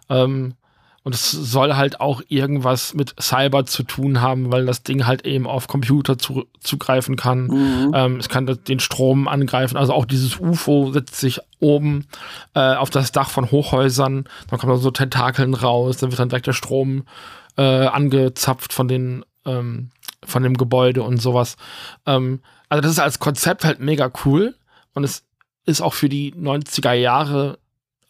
Ähm, 0.09 0.55
und 1.05 1.15
es 1.15 1.33
soll 1.33 1.75
halt 1.75 2.01
auch 2.01 2.23
irgendwas 2.29 2.95
mit 2.95 3.15
Cyber 3.21 3.67
zu 3.67 3.83
tun 3.83 4.21
haben, 4.21 4.53
weil 4.53 4.67
das 4.67 4.85
Ding 4.85 5.05
halt 5.07 5.27
eben 5.27 5.49
auf 5.49 5.67
Computer 5.67 6.17
zu, 6.17 6.47
zugreifen 6.61 7.17
kann. 7.17 7.47
Mhm. 7.47 7.93
Ähm, 7.95 8.17
es 8.19 8.29
kann 8.29 8.47
den 8.47 8.79
Strom 8.79 9.27
angreifen. 9.27 9.77
Also 9.77 9.93
auch 9.93 10.05
dieses 10.05 10.39
UFO 10.39 10.93
setzt 10.93 11.17
sich 11.17 11.41
oben 11.59 12.07
äh, 12.55 12.75
auf 12.75 12.91
das 12.91 13.11
Dach 13.11 13.31
von 13.31 13.51
Hochhäusern. 13.51 14.25
Dann 14.49 14.59
kommen 14.61 14.73
da 14.73 14.79
so 14.79 14.93
Tentakeln 14.93 15.55
raus. 15.55 15.97
Dann 15.97 16.11
wird 16.11 16.21
dann 16.21 16.29
direkt 16.29 16.47
der 16.47 16.53
Strom 16.53 17.03
äh, 17.57 17.63
angezapft 17.63 18.73
von 18.73 18.87
den 18.87 19.25
ähm, 19.45 19.91
von 20.25 20.45
dem 20.45 20.57
Gebäude 20.57 21.03
und 21.03 21.21
sowas. 21.21 21.57
Ähm, 22.07 22.41
also 22.69 22.81
das 22.81 22.93
ist 22.93 23.01
als 23.01 23.19
Konzept 23.19 23.65
halt 23.65 23.81
mega 23.81 24.11
cool 24.25 24.55
und 24.95 25.03
es 25.03 25.25
ist 25.65 25.81
auch 25.81 25.95
für 25.95 26.09
die 26.09 26.33
90er 26.35 26.93
Jahre 26.93 27.59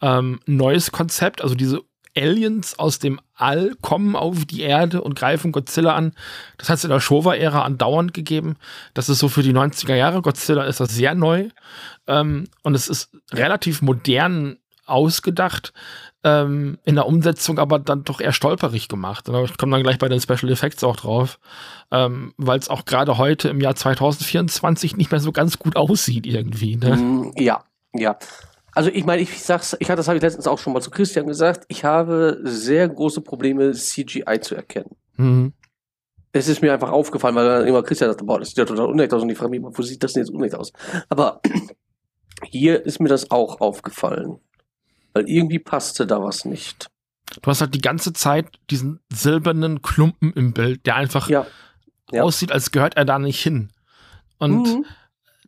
ähm, 0.03 0.41
neues 0.47 0.93
Konzept. 0.93 1.43
Also 1.43 1.55
diese 1.55 1.81
Aliens 2.17 2.79
aus 2.79 2.99
dem 2.99 3.21
All 3.35 3.75
kommen 3.81 4.17
auf 4.17 4.45
die 4.45 4.63
Erde 4.63 5.03
und 5.03 5.15
greifen 5.15 5.53
Godzilla 5.53 5.95
an. 5.95 6.15
Das 6.59 6.69
hat 6.69 6.79
es 6.79 6.85
in 6.85 6.91
der 6.91 7.01
Showa-Ära 7.01 7.63
andauernd 7.63 8.15
gegeben. 8.15 8.57
Das 8.95 9.09
ist 9.09 9.19
so 9.19 9.29
für 9.29 9.43
die 9.43 9.53
90er 9.53 9.95
Jahre. 9.95 10.23
Godzilla 10.23 10.65
ist 10.65 10.81
das 10.81 10.95
sehr 10.95 11.15
neu. 11.15 11.49
Ähm, 12.07 12.45
und 12.63 12.75
es 12.75 12.89
ist 12.89 13.11
relativ 13.33 13.83
modern 13.83 14.59
ausgedacht. 14.87 15.73
Ähm, 16.25 16.79
in 16.85 16.95
der 16.95 17.07
Umsetzung 17.07 17.59
aber 17.59 17.81
dann 17.81 18.05
doch 18.05 18.21
eher 18.21 18.33
stolperig 18.33 18.87
gemacht. 18.87 19.29
Ich 19.29 19.57
komme 19.57 19.73
dann 19.73 19.83
gleich 19.83 19.99
bei 19.99 20.09
den 20.09 20.21
Special 20.21 20.53
Effects 20.53 20.85
auch 20.85 20.95
drauf, 20.95 21.41
ähm, 21.91 22.33
weil 22.37 22.61
es 22.61 22.69
auch 22.69 22.85
gerade 22.85 23.19
heute 23.19 23.49
im 23.49 23.61
Jahr 23.61 23.75
2024 23.75 24.97
nicht 24.97 25.11
mehr 25.11 25.19
so 25.19 25.33
ganz 25.33 25.59
gut 25.59 25.75
aussieht 25.75 26.27
irgendwie. 26.27 26.77
Ne? 26.77 26.97
Mm, 26.97 27.33
ja, 27.37 27.65
ja. 27.93 28.17
Also 28.75 28.91
ich 28.91 29.05
meine, 29.05 29.23
ich 29.23 29.43
sag's, 29.43 29.77
ich 29.79 29.89
hatte 29.89 29.99
das 29.99 30.09
habe 30.09 30.17
ich 30.17 30.23
letztens 30.23 30.47
auch 30.47 30.59
schon 30.59 30.73
mal 30.73 30.81
zu 30.81 30.91
Christian 30.91 31.27
gesagt, 31.27 31.65
ich 31.69 31.85
habe 31.85 32.41
sehr 32.43 32.89
große 32.89 33.21
Probleme, 33.21 33.73
CGI 33.73 34.41
zu 34.41 34.55
erkennen. 34.55 34.97
Mhm. 35.17 35.53
Es 36.33 36.49
ist 36.49 36.63
mir 36.63 36.73
einfach 36.73 36.91
aufgefallen, 36.91 37.35
weil 37.35 37.47
dann 37.47 37.67
immer 37.67 37.83
Christian 37.83 38.11
sagte, 38.11 38.25
boah, 38.25 38.39
das 38.39 38.49
sieht 38.49 38.59
ja 38.59 38.65
total 38.65 38.87
unecht 38.87 39.13
aus 39.13 39.23
und 39.23 39.29
ich 39.29 39.37
frage 39.37 39.51
mich 39.51 39.59
immer, 39.59 39.77
wo 39.77 39.83
sieht 39.83 40.03
das 40.03 40.15
denn 40.15 40.23
jetzt 40.23 40.33
unecht 40.33 40.55
aus? 40.55 40.73
Aber 41.11 41.43
hier 42.45 42.87
ist 42.87 43.01
mir 43.01 43.11
das 43.11 43.31
auch 43.31 43.61
aufgefallen. 43.61 44.39
Weil 45.13 45.29
irgendwie 45.29 45.59
passte 45.59 46.07
da 46.07 46.23
was 46.23 46.47
nicht. 46.47 46.89
Du 47.43 47.51
hast 47.51 47.61
halt 47.61 47.75
die 47.75 47.83
ganze 47.83 48.15
Zeit 48.15 48.47
diesen 48.71 49.01
silbernen 49.13 49.83
Klumpen 49.83 50.33
im 50.33 50.55
Bild, 50.55 50.87
der 50.87 50.97
einfach 50.97 51.29
ja. 51.29 51.47
Ja. 52.11 52.23
aussieht, 52.23 52.51
als 52.51 52.71
gehört 52.71 52.97
er 52.97 53.05
da 53.05 53.19
nicht 53.19 53.43
hin. 53.43 53.71
Und 54.39 54.69
mhm 54.69 54.87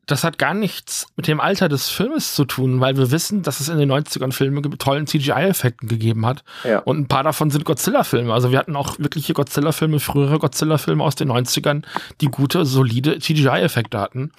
das 0.07 0.25
hat 0.25 0.39
gar 0.39 0.55
nichts 0.55 1.07
mit 1.17 1.27
dem 1.27 1.41
Alter 1.41 1.69
des 1.69 1.89
Filmes 1.89 2.35
zu 2.35 2.45
tun, 2.45 2.81
weil 2.81 2.97
wir 2.97 3.11
wissen, 3.11 3.43
dass 3.43 3.61
es 3.61 3.69
in 3.69 3.79
den 3.79 3.91
90ern 3.91 4.33
Filme 4.33 4.61
mit 4.61 4.81
tollen 4.81 5.07
CGI-Effekten 5.07 5.89
gegeben 5.89 6.27
hat. 6.27 6.45
Ja. 6.65 6.81
Und 6.81 6.99
ein 6.99 7.09
paar 7.09 7.23
davon 7.23 7.51
sind 7.51 7.65
Godzilla-Filme. 7.65 8.33
Also 8.33 8.51
wir 8.51 8.59
hatten 8.59 8.77
auch 8.77 8.99
wirkliche 8.99 9.33
Godzilla-Filme, 9.33 10.01
frühere 10.01 10.39
Godzilla-Filme 10.39 11.03
aus 11.03 11.15
den 11.15 11.31
90ern, 11.31 11.85
die 12.21 12.27
gute, 12.27 12.67
solide 12.67 13.19
CGI-Effekte 13.19 13.99
hatten, 13.99 14.33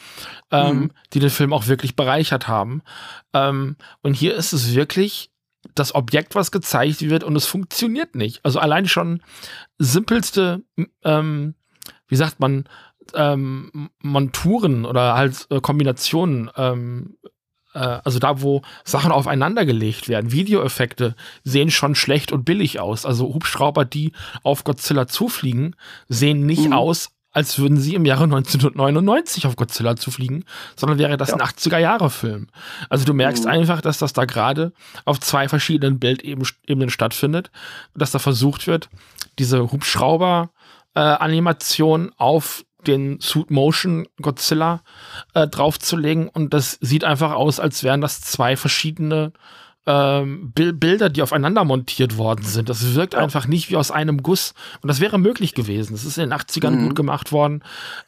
ähm, 0.51 0.77
mhm. 0.77 0.91
die 1.13 1.19
den 1.19 1.29
Film 1.31 1.53
auch 1.53 1.67
wirklich 1.67 1.95
bereichert 1.95 2.47
haben. 2.47 2.81
Ähm, 3.33 3.75
und 4.01 4.13
hier 4.13 4.35
ist 4.35 4.53
es 4.53 4.75
wirklich 4.75 5.31
das 5.73 5.95
Objekt, 5.95 6.35
was 6.35 6.51
gezeigt 6.51 7.01
wird 7.01 7.23
und 7.23 7.35
es 7.35 7.47
funktioniert 7.47 8.13
nicht. 8.13 8.45
Also 8.45 8.59
allein 8.59 8.87
schon 8.87 9.23
simpelste, 9.79 10.63
ähm, 11.03 11.55
wie 12.07 12.15
sagt 12.15 12.39
man, 12.39 12.65
ähm, 13.13 13.89
Monturen 14.01 14.85
oder 14.85 15.15
halt 15.15 15.47
äh, 15.49 15.61
Kombinationen, 15.61 16.49
ähm, 16.55 17.17
äh, 17.73 17.99
also 18.03 18.19
da, 18.19 18.41
wo 18.41 18.61
Sachen 18.83 19.11
aufeinander 19.11 19.65
gelegt 19.65 20.07
werden, 20.07 20.31
Videoeffekte 20.31 21.15
sehen 21.43 21.71
schon 21.71 21.95
schlecht 21.95 22.31
und 22.31 22.45
billig 22.45 22.79
aus. 22.79 23.05
Also 23.05 23.33
Hubschrauber, 23.33 23.85
die 23.85 24.11
auf 24.43 24.63
Godzilla 24.63 25.07
zufliegen, 25.07 25.75
sehen 26.07 26.45
nicht 26.45 26.67
mhm. 26.67 26.73
aus, 26.73 27.15
als 27.35 27.59
würden 27.59 27.77
sie 27.77 27.93
im 27.95 28.05
Jahre 28.05 28.23
1999 28.23 29.45
auf 29.45 29.57
Godzilla 29.57 29.97
zufliegen, 29.97 30.45
sondern 30.77 30.97
wäre 30.97 31.17
das 31.17 31.31
ja. 31.31 31.35
ein 31.35 31.41
80er-Jahre-Film. 31.41 32.47
Also 32.89 33.03
du 33.03 33.13
merkst 33.13 33.43
mhm. 33.43 33.51
einfach, 33.51 33.81
dass 33.81 33.97
das 33.97 34.13
da 34.13 34.23
gerade 34.23 34.71
auf 35.03 35.19
zwei 35.19 35.49
verschiedenen 35.49 35.99
Bildebenen 35.99 36.89
stattfindet, 36.89 37.51
dass 37.93 38.11
da 38.11 38.19
versucht 38.19 38.67
wird, 38.67 38.87
diese 39.37 39.69
Hubschrauber-Animation 39.69 42.07
äh, 42.07 42.11
auf 42.15 42.64
den 42.87 43.19
Suit 43.19 43.51
Motion 43.51 44.07
Godzilla 44.21 44.81
äh, 45.33 45.47
draufzulegen 45.47 46.29
und 46.29 46.53
das 46.53 46.77
sieht 46.81 47.03
einfach 47.03 47.33
aus, 47.33 47.59
als 47.59 47.83
wären 47.83 48.01
das 48.01 48.21
zwei 48.21 48.55
verschiedene 48.55 49.33
ähm, 49.87 50.51
Bilder, 50.51 51.09
die 51.09 51.21
aufeinander 51.21 51.63
montiert 51.63 52.17
worden 52.17 52.43
sind. 52.43 52.69
Das 52.69 52.95
wirkt 52.95 53.13
ja. 53.13 53.19
einfach 53.19 53.47
nicht 53.47 53.69
wie 53.69 53.75
aus 53.75 53.91
einem 53.91 54.23
Guss. 54.23 54.53
Und 54.81 54.87
das 54.87 54.99
wäre 54.99 55.19
möglich 55.19 55.53
gewesen. 55.53 55.93
Das 55.93 56.05
ist 56.05 56.17
in 56.17 56.29
den 56.29 56.39
80ern 56.39 56.71
mhm. 56.71 56.87
gut 56.87 56.95
gemacht 56.95 57.31
worden. 57.31 57.63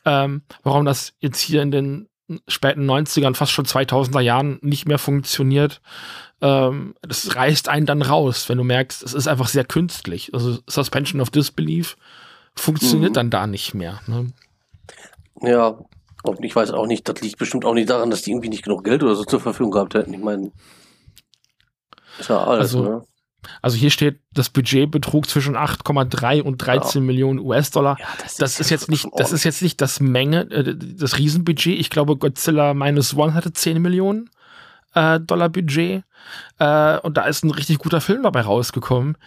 Ähm, 0.06 0.42
warum 0.64 0.86
das 0.86 1.14
jetzt 1.20 1.40
hier 1.40 1.62
in 1.62 1.72
den 1.72 2.10
späten 2.48 2.90
90ern, 2.90 3.36
fast 3.36 3.52
schon 3.52 3.66
2000er 3.66 4.20
Jahren 4.20 4.60
nicht 4.62 4.88
mehr 4.88 4.98
funktioniert, 4.98 5.82
ähm, 6.42 6.96
das 7.02 7.36
reißt 7.36 7.70
einen 7.70 7.86
dann 7.86 8.02
raus, 8.02 8.50
wenn 8.50 8.58
du 8.58 8.64
merkst, 8.64 9.04
es 9.04 9.14
ist 9.14 9.28
einfach 9.28 9.48
sehr 9.48 9.64
künstlich. 9.64 10.34
Also 10.34 10.60
Suspension 10.68 11.22
of 11.22 11.30
Disbelief 11.30 11.96
funktioniert 12.56 13.12
mhm. 13.12 13.16
dann 13.16 13.30
da 13.30 13.48
nicht 13.48 13.74
mehr. 13.74 14.02
Ne? 14.08 14.28
Ja, 15.42 15.78
und 16.24 16.44
ich 16.44 16.56
weiß 16.56 16.72
auch 16.72 16.88
nicht, 16.88 17.08
das 17.08 17.22
liegt 17.22 17.38
bestimmt 17.38 17.66
auch 17.66 17.74
nicht 17.74 17.90
daran, 17.90 18.10
dass 18.10 18.22
die 18.22 18.32
irgendwie 18.32 18.50
nicht 18.50 18.64
genug 18.64 18.84
Geld 18.84 19.04
oder 19.04 19.16
so 19.16 19.24
zur 19.24 19.40
Verfügung 19.40 19.72
gehabt 19.72 19.94
hätten. 19.94 20.14
Ich 20.14 20.20
meine, 20.20 20.52
ist 22.20 22.30
ja 22.30 22.44
alles, 22.44 22.76
also, 22.76 22.84
ne? 22.84 23.02
Also 23.62 23.78
hier 23.78 23.92
steht, 23.92 24.20
das 24.34 24.50
Budget 24.50 24.90
betrug 24.92 25.30
zwischen 25.30 25.56
8,3 25.56 26.42
und 26.42 26.58
13 26.58 27.02
ja. 27.02 27.06
Millionen 27.06 27.40
US-Dollar. 27.40 27.98
Ja, 28.00 28.08
das, 28.22 28.36
das, 28.36 28.60
ist, 28.60 28.70
jetzt 28.70 28.90
nicht, 28.90 29.08
das 29.16 29.32
ist 29.32 29.44
jetzt 29.44 29.62
nicht 29.62 29.80
das 29.80 30.00
Menge, 30.00 30.42
äh, 30.52 30.76
das 30.76 31.18
Riesenbudget. 31.18 31.80
Ich 31.80 31.90
glaube, 31.90 32.18
Godzilla 32.18 32.74
Minus 32.74 33.16
One 33.16 33.34
hatte 33.34 33.54
10 33.54 33.82
Millionen 33.82 34.30
äh, 34.96 35.20
Dollar 35.20 35.50
Budget. 35.50 36.04
Äh, 36.60 37.00
und 37.00 37.18
da 37.18 37.26
ist 37.26 37.44
ein 37.44 37.52
richtig 37.52 37.78
guter 37.78 38.02
Film 38.02 38.24
dabei 38.24 38.42
rausgekommen. 38.42 39.18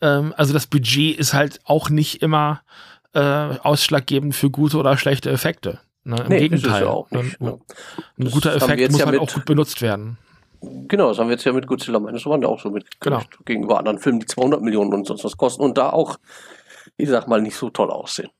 Ähm, 0.00 0.32
also 0.36 0.52
das 0.52 0.66
Budget 0.66 1.18
ist 1.18 1.34
halt 1.34 1.60
auch 1.64 1.90
nicht 1.90 2.22
immer 2.22 2.62
äh, 3.16 3.58
ausschlaggebend 3.62 4.34
für 4.34 4.50
gute 4.50 4.76
oder 4.76 4.96
schlechte 4.98 5.30
Effekte. 5.30 5.80
Ne? 6.04 6.16
Im 6.20 6.28
nee, 6.28 6.38
Gegenteil. 6.40 6.84
Ja 6.84 6.90
auch 6.90 7.10
nicht, 7.10 7.40
ne? 7.40 7.58
Ein 8.18 8.30
guter 8.30 8.54
Effekt 8.54 8.92
muss 8.92 9.00
ja 9.00 9.06
halt 9.06 9.18
auch 9.18 9.32
gut 9.32 9.44
benutzt 9.44 9.82
werden. 9.82 10.18
Genau, 10.60 11.08
das 11.08 11.18
haben 11.18 11.28
wir 11.28 11.34
jetzt 11.34 11.44
ja 11.44 11.52
mit 11.52 11.66
Godzilla 11.66 11.98
Minus 11.98 12.26
One 12.26 12.46
auch 12.46 12.60
so 12.60 12.70
mit 12.70 13.00
genau. 13.00 13.22
gegenüber 13.44 13.78
anderen 13.78 13.98
Filmen, 13.98 14.20
die 14.20 14.26
200 14.26 14.60
Millionen 14.60 14.92
und 14.94 15.06
sonst 15.06 15.24
was 15.24 15.36
kosten 15.36 15.62
und 15.62 15.78
da 15.78 15.90
auch, 15.90 16.18
ich 16.96 17.08
sag 17.08 17.26
mal, 17.26 17.40
nicht 17.40 17.56
so 17.56 17.70
toll 17.70 17.90
aussehen. 17.90 18.30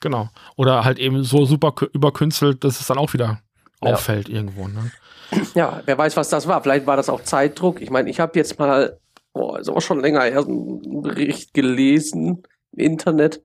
Genau. 0.00 0.28
Oder 0.56 0.84
halt 0.84 0.98
eben 0.98 1.22
so 1.22 1.44
super 1.44 1.74
überkünstelt, 1.92 2.64
dass 2.64 2.80
es 2.80 2.86
dann 2.86 2.98
auch 2.98 3.12
wieder 3.12 3.40
ja. 3.82 3.92
auffällt 3.92 4.28
irgendwo. 4.28 4.68
Ne? 4.68 4.90
Ja, 5.54 5.82
wer 5.84 5.96
weiß, 5.96 6.16
was 6.16 6.28
das 6.28 6.46
war. 6.46 6.62
Vielleicht 6.62 6.86
war 6.86 6.96
das 6.96 7.08
auch 7.08 7.22
Zeitdruck. 7.22 7.80
Ich 7.80 7.90
meine, 7.90 8.10
ich 8.10 8.20
habe 8.20 8.38
jetzt 8.38 8.58
mal, 8.58 8.98
oh, 9.32 9.56
ist 9.56 9.68
auch 9.68 9.80
schon 9.80 10.00
länger 10.00 10.22
her, 10.22 10.44
einen 10.46 11.02
Bericht 11.02 11.54
gelesen 11.54 12.42
im 12.72 12.78
Internet, 12.78 13.42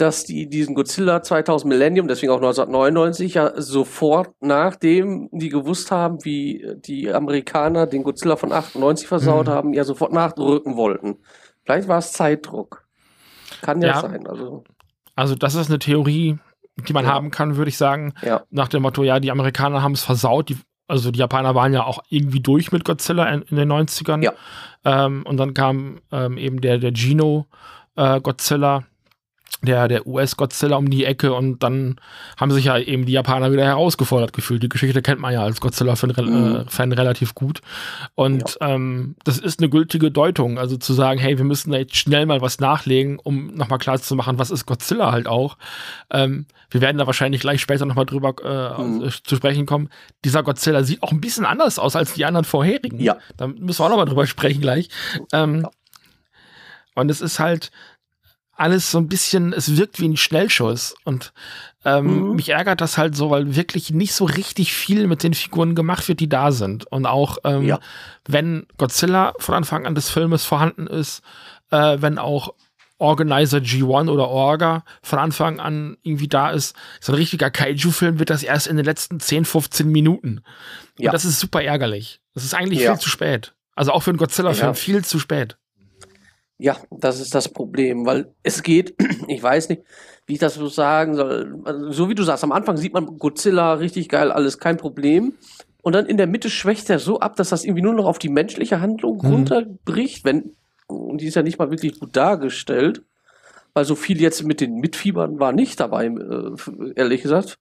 dass 0.00 0.24
die 0.24 0.48
diesen 0.48 0.74
Godzilla 0.74 1.22
2000 1.22 1.68
Millennium, 1.68 2.08
deswegen 2.08 2.32
auch 2.32 2.36
1999, 2.36 3.34
ja 3.34 3.52
sofort 3.60 4.34
nachdem 4.40 5.28
die 5.32 5.48
gewusst 5.48 5.90
haben, 5.90 6.24
wie 6.24 6.66
die 6.76 7.12
Amerikaner 7.12 7.86
den 7.86 8.02
Godzilla 8.02 8.36
von 8.36 8.52
98 8.52 9.06
versaut 9.06 9.46
mhm. 9.46 9.50
haben, 9.50 9.74
ja 9.74 9.84
sofort 9.84 10.12
nachrücken 10.12 10.76
wollten. 10.76 11.18
Vielleicht 11.64 11.88
war 11.88 11.98
es 11.98 12.12
Zeitdruck. 12.12 12.86
Kann 13.62 13.82
ja, 13.82 13.88
ja, 13.88 14.00
sein. 14.00 14.26
Also. 14.26 14.64
also 15.14 15.34
das 15.34 15.54
ist 15.54 15.68
eine 15.68 15.78
Theorie, 15.78 16.38
die 16.88 16.92
man 16.92 17.04
ja. 17.04 17.12
haben 17.12 17.30
kann, 17.30 17.56
würde 17.56 17.68
ich 17.68 17.76
sagen. 17.76 18.14
Ja. 18.22 18.42
Nach 18.50 18.68
dem 18.68 18.82
Motto, 18.82 19.02
ja, 19.02 19.20
die 19.20 19.30
Amerikaner 19.30 19.82
haben 19.82 19.92
es 19.92 20.02
versaut. 20.02 20.48
Die, 20.48 20.58
also 20.88 21.10
die 21.10 21.18
Japaner 21.18 21.54
waren 21.54 21.72
ja 21.72 21.84
auch 21.84 22.02
irgendwie 22.08 22.40
durch 22.40 22.72
mit 22.72 22.84
Godzilla 22.84 23.28
in, 23.28 23.42
in 23.42 23.56
den 23.56 23.70
90ern. 23.70 24.22
Ja. 24.22 24.32
Ähm, 24.84 25.24
und 25.26 25.36
dann 25.36 25.52
kam 25.52 26.00
ähm, 26.10 26.38
eben 26.38 26.60
der, 26.60 26.78
der 26.78 26.92
Gino 26.94 27.46
äh, 27.96 28.20
Godzilla 28.20 28.84
der, 29.62 29.88
der 29.88 30.06
US-Godzilla 30.06 30.76
um 30.76 30.88
die 30.88 31.04
Ecke 31.04 31.34
und 31.34 31.62
dann 31.62 31.96
haben 32.38 32.50
sich 32.50 32.64
ja 32.64 32.78
eben 32.78 33.04
die 33.04 33.12
Japaner 33.12 33.52
wieder 33.52 33.64
herausgefordert 33.64 34.32
gefühlt. 34.32 34.62
Die 34.62 34.68
Geschichte 34.68 35.02
kennt 35.02 35.20
man 35.20 35.34
ja 35.34 35.42
als 35.42 35.60
Godzilla-Fan 35.60 36.10
mhm. 36.10 36.92
äh, 36.92 36.94
relativ 36.94 37.34
gut. 37.34 37.60
Und 38.14 38.56
ja. 38.60 38.74
ähm, 38.74 39.16
das 39.24 39.38
ist 39.38 39.60
eine 39.60 39.68
gültige 39.68 40.10
Deutung. 40.10 40.58
Also 40.58 40.78
zu 40.78 40.94
sagen, 40.94 41.20
hey, 41.20 41.36
wir 41.36 41.44
müssen 41.44 41.72
da 41.72 41.78
jetzt 41.78 41.96
schnell 41.96 42.24
mal 42.24 42.40
was 42.40 42.58
nachlegen, 42.58 43.18
um 43.18 43.48
nochmal 43.54 43.78
klar 43.78 44.00
zu 44.00 44.14
machen, 44.14 44.38
was 44.38 44.50
ist 44.50 44.64
Godzilla 44.64 45.12
halt 45.12 45.26
auch. 45.26 45.58
Ähm, 46.10 46.46
wir 46.70 46.80
werden 46.80 46.96
da 46.96 47.06
wahrscheinlich 47.06 47.42
gleich 47.42 47.60
später 47.60 47.84
nochmal 47.84 48.06
drüber 48.06 48.34
äh, 48.42 48.82
mhm. 48.82 49.10
zu 49.24 49.36
sprechen 49.36 49.66
kommen. 49.66 49.90
Dieser 50.24 50.42
Godzilla 50.42 50.84
sieht 50.84 51.02
auch 51.02 51.12
ein 51.12 51.20
bisschen 51.20 51.44
anders 51.44 51.78
aus 51.78 51.96
als 51.96 52.14
die 52.14 52.24
anderen 52.24 52.44
vorherigen. 52.44 52.98
Ja. 52.98 53.18
Da 53.36 53.46
müssen 53.46 53.80
wir 53.80 53.84
auch 53.84 53.90
nochmal 53.90 54.06
drüber 54.06 54.26
sprechen 54.26 54.62
gleich. 54.62 54.88
Ähm, 55.32 55.62
ja. 55.62 55.70
Und 56.94 57.10
es 57.10 57.20
ist 57.20 57.38
halt, 57.38 57.70
alles 58.60 58.90
so 58.90 58.98
ein 58.98 59.08
bisschen, 59.08 59.52
es 59.52 59.76
wirkt 59.76 60.00
wie 60.00 60.08
ein 60.08 60.16
Schnellschuss. 60.16 60.94
Und 61.04 61.32
ähm, 61.84 62.28
mhm. 62.28 62.36
mich 62.36 62.50
ärgert 62.50 62.80
das 62.80 62.98
halt 62.98 63.16
so, 63.16 63.30
weil 63.30 63.56
wirklich 63.56 63.90
nicht 63.90 64.12
so 64.12 64.26
richtig 64.26 64.74
viel 64.74 65.06
mit 65.06 65.22
den 65.22 65.34
Figuren 65.34 65.74
gemacht 65.74 66.06
wird, 66.08 66.20
die 66.20 66.28
da 66.28 66.52
sind. 66.52 66.86
Und 66.86 67.06
auch 67.06 67.38
ähm, 67.44 67.62
ja. 67.62 67.80
wenn 68.26 68.66
Godzilla 68.76 69.32
von 69.38 69.54
Anfang 69.54 69.86
an 69.86 69.94
des 69.94 70.10
Filmes 70.10 70.44
vorhanden 70.44 70.86
ist, 70.86 71.22
äh, 71.70 71.96
wenn 72.00 72.18
auch 72.18 72.54
Organizer 72.98 73.58
G1 73.58 74.10
oder 74.10 74.28
Orga 74.28 74.84
von 75.02 75.18
Anfang 75.18 75.58
an 75.58 75.96
irgendwie 76.02 76.28
da 76.28 76.50
ist, 76.50 76.76
so 77.00 77.12
ein 77.12 77.16
richtiger 77.16 77.50
Kaiju-Film 77.50 78.18
wird 78.18 78.28
das 78.28 78.42
erst 78.42 78.66
in 78.66 78.76
den 78.76 78.84
letzten 78.84 79.20
10, 79.20 79.46
15 79.46 79.88
Minuten. 79.88 80.42
Ja. 80.98 81.08
Und 81.08 81.14
das 81.14 81.24
ist 81.24 81.40
super 81.40 81.62
ärgerlich. 81.62 82.20
Das 82.34 82.44
ist 82.44 82.52
eigentlich 82.52 82.80
ja. 82.80 82.92
viel 82.92 83.00
zu 83.00 83.08
spät. 83.08 83.54
Also 83.74 83.92
auch 83.92 84.02
für 84.02 84.10
einen 84.10 84.18
Godzilla-Film 84.18 84.68
ja. 84.68 84.74
viel 84.74 85.02
zu 85.02 85.18
spät. 85.18 85.56
Ja, 86.60 86.76
das 86.90 87.20
ist 87.20 87.34
das 87.34 87.48
Problem, 87.48 88.04
weil 88.04 88.34
es 88.42 88.62
geht, 88.62 88.94
ich 89.28 89.42
weiß 89.42 89.70
nicht, 89.70 89.82
wie 90.26 90.34
ich 90.34 90.38
das 90.38 90.54
so 90.54 90.68
sagen 90.68 91.14
soll. 91.14 91.60
Also, 91.64 91.90
so 91.90 92.08
wie 92.10 92.14
du 92.14 92.22
sagst, 92.22 92.44
am 92.44 92.52
Anfang 92.52 92.76
sieht 92.76 92.92
man 92.92 93.18
Godzilla 93.18 93.74
richtig 93.74 94.08
geil, 94.10 94.30
alles 94.30 94.58
kein 94.58 94.76
Problem. 94.76 95.32
Und 95.82 95.94
dann 95.94 96.04
in 96.04 96.18
der 96.18 96.26
Mitte 96.26 96.50
schwächt 96.50 96.90
er 96.90 96.98
so 96.98 97.20
ab, 97.20 97.36
dass 97.36 97.48
das 97.48 97.64
irgendwie 97.64 97.82
nur 97.82 97.94
noch 97.94 98.04
auf 98.04 98.18
die 98.18 98.28
menschliche 98.28 98.80
Handlung 98.80 99.22
Mhm. 99.22 99.28
runterbricht, 99.28 100.24
wenn, 100.26 100.54
und 100.86 101.22
die 101.22 101.26
ist 101.26 101.36
ja 101.36 101.42
nicht 101.42 101.58
mal 101.58 101.70
wirklich 101.70 101.98
gut 101.98 102.14
dargestellt, 102.14 103.02
weil 103.72 103.86
so 103.86 103.94
viel 103.94 104.20
jetzt 104.20 104.44
mit 104.44 104.60
den 104.60 104.74
Mitfiebern 104.74 105.40
war 105.40 105.52
nicht 105.52 105.80
dabei, 105.80 106.06
äh, 106.06 106.92
ehrlich 106.96 107.22
gesagt. 107.22 107.58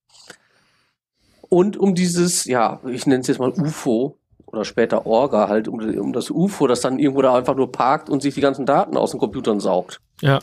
Und 1.47 1.77
um 1.77 1.95
dieses, 1.95 2.45
ja, 2.45 2.81
ich 2.87 3.07
nenne 3.07 3.21
es 3.21 3.27
jetzt 3.27 3.39
mal 3.39 3.51
UFO 3.51 4.18
oder 4.51 4.65
später 4.65 5.05
Orga 5.05 5.47
halt, 5.47 5.67
um, 5.67 5.79
um 5.79 6.13
das 6.13 6.29
UFO, 6.29 6.67
das 6.67 6.81
dann 6.81 6.99
irgendwo 6.99 7.21
da 7.21 7.35
einfach 7.35 7.55
nur 7.55 7.71
parkt 7.71 8.09
und 8.09 8.21
sich 8.21 8.35
die 8.35 8.41
ganzen 8.41 8.65
Daten 8.65 8.97
aus 8.97 9.11
den 9.11 9.19
Computern 9.19 9.59
saugt. 9.59 10.01
Ja. 10.21 10.39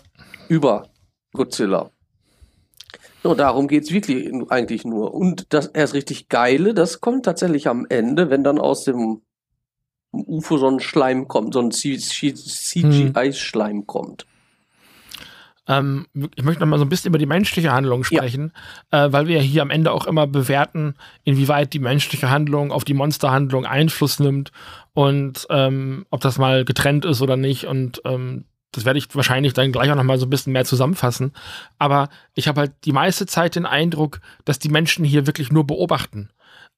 Über 0.48 0.88
Godzilla. 1.32 1.90
So, 3.22 3.34
darum 3.34 3.66
geht's 3.66 3.90
wirklich 3.90 4.30
eigentlich 4.50 4.84
nur. 4.84 5.14
Und 5.14 5.52
das 5.52 5.66
erst 5.66 5.94
richtig 5.94 6.28
Geile, 6.28 6.74
das 6.74 7.00
kommt 7.00 7.24
tatsächlich 7.24 7.66
am 7.68 7.86
Ende, 7.88 8.30
wenn 8.30 8.44
dann 8.44 8.60
aus 8.60 8.84
dem 8.84 9.22
UFO 10.12 10.58
so 10.58 10.68
ein 10.68 10.78
Schleim 10.80 11.26
kommt, 11.26 11.54
so 11.54 11.60
ein 11.60 11.72
CGI-Schleim 11.72 13.86
kommt. 13.86 14.26
Ähm, 15.68 16.06
ich 16.34 16.44
möchte 16.44 16.60
noch 16.60 16.68
mal 16.68 16.78
so 16.78 16.84
ein 16.84 16.88
bisschen 16.88 17.08
über 17.08 17.18
die 17.18 17.26
menschliche 17.26 17.72
Handlung 17.72 18.04
sprechen, 18.04 18.52
äh, 18.90 19.08
weil 19.10 19.26
wir 19.26 19.36
ja 19.36 19.42
hier 19.42 19.62
am 19.62 19.70
Ende 19.70 19.92
auch 19.92 20.06
immer 20.06 20.26
bewerten, 20.26 20.94
inwieweit 21.24 21.72
die 21.72 21.78
menschliche 21.78 22.30
Handlung 22.30 22.72
auf 22.72 22.84
die 22.84 22.94
Monsterhandlung 22.94 23.66
Einfluss 23.66 24.18
nimmt 24.18 24.52
und 24.94 25.46
ähm, 25.50 26.06
ob 26.10 26.20
das 26.20 26.38
mal 26.38 26.64
getrennt 26.64 27.04
ist 27.04 27.20
oder 27.20 27.36
nicht. 27.36 27.64
Und 27.64 28.00
ähm, 28.04 28.44
das 28.72 28.84
werde 28.84 28.98
ich 28.98 29.14
wahrscheinlich 29.14 29.54
dann 29.54 29.72
gleich 29.72 29.90
auch 29.90 29.96
noch 29.96 30.04
mal 30.04 30.18
so 30.18 30.26
ein 30.26 30.30
bisschen 30.30 30.52
mehr 30.52 30.64
zusammenfassen. 30.64 31.32
Aber 31.78 32.08
ich 32.34 32.46
habe 32.46 32.60
halt 32.60 32.72
die 32.84 32.92
meiste 32.92 33.26
Zeit 33.26 33.56
den 33.56 33.66
Eindruck, 33.66 34.20
dass 34.44 34.58
die 34.58 34.68
Menschen 34.68 35.04
hier 35.04 35.26
wirklich 35.26 35.50
nur 35.50 35.66
beobachten. 35.66 36.30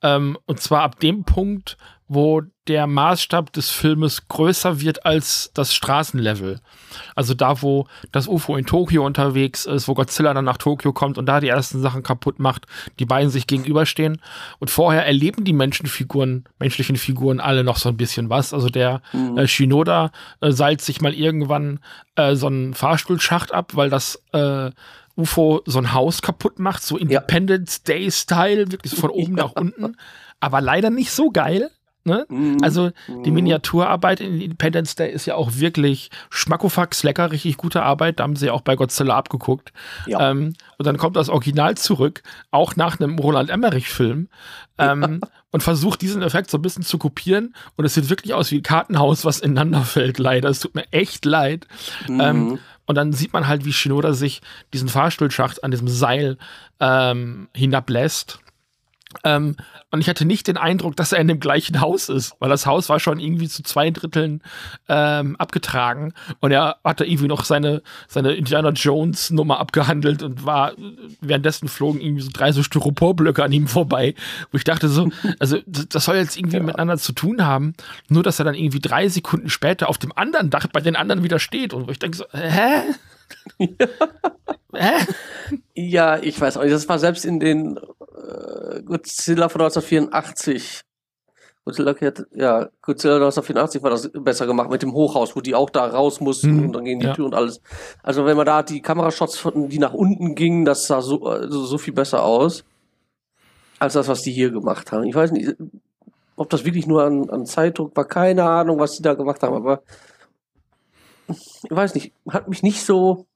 Ähm, 0.02 0.38
und 0.46 0.60
zwar 0.60 0.82
ab 0.82 1.00
dem 1.00 1.24
Punkt, 1.24 1.76
wo 2.08 2.42
der 2.66 2.86
Maßstab 2.86 3.52
des 3.52 3.70
Filmes 3.70 4.28
größer 4.28 4.80
wird 4.80 5.04
als 5.06 5.50
das 5.54 5.74
Straßenlevel. 5.74 6.60
Also 7.14 7.34
da, 7.34 7.62
wo 7.62 7.86
das 8.12 8.28
UFO 8.28 8.56
in 8.56 8.66
Tokio 8.66 9.04
unterwegs 9.06 9.64
ist, 9.66 9.88
wo 9.88 9.94
Godzilla 9.94 10.34
dann 10.34 10.44
nach 10.44 10.56
Tokio 10.58 10.92
kommt 10.92 11.18
und 11.18 11.26
da 11.26 11.40
die 11.40 11.48
ersten 11.48 11.80
Sachen 11.80 12.02
kaputt 12.02 12.38
macht, 12.38 12.66
die 12.98 13.06
beiden 13.06 13.30
sich 13.30 13.46
gegenüberstehen. 13.46 14.20
Und 14.58 14.70
vorher 14.70 15.06
erleben 15.06 15.44
die 15.44 15.52
Menschenfiguren, 15.54 16.44
menschlichen 16.58 16.96
Figuren 16.96 17.40
alle 17.40 17.64
noch 17.64 17.76
so 17.76 17.88
ein 17.88 17.96
bisschen 17.96 18.28
was. 18.30 18.52
Also 18.54 18.68
der 18.68 19.00
Mhm. 19.12 19.38
äh, 19.38 19.46
Shinoda 19.48 20.10
äh, 20.40 20.50
seilt 20.52 20.80
sich 20.82 21.00
mal 21.00 21.14
irgendwann 21.14 21.80
äh, 22.16 22.34
so 22.36 22.46
einen 22.48 22.74
Fahrstuhlschacht 22.74 23.52
ab, 23.52 23.72
weil 23.76 23.88
das 23.90 24.22
äh, 24.32 24.70
UFO 25.16 25.62
so 25.66 25.78
ein 25.78 25.92
Haus 25.94 26.22
kaputt 26.22 26.58
macht, 26.58 26.82
so 26.82 26.96
Independence 26.96 27.82
Day-Style, 27.82 28.70
wirklich 28.72 28.92
so 28.92 29.00
von 29.00 29.10
oben 29.10 29.36
Ja. 29.38 29.44
nach 29.44 29.52
unten. 29.52 29.96
Aber 30.40 30.60
leider 30.60 30.90
nicht 30.90 31.10
so 31.10 31.30
geil. 31.30 31.70
Ne? 32.08 32.26
Mhm. 32.28 32.58
Also 32.62 32.90
die 33.24 33.30
Mhm. 33.30 33.34
Miniaturarbeit 33.34 34.20
in 34.20 34.40
Independence 34.40 34.96
Day 34.96 35.12
ist 35.12 35.26
ja 35.26 35.36
auch 35.36 35.52
wirklich 35.54 36.10
Schmackofax 36.30 37.02
lecker, 37.04 37.30
richtig 37.30 37.56
gute 37.58 37.82
Arbeit. 37.82 38.18
Da 38.18 38.24
haben 38.24 38.34
sie 38.34 38.46
ja 38.46 38.52
auch 38.52 38.62
bei 38.62 38.74
Godzilla 38.74 39.16
abgeguckt. 39.16 39.72
Ja. 40.06 40.30
Ähm, 40.30 40.54
und 40.78 40.86
dann 40.86 40.96
kommt 40.96 41.16
das 41.16 41.28
Original 41.28 41.76
zurück, 41.76 42.22
auch 42.50 42.74
nach 42.76 42.98
einem 42.98 43.18
Roland 43.18 43.50
Emmerich-Film, 43.50 44.28
ähm, 44.78 45.20
und 45.52 45.62
versucht 45.62 46.00
diesen 46.02 46.22
Effekt 46.22 46.50
so 46.50 46.58
ein 46.58 46.62
bisschen 46.62 46.82
zu 46.82 46.98
kopieren. 46.98 47.54
Und 47.76 47.84
es 47.84 47.94
sieht 47.94 48.10
wirklich 48.10 48.34
aus 48.34 48.50
wie 48.50 48.56
ein 48.56 48.62
Kartenhaus, 48.62 49.24
was 49.24 49.40
ineinander 49.40 49.82
fällt, 49.82 50.18
leider. 50.18 50.48
Es 50.48 50.60
tut 50.60 50.74
mir 50.74 50.84
echt 50.90 51.24
leid. 51.24 51.66
Mhm. 52.08 52.20
Ähm, 52.20 52.58
und 52.86 52.94
dann 52.94 53.12
sieht 53.12 53.34
man 53.34 53.46
halt, 53.46 53.66
wie 53.66 53.72
Shinoda 53.74 54.14
sich 54.14 54.40
diesen 54.72 54.88
Fahrstuhlschacht 54.88 55.62
an 55.62 55.70
diesem 55.70 55.88
Seil 55.88 56.38
ähm, 56.80 57.48
hinablässt. 57.54 58.40
Ähm, 59.24 59.56
und 59.90 60.00
ich 60.00 60.08
hatte 60.08 60.26
nicht 60.26 60.46
den 60.48 60.58
Eindruck, 60.58 60.96
dass 60.96 61.12
er 61.12 61.20
in 61.20 61.28
dem 61.28 61.40
gleichen 61.40 61.80
Haus 61.80 62.08
ist, 62.08 62.34
weil 62.40 62.50
das 62.50 62.66
Haus 62.66 62.88
war 62.88 63.00
schon 63.00 63.18
irgendwie 63.20 63.48
zu 63.48 63.62
zwei 63.62 63.90
Dritteln 63.90 64.42
ähm, 64.88 65.36
abgetragen 65.36 66.12
und 66.40 66.52
er 66.52 66.76
hatte 66.84 67.06
irgendwie 67.06 67.28
noch 67.28 67.44
seine, 67.44 67.82
seine 68.06 68.34
Indiana 68.34 68.70
Jones 68.70 69.30
Nummer 69.30 69.60
abgehandelt 69.60 70.22
und 70.22 70.44
war, 70.44 70.72
währenddessen 71.20 71.68
flogen 71.68 72.00
irgendwie 72.00 72.22
so 72.22 72.30
drei 72.32 72.52
so 72.52 72.62
Styroporblöcke 72.62 73.42
an 73.42 73.52
ihm 73.52 73.66
vorbei, 73.66 74.14
wo 74.52 74.58
ich 74.58 74.64
dachte 74.64 74.88
so, 74.88 75.08
also 75.38 75.58
das 75.66 75.88
das 75.88 76.04
soll 76.04 76.16
jetzt 76.16 76.36
irgendwie 76.36 76.60
miteinander 76.60 76.98
zu 76.98 77.12
tun 77.12 77.44
haben, 77.44 77.72
nur 78.08 78.22
dass 78.22 78.38
er 78.38 78.44
dann 78.44 78.54
irgendwie 78.54 78.80
drei 78.80 79.08
Sekunden 79.08 79.48
später 79.48 79.88
auf 79.88 79.98
dem 79.98 80.12
anderen 80.14 80.50
Dach 80.50 80.66
bei 80.72 80.80
den 80.80 80.96
anderen 80.96 81.24
wieder 81.24 81.38
steht 81.38 81.72
und 81.72 81.86
wo 81.86 81.90
ich 81.90 81.98
denke 81.98 82.16
so, 82.16 82.24
hä? 82.32 82.82
hä? 84.74 84.92
Ja, 85.74 86.18
ich 86.18 86.40
weiß 86.40 86.56
auch 86.56 86.62
nicht. 86.62 86.72
Das 86.72 86.88
war 86.88 86.98
selbst 86.98 87.24
in 87.24 87.40
den 87.40 87.78
äh, 88.28 88.82
Godzilla 88.82 89.48
von 89.48 89.62
1984. 89.62 90.82
Godzilla, 91.64 91.94
ja, 92.34 92.68
Godzilla 92.80 93.16
1984 93.16 93.82
war 93.82 93.90
das 93.90 94.10
besser 94.12 94.46
gemacht 94.46 94.70
mit 94.70 94.82
dem 94.82 94.92
Hochhaus, 94.92 95.36
wo 95.36 95.40
die 95.40 95.54
auch 95.54 95.68
da 95.68 95.86
raus 95.86 96.20
mussten 96.20 96.56
Mhm, 96.56 96.64
und 96.66 96.72
dann 96.72 96.84
gegen 96.84 97.00
die 97.00 97.06
ja. 97.06 97.14
Tür 97.14 97.26
und 97.26 97.34
alles. 97.34 97.60
Also 98.02 98.24
wenn 98.24 98.36
man 98.36 98.46
da 98.46 98.62
die 98.62 98.80
Kamerashots, 98.80 99.38
von, 99.38 99.68
die 99.68 99.78
nach 99.78 99.92
unten 99.92 100.34
gingen, 100.34 100.64
das 100.64 100.86
sah 100.86 101.02
so, 101.02 101.26
also 101.26 101.66
so 101.66 101.76
viel 101.76 101.92
besser 101.92 102.22
aus 102.22 102.64
als 103.78 103.92
das, 103.92 104.08
was 104.08 104.22
die 104.22 104.32
hier 104.32 104.50
gemacht 104.50 104.92
haben. 104.92 105.04
Ich 105.04 105.14
weiß 105.14 105.30
nicht, 105.32 105.54
ob 106.36 106.48
das 106.50 106.64
wirklich 106.64 106.86
nur 106.86 107.04
an, 107.04 107.28
an 107.30 107.46
Zeitdruck 107.46 107.94
war, 107.96 108.06
keine 108.06 108.44
Ahnung, 108.44 108.78
was 108.78 108.96
die 108.96 109.02
da 109.02 109.14
gemacht 109.14 109.42
haben, 109.42 109.54
aber 109.54 109.82
ich 111.28 111.70
weiß 111.70 111.94
nicht, 111.94 112.12
hat 112.30 112.48
mich 112.48 112.62
nicht 112.62 112.82
so 112.82 113.26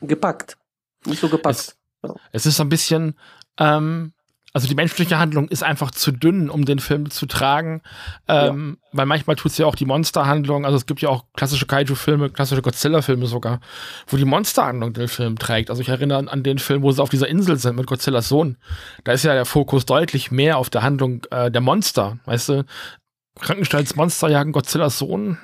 gepackt. 0.00 0.58
Nicht 1.06 1.20
so 1.20 1.28
gepackt. 1.28 1.76
Es 2.32 2.46
ist 2.46 2.56
so 2.56 2.64
ein 2.64 2.68
bisschen, 2.68 3.16
ähm, 3.58 4.12
also 4.54 4.68
die 4.68 4.76
menschliche 4.76 5.18
Handlung 5.18 5.48
ist 5.48 5.64
einfach 5.64 5.90
zu 5.90 6.12
dünn, 6.12 6.48
um 6.48 6.64
den 6.64 6.78
Film 6.78 7.10
zu 7.10 7.26
tragen. 7.26 7.82
Ähm, 8.28 8.78
Weil 8.92 9.04
manchmal 9.04 9.34
tut 9.34 9.50
es 9.50 9.58
ja 9.58 9.66
auch 9.66 9.74
die 9.74 9.84
Monsterhandlung. 9.84 10.64
Also 10.64 10.76
es 10.76 10.86
gibt 10.86 11.00
ja 11.00 11.08
auch 11.08 11.24
klassische 11.34 11.66
Kaiju-Filme, 11.66 12.30
klassische 12.30 12.62
Godzilla-Filme 12.62 13.26
sogar, 13.26 13.58
wo 14.06 14.16
die 14.16 14.24
Monsterhandlung 14.24 14.92
den 14.92 15.08
Film 15.08 15.40
trägt. 15.40 15.70
Also 15.70 15.82
ich 15.82 15.88
erinnere 15.88 16.30
an, 16.30 16.42
den 16.44 16.58
Film, 16.60 16.82
wo 16.82 16.92
sie 16.92 17.02
auf 17.02 17.10
dieser 17.10 17.26
Insel 17.26 17.58
sind 17.58 17.74
mit 17.74 17.88
Godzillas 17.88 18.28
Sohn. 18.28 18.56
Da 19.02 19.10
ist 19.10 19.24
ja 19.24 19.34
der 19.34 19.44
Fokus 19.44 19.86
deutlich 19.86 20.30
mehr 20.30 20.56
auf 20.58 20.70
der 20.70 20.82
Handlung 20.82 21.24
äh, 21.32 21.50
der 21.50 21.60
Monster. 21.60 22.18
Weißt 22.24 22.50
du, 22.50 22.64
Krankenstellsmonster 23.40 24.28
jagen 24.28 24.52
Godzillas 24.52 24.98
Sohn. 24.98 25.36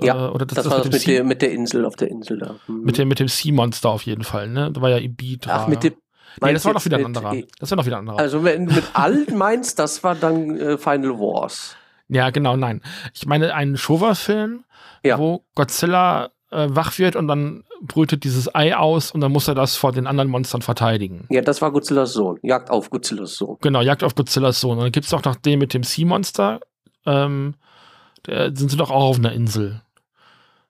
Ja, 0.00 0.26
äh, 0.26 0.30
oder 0.30 0.46
das, 0.46 0.56
Das, 0.56 0.64
das 0.64 0.72
war 0.72 0.84
mit 0.84 0.94
das 0.94 1.06
mit 1.06 1.06
der, 1.06 1.24
mit 1.24 1.42
der 1.42 1.52
Insel, 1.52 1.84
auf 1.84 1.94
der 1.94 2.08
Insel 2.08 2.38
da. 2.38 2.56
Mhm. 2.66 2.82
mit 2.82 2.98
dem, 2.98 3.06
mit 3.06 3.20
dem 3.20 3.28
Sea-Monster 3.28 3.90
auf 3.90 4.02
jeden 4.02 4.24
Fall, 4.24 4.48
ne? 4.48 4.72
Da 4.72 4.80
war 4.80 4.90
ja 4.90 4.98
Ibidra. 4.98 5.62
Ach, 5.62 5.68
mit 5.68 5.84
dem. 5.84 5.94
Nee, 6.42 6.52
das 6.52 6.64
war 6.64 6.72
noch 6.74 6.84
wieder 6.84 6.98
ein 6.98 7.06
anderer. 7.06 7.34
Das 7.58 7.70
war 7.70 7.76
noch 7.76 7.86
wieder 7.86 7.96
ein 7.96 8.00
anderer. 8.08 8.18
Also, 8.18 8.44
wenn 8.44 8.66
du 8.66 8.74
mit 8.74 8.84
allen 8.94 9.36
meinst, 9.36 9.78
das 9.78 10.02
war 10.04 10.14
dann 10.14 10.58
äh, 10.58 10.78
Final 10.78 11.18
Wars. 11.18 11.76
Ja, 12.08 12.30
genau, 12.30 12.56
nein. 12.56 12.80
Ich 13.14 13.26
meine 13.26 13.54
einen 13.54 13.76
Showa-Film, 13.76 14.64
Ja. 15.04 15.18
wo 15.18 15.44
Godzilla 15.54 16.30
äh, 16.50 16.66
wach 16.70 16.98
wird 16.98 17.16
und 17.16 17.28
dann 17.28 17.64
brütet 17.82 18.24
dieses 18.24 18.52
Ei 18.54 18.74
aus 18.76 19.10
und 19.12 19.20
dann 19.20 19.30
muss 19.30 19.46
er 19.46 19.54
das 19.54 19.76
vor 19.76 19.92
den 19.92 20.06
anderen 20.06 20.30
Monstern 20.30 20.62
verteidigen. 20.62 21.26
Ja, 21.28 21.42
das 21.42 21.60
war 21.60 21.70
Godzillas 21.70 22.12
Sohn. 22.14 22.38
Jagd 22.42 22.70
auf 22.70 22.88
Godzillas 22.90 23.34
Sohn. 23.34 23.58
Genau, 23.60 23.82
Jagd 23.82 24.02
auf 24.02 24.14
Godzillas 24.14 24.60
Sohn. 24.60 24.78
Und 24.78 24.84
dann 24.84 24.92
gibt 24.92 25.06
es 25.06 25.12
auch 25.14 25.22
noch 25.22 25.36
den 25.36 25.58
mit 25.58 25.74
dem 25.74 25.82
Sea-Monster. 25.82 26.60
Ähm, 27.06 27.54
da 28.24 28.46
sind 28.54 28.70
sie 28.70 28.76
doch 28.76 28.90
auch 28.90 29.10
auf 29.10 29.18
einer 29.18 29.32
Insel. 29.32 29.82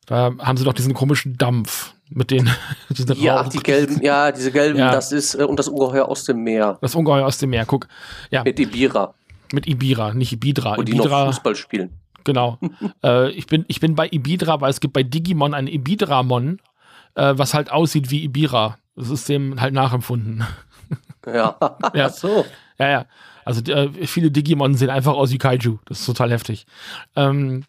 Da 0.07 0.33
haben 0.39 0.57
sie 0.57 0.65
doch 0.65 0.73
diesen 0.75 0.95
komischen 0.95 1.37
Dampf 1.39 1.95
mit 2.11 2.31
den 2.31 2.49
diesen 2.91 3.21
Ja, 3.21 3.41
ach, 3.41 3.49
die 3.49 3.59
gelben, 3.59 4.01
ja, 4.03 4.33
diese 4.33 4.53
gelben, 4.53 4.79
Ja. 4.79 4.93
das 4.93 5.13
ist, 5.13 5.35
äh, 5.35 5.45
und 5.45 5.59
das 5.59 5.69
Ungeheuer 5.69 6.09
aus 6.09 6.25
dem 6.25 6.43
Meer. 6.43 6.79
Das 6.81 6.95
Ungeheuer 6.95 7.27
aus 7.27 7.39
dem 7.39 7.51
Meer. 7.51 7.67
Guck, 7.67 7.89
ja, 8.31 8.43
mit, 8.45 8.59
Mit 8.59 8.75
Ibira, 8.75 9.15
Ibira, 9.53 10.15
nicht 10.15 10.33
Ibidra. 10.33 10.77
wo 10.77 10.83
die 10.83 10.95
noch 10.95 11.27
Fußball 11.27 11.57
spielen. 11.57 11.91
Genau. 12.25 12.59
äh, 13.03 13.31
ich, 13.31 13.47
bin, 13.47 13.65
ich 13.69 13.81
bin 13.81 13.95
bei 13.95 14.09
Ibidra, 14.11 14.61
weil 14.61 14.71
es 14.71 14.81
gibt 14.81 14.93
bei 14.93 15.03
Digimon 15.03 15.55
ein 15.55 15.67
Ibidramon, 15.67 16.61
äh, 17.15 17.35
was 17.37 17.55
halt 17.55 17.71
aussieht 17.71 18.11
wie 18.11 18.25
Ibira. 18.25 18.79
Das 18.97 19.11
ist 19.11 19.29
dem 19.29 19.61
halt 19.61 19.75
nachempfunden. 19.75 20.45
Ja. 21.27 21.57
Ja. 21.95 22.07
Ach 22.07 22.11
so. 22.11 22.47
ja, 22.79 22.89
ja. 22.89 23.07
Also 23.45 23.61
äh, 23.71 23.91
viele 24.07 24.31
Digimon 24.31 24.75
sehen 24.77 24.89
einfach 24.89 25.13
aus 25.13 25.31
wie 25.31 25.37
Kaiju. 25.37 25.77
Das 25.85 26.01
ist 26.01 26.07
total 26.07 26.31
heftig. 26.31 26.65
Ähm, 27.17 27.65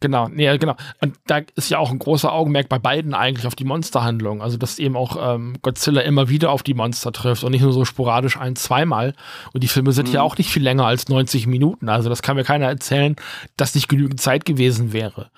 genau, 0.00 0.28
nee, 0.28 0.56
genau. 0.58 0.76
Und 1.00 1.16
da 1.26 1.40
ist 1.54 1.70
ja 1.70 1.78
auch 1.78 1.90
ein 1.90 1.98
großer 1.98 2.32
Augenmerk 2.32 2.68
bei 2.68 2.78
beiden 2.78 3.14
eigentlich 3.14 3.46
auf 3.46 3.54
die 3.54 3.64
Monsterhandlung. 3.64 4.42
Also, 4.42 4.56
dass 4.56 4.78
eben 4.78 4.96
auch 4.96 5.16
ähm, 5.34 5.56
Godzilla 5.62 6.02
immer 6.02 6.28
wieder 6.28 6.50
auf 6.50 6.62
die 6.62 6.74
Monster 6.74 7.12
trifft 7.12 7.44
und 7.44 7.52
nicht 7.52 7.62
nur 7.62 7.72
so 7.72 7.84
sporadisch 7.84 8.36
ein-, 8.36 8.56
zweimal. 8.56 9.14
Und 9.52 9.62
die 9.62 9.68
Filme 9.68 9.92
sind 9.92 10.08
ja 10.08 10.20
Mhm. 10.20 10.26
auch 10.26 10.38
nicht 10.38 10.50
viel 10.50 10.62
länger 10.62 10.86
als 10.86 11.08
90 11.08 11.46
Minuten. 11.46 11.88
Also, 11.88 12.08
das 12.08 12.22
kann 12.22 12.36
mir 12.36 12.44
keiner 12.44 12.66
erzählen, 12.66 13.16
dass 13.56 13.74
nicht 13.74 13.88
genügend 13.88 14.20
Zeit 14.20 14.44
gewesen 14.44 14.92
wäre. 14.92 15.30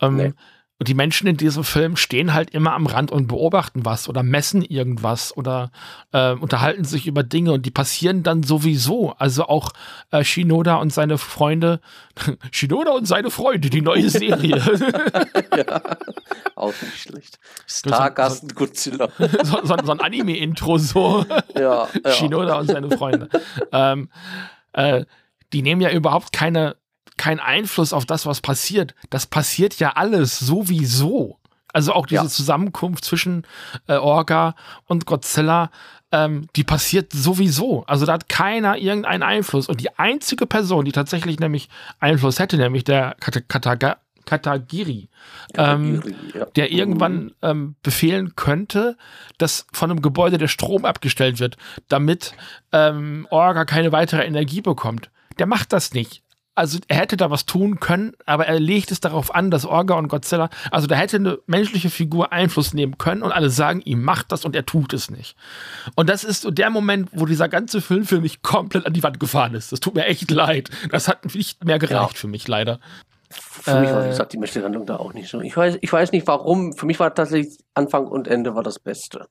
Ähm, 0.00 0.16
Nee. 0.16 0.32
Und 0.80 0.88
die 0.88 0.94
Menschen 0.94 1.26
in 1.26 1.36
diesem 1.36 1.62
Film 1.62 1.94
stehen 1.96 2.32
halt 2.32 2.50
immer 2.50 2.72
am 2.72 2.86
Rand 2.86 3.12
und 3.12 3.26
beobachten 3.26 3.84
was 3.84 4.08
oder 4.08 4.22
messen 4.22 4.62
irgendwas 4.62 5.36
oder 5.36 5.72
äh, 6.12 6.32
unterhalten 6.32 6.84
sich 6.84 7.06
über 7.06 7.22
Dinge 7.22 7.52
und 7.52 7.66
die 7.66 7.70
passieren 7.70 8.22
dann 8.22 8.42
sowieso. 8.42 9.12
Also 9.18 9.44
auch 9.44 9.72
äh, 10.10 10.24
Shinoda 10.24 10.76
und 10.76 10.90
seine 10.90 11.18
Freunde, 11.18 11.80
Shinoda 12.50 12.92
und 12.92 13.04
seine 13.06 13.30
Freunde, 13.30 13.68
die 13.68 13.82
neue 13.82 14.08
Serie. 14.10 14.56
ja. 15.54 15.82
Auch 16.54 16.72
nicht 16.80 16.98
schlecht. 16.98 17.38
Stargast 17.66 18.54
Godzilla. 18.54 19.10
so, 19.42 19.58
so, 19.62 19.76
so 19.84 19.92
ein 19.92 20.00
Anime-Intro 20.00 20.78
so. 20.78 21.26
Ja, 21.54 21.88
ja. 22.04 22.12
Shinoda 22.12 22.58
und 22.58 22.68
seine 22.68 22.90
Freunde. 22.90 23.28
ähm, 23.72 24.08
äh, 24.72 25.04
die 25.52 25.60
nehmen 25.60 25.82
ja 25.82 25.90
überhaupt 25.90 26.32
keine, 26.32 26.76
keinen 27.20 27.40
Einfluss 27.40 27.92
auf 27.92 28.06
das, 28.06 28.24
was 28.24 28.40
passiert. 28.40 28.94
Das 29.10 29.26
passiert 29.26 29.78
ja 29.78 29.90
alles 29.90 30.38
sowieso. 30.38 31.38
Also 31.70 31.92
auch 31.92 32.06
diese 32.06 32.22
ja. 32.22 32.28
Zusammenkunft 32.28 33.04
zwischen 33.04 33.46
äh, 33.88 33.96
Orga 33.96 34.54
und 34.86 35.04
Godzilla, 35.04 35.70
ähm, 36.12 36.48
die 36.56 36.64
passiert 36.64 37.12
sowieso. 37.12 37.84
Also 37.84 38.06
da 38.06 38.14
hat 38.14 38.30
keiner 38.30 38.78
irgendeinen 38.78 39.22
Einfluss. 39.22 39.68
Und 39.68 39.82
die 39.82 39.98
einzige 39.98 40.46
Person, 40.46 40.86
die 40.86 40.92
tatsächlich 40.92 41.38
nämlich 41.38 41.68
Einfluss 42.00 42.38
hätte, 42.38 42.56
nämlich 42.56 42.84
der 42.84 43.16
Kataga 43.20 43.98
Katagiri, 44.24 45.08
ähm, 45.56 46.02
ja. 46.34 46.46
der 46.56 46.70
irgendwann 46.72 47.24
mhm. 47.24 47.34
ähm, 47.42 47.74
befehlen 47.82 48.34
könnte, 48.36 48.96
dass 49.38 49.66
von 49.72 49.90
einem 49.90 50.02
Gebäude 50.02 50.38
der 50.38 50.48
Strom 50.48 50.84
abgestellt 50.84 51.40
wird, 51.40 51.56
damit 51.88 52.34
ähm, 52.70 53.26
Orga 53.30 53.64
keine 53.64 53.92
weitere 53.92 54.24
Energie 54.24 54.60
bekommt. 54.60 55.10
Der 55.38 55.46
macht 55.46 55.72
das 55.72 55.94
nicht 55.94 56.22
also 56.54 56.78
er 56.88 56.96
hätte 56.96 57.16
da 57.16 57.30
was 57.30 57.46
tun 57.46 57.80
können, 57.80 58.12
aber 58.26 58.46
er 58.46 58.60
legt 58.60 58.90
es 58.90 59.00
darauf 59.00 59.34
an, 59.34 59.50
dass 59.50 59.64
Orga 59.64 59.94
und 59.94 60.08
Godzilla, 60.08 60.50
also 60.70 60.86
da 60.86 60.96
hätte 60.96 61.16
eine 61.16 61.38
menschliche 61.46 61.90
Figur 61.90 62.32
Einfluss 62.32 62.74
nehmen 62.74 62.98
können 62.98 63.22
und 63.22 63.32
alle 63.32 63.50
sagen, 63.50 63.80
ihm 63.82 64.02
macht 64.02 64.32
das 64.32 64.44
und 64.44 64.54
er 64.56 64.66
tut 64.66 64.92
es 64.92 65.10
nicht. 65.10 65.36
Und 65.94 66.08
das 66.10 66.24
ist 66.24 66.42
so 66.42 66.50
der 66.50 66.70
Moment, 66.70 67.08
wo 67.12 67.26
dieser 67.26 67.48
ganze 67.48 67.80
Film 67.80 68.04
für 68.04 68.20
mich 68.20 68.42
komplett 68.42 68.86
an 68.86 68.92
die 68.92 69.02
Wand 69.02 69.20
gefahren 69.20 69.54
ist. 69.54 69.72
Das 69.72 69.80
tut 69.80 69.94
mir 69.94 70.06
echt 70.06 70.30
leid. 70.30 70.70
Das 70.90 71.08
hat 71.08 71.34
nicht 71.34 71.64
mehr 71.64 71.78
gereicht 71.78 72.14
ja. 72.14 72.18
für 72.20 72.28
mich, 72.28 72.46
leider. 72.48 72.80
Für 73.30 73.80
mich 73.80 73.90
war, 73.90 74.02
wie 74.02 74.06
äh. 74.06 74.10
gesagt, 74.10 74.32
die 74.32 74.38
menschliche 74.38 74.64
Handlung 74.64 74.86
da 74.86 74.96
auch 74.96 75.14
nicht 75.14 75.28
so. 75.28 75.40
Ich 75.40 75.56
weiß, 75.56 75.78
ich 75.80 75.92
weiß 75.92 76.10
nicht 76.12 76.26
warum. 76.26 76.72
Für 76.72 76.86
mich 76.86 76.98
war 76.98 77.14
tatsächlich 77.14 77.58
Anfang 77.74 78.06
und 78.06 78.26
Ende 78.26 78.54
war 78.56 78.64
das 78.64 78.80
Beste. 78.80 79.28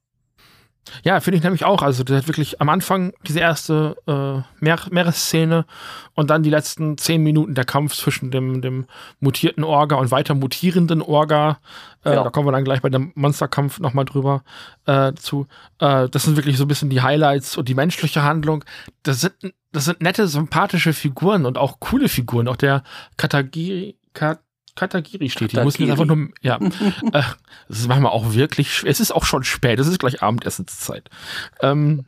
Ja, 1.04 1.20
finde 1.20 1.38
ich 1.38 1.44
nämlich 1.44 1.66
auch. 1.66 1.82
Also, 1.82 2.04
der 2.04 2.18
hat 2.18 2.28
wirklich 2.28 2.62
am 2.62 2.70
Anfang 2.70 3.14
diese 3.28 3.40
erste 3.40 3.96
äh, 4.08 4.64
Meer 4.64 4.80
Meeresszene 4.90 5.66
und 6.14 6.30
dann 6.30 6.44
die 6.44 6.50
letzten 6.50 6.98
zehn 6.98 7.24
Minuten 7.24 7.56
der 7.56 7.66
Kampf 7.66 7.96
zwischen 7.96 8.32
dem, 8.32 8.62
dem 8.62 8.86
mutierten 9.20 9.64
Orga 9.64 9.96
und 9.96 10.12
weiter 10.12 10.36
mutierenden 10.36 11.02
Orga. 11.02 11.60
Äh, 12.04 12.14
ja. 12.14 12.24
Da 12.24 12.30
kommen 12.30 12.48
wir 12.48 12.52
dann 12.52 12.64
gleich 12.64 12.82
bei 12.82 12.90
dem 12.90 13.12
Monsterkampf 13.16 13.80
nochmal 13.80 14.06
drüber 14.06 14.44
äh, 14.86 15.14
zu. 15.14 15.48
Äh, 15.80 16.10
das 16.10 16.24
sind 16.24 16.38
wirklich 16.38 16.58
so 16.58 16.66
ein 16.66 16.68
bisschen 16.68 16.90
die 16.90 17.02
Highlights 17.02 17.58
und 17.58 17.70
die 17.70 17.76
menschliche 17.76 18.24
Handlung. 18.24 18.64
Das 19.04 19.22
sind, 19.22 19.34
das 19.72 19.86
sind 19.86 20.02
nette, 20.02 20.28
sympathische 20.28 20.94
Figuren 20.94 21.46
und 21.46 21.58
auch 21.58 21.80
coole 21.80 22.10
Figuren. 22.10 22.48
Auch 22.48 22.58
der 22.58 22.84
Katagiri. 23.18 23.98
Kat 24.14 24.40
Katagiri 24.80 25.30
steht. 25.30 25.54
Ich 25.54 25.62
muss 25.62 25.78
mir 25.78 25.92
einfach 25.92 26.06
nur, 26.06 26.30
ja, 26.42 26.56
äh, 27.12 27.24
das 27.68 27.80
ist 27.80 27.88
manchmal 27.88 28.12
auch 28.12 28.34
wirklich, 28.34 28.84
es 28.86 29.00
ist 29.00 29.12
auch 29.12 29.26
schon 29.26 29.44
spät, 29.44 29.80
es 29.80 29.88
ist 29.88 30.00
gleich 30.00 30.24
Abendessenszeit. 30.24 31.10
Ähm, 31.62 32.06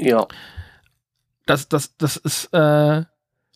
ja. 0.00 0.26
Das, 1.46 1.68
das, 1.68 1.96
das 1.98 2.16
ist, 2.16 2.46
äh, 2.54 3.04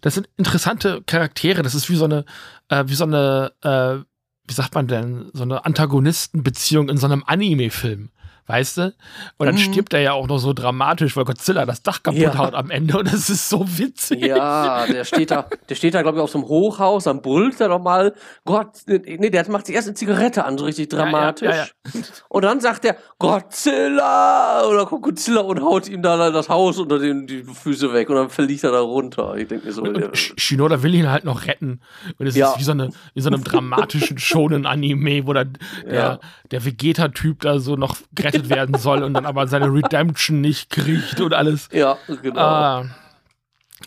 das 0.03 0.15
sind 0.15 0.29
interessante 0.37 1.03
Charaktere. 1.07 1.63
Das 1.63 1.75
ist 1.75 1.89
wie 1.89 1.97
so 1.97 2.05
eine, 2.05 2.27
äh, 2.69 2.85
wie 2.87 2.95
so 2.95 3.05
eine, 3.05 3.53
äh, 3.63 4.05
wie 4.47 4.55
sagt 4.55 4.75
man 4.75 4.87
denn, 4.87 5.31
so 5.33 5.43
eine 5.43 5.65
Antagonistenbeziehung 5.65 6.91
in 6.91 6.99
so 6.99 7.07
einem 7.07 7.25
Anime-Film 7.27 8.11
weißt 8.49 8.79
du? 8.79 8.95
Und 9.37 9.47
dann 9.47 9.55
mhm. 9.55 9.61
stirbt 9.61 9.95
er 9.95 10.01
ja 10.01 10.13
auch 10.13 10.27
noch 10.27 10.39
so 10.39 10.53
dramatisch, 10.53 11.17
weil 11.17 11.25
Godzilla 11.25 11.67
das 11.67 11.83
Dach 11.83 12.03
kaputt 12.03 12.21
ja. 12.21 12.37
haut 12.37 12.55
am 12.55 12.71
Ende 12.71 12.99
und 12.99 13.13
das 13.13 13.31
ist 13.31 13.49
so 13.49 13.65
witzig. 13.79 14.25
Ja, 14.25 14.87
der 14.87 15.05
steht 15.05 15.31
da, 15.31 15.47
der 15.69 15.75
steht 15.75 15.95
da, 15.95 16.03
glaube 16.03 16.19
ich, 16.19 16.25
auf 16.25 16.31
so 16.31 16.39
einem 16.39 16.49
Hochhaus, 16.49 17.05
dann 17.05 17.23
brüllt 17.23 17.61
er 17.61 17.69
nochmal, 17.69 18.15
Gott, 18.45 18.69
nee, 18.87 19.31
der 19.31 19.49
macht 19.51 19.67
sich 19.67 19.75
erst 19.75 19.89
eine 19.89 19.95
Zigarette 19.95 20.45
an, 20.45 20.59
so 20.59 20.65
richtig 20.65 20.89
dramatisch. 20.89 21.49
Ja, 21.49 21.67
ja, 21.95 22.03
und 22.29 22.43
dann 22.43 22.61
sagt 22.61 22.85
er, 22.85 22.97
Godzilla! 23.19 24.65
Oder 24.67 24.87
kommt 24.87 25.03
Godzilla 25.03 25.41
und 25.43 25.61
haut 25.61 25.89
ihm 25.89 26.03
da 26.03 26.31
das 26.31 26.49
Haus 26.49 26.79
unter 26.79 26.99
den 26.99 27.27
die 27.27 27.45
Füße 27.45 27.93
weg 27.93 28.09
und 28.09 28.17
dann 28.17 28.31
verliert 28.31 28.65
er 28.65 28.73
da 28.73 28.81
runter. 28.81 29.37
Ich 29.37 29.49
denke 29.49 29.73
so. 29.73 29.83
Und, 29.83 30.03
und 30.03 30.17
Shinoda 30.17 30.83
will 30.83 30.95
ihn 30.95 31.11
halt 31.11 31.25
noch 31.25 31.47
retten. 31.47 31.81
Und 32.19 32.27
es 32.27 32.37
ist 32.37 32.59
wie 32.59 32.63
so, 32.63 32.73
eine, 32.73 32.91
wie 33.15 33.21
so 33.21 33.29
einem 33.29 33.45
dramatischen 33.45 34.19
Shonen-Anime, 34.19 35.27
wo 35.27 35.33
dann 35.33 35.59
der, 35.85 36.21
der 36.51 36.65
Vegeta-Typ 36.65 37.41
da 37.41 37.59
so 37.59 37.77
noch 37.77 37.97
gerettet 38.15 38.38
gerettet 38.43 38.51
werden 38.51 38.79
soll 38.79 39.03
und 39.03 39.15
dann 39.15 39.27
aber 39.27 39.47
seine 39.49 39.73
Redemption 39.73 40.41
nicht 40.41 40.71
kriegt 40.71 41.21
und 41.21 41.35
alles. 41.35 41.69
Ja, 41.73 41.99
genau. 42.23 42.41
Ah, 42.41 42.85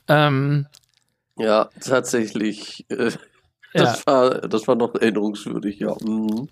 ähm, 0.08 0.68
ja, 1.38 1.70
tatsächlich. 1.80 2.86
Äh, 2.90 3.12
das, 3.74 4.04
ja. 4.06 4.06
War, 4.06 4.30
das 4.42 4.68
war 4.68 4.76
noch 4.76 4.96
erinnerungswürdig, 4.96 5.80
ja. 5.80 5.96
Mhm. 6.02 6.50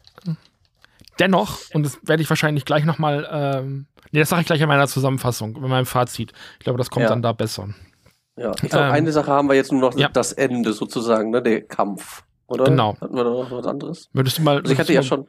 Dennoch, 1.20 1.60
und 1.74 1.86
das 1.86 2.00
werde 2.04 2.24
ich 2.24 2.30
wahrscheinlich 2.30 2.64
gleich 2.64 2.86
nochmal, 2.86 3.28
ähm, 3.30 3.88
nee, 4.12 4.20
das 4.20 4.30
sage 4.30 4.42
ich 4.42 4.48
gleich 4.48 4.62
in 4.62 4.70
meiner 4.70 4.88
Zusammenfassung, 4.88 5.56
in 5.58 5.68
meinem 5.68 5.86
Fazit. 5.86 6.32
Ich 6.60 6.64
glaube, 6.64 6.78
das 6.78 6.90
kommt 6.90 7.04
ja. 7.04 7.10
dann 7.10 7.22
da 7.22 7.34
besser. 7.34 7.68
Ja, 8.38 8.52
ich 8.52 8.70
glaube, 8.70 8.86
ähm, 8.86 8.92
eine 8.94 9.12
Sache 9.12 9.30
haben 9.30 9.50
wir 9.50 9.56
jetzt 9.56 9.74
nur 9.74 9.82
noch, 9.82 9.98
ja. 9.98 10.08
das 10.08 10.32
Ende 10.32 10.72
sozusagen, 10.72 11.32
ne, 11.32 11.42
der 11.42 11.64
Kampf. 11.64 12.24
Oder? 12.48 12.64
Genau. 12.64 12.96
Hatten 13.00 13.16
wir 13.16 13.24
da 13.24 13.30
noch 13.30 13.52
was 13.52 13.66
anderes? 13.68 14.10
Würdest 14.14 14.38
du 14.38 14.42
mal. 14.42 14.58
Also 14.58 14.72
ich 14.72 14.80
hatte 14.80 14.94
ja 14.94 15.04
schon. 15.04 15.28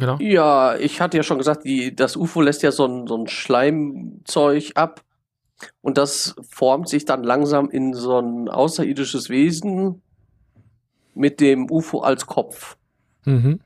Genau. 0.00 0.16
Ja, 0.18 0.76
ich 0.76 1.00
hatte 1.00 1.16
ja 1.16 1.22
schon 1.22 1.38
gesagt, 1.38 1.64
die, 1.64 1.94
das 1.94 2.16
UFO 2.16 2.40
lässt 2.40 2.62
ja 2.62 2.72
so 2.72 2.86
ein, 2.86 3.06
so 3.06 3.16
ein 3.16 3.28
Schleimzeug 3.28 4.72
ab. 4.74 5.02
Und 5.82 5.98
das 5.98 6.34
formt 6.48 6.88
sich 6.88 7.04
dann 7.04 7.22
langsam 7.22 7.68
in 7.68 7.92
so 7.92 8.18
ein 8.18 8.48
außerirdisches 8.48 9.28
Wesen 9.28 10.02
mit 11.14 11.40
dem 11.40 11.70
UFO 11.70 12.00
als 12.00 12.26
Kopf. 12.26 12.76
Mhm. 13.24 13.60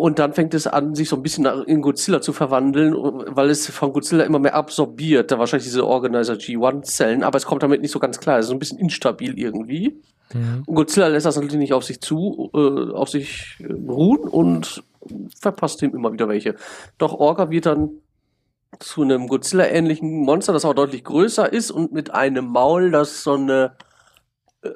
Und 0.00 0.18
dann 0.18 0.32
fängt 0.32 0.54
es 0.54 0.66
an, 0.66 0.94
sich 0.94 1.10
so 1.10 1.16
ein 1.16 1.22
bisschen 1.22 1.44
in 1.66 1.82
Godzilla 1.82 2.22
zu 2.22 2.32
verwandeln, 2.32 2.94
weil 2.96 3.50
es 3.50 3.66
von 3.66 3.92
Godzilla 3.92 4.24
immer 4.24 4.38
mehr 4.38 4.54
absorbiert. 4.54 5.30
Da 5.30 5.38
wahrscheinlich 5.38 5.66
diese 5.66 5.86
Organizer 5.86 6.34
G1-Zellen, 6.34 7.22
aber 7.22 7.36
es 7.36 7.44
kommt 7.44 7.62
damit 7.62 7.82
nicht 7.82 7.90
so 7.90 7.98
ganz 7.98 8.18
klar. 8.18 8.38
Es 8.38 8.46
ist 8.46 8.48
so 8.48 8.54
ein 8.54 8.58
bisschen 8.58 8.78
instabil 8.78 9.38
irgendwie. 9.38 10.00
Mhm. 10.32 10.62
Und 10.64 10.74
Godzilla 10.74 11.08
lässt 11.08 11.26
das 11.26 11.36
natürlich 11.36 11.58
nicht 11.58 11.74
auf 11.74 11.84
sich 11.84 12.00
zu, 12.00 12.50
äh, 12.54 12.94
auf 12.94 13.10
sich 13.10 13.58
äh, 13.60 13.70
ruhen 13.70 14.20
und 14.20 14.82
verpasst 15.38 15.82
ihm 15.82 15.94
immer 15.94 16.14
wieder 16.14 16.28
welche. 16.28 16.54
Doch 16.96 17.12
Orga 17.12 17.50
wird 17.50 17.66
dann 17.66 17.90
zu 18.78 19.02
einem 19.02 19.28
Godzilla-ähnlichen 19.28 20.24
Monster, 20.24 20.54
das 20.54 20.64
auch 20.64 20.72
deutlich 20.72 21.04
größer 21.04 21.52
ist 21.52 21.70
und 21.70 21.92
mit 21.92 22.14
einem 22.14 22.46
Maul, 22.46 22.90
das 22.90 23.22
so 23.22 23.34
eine 23.34 23.72
äh, 24.62 24.70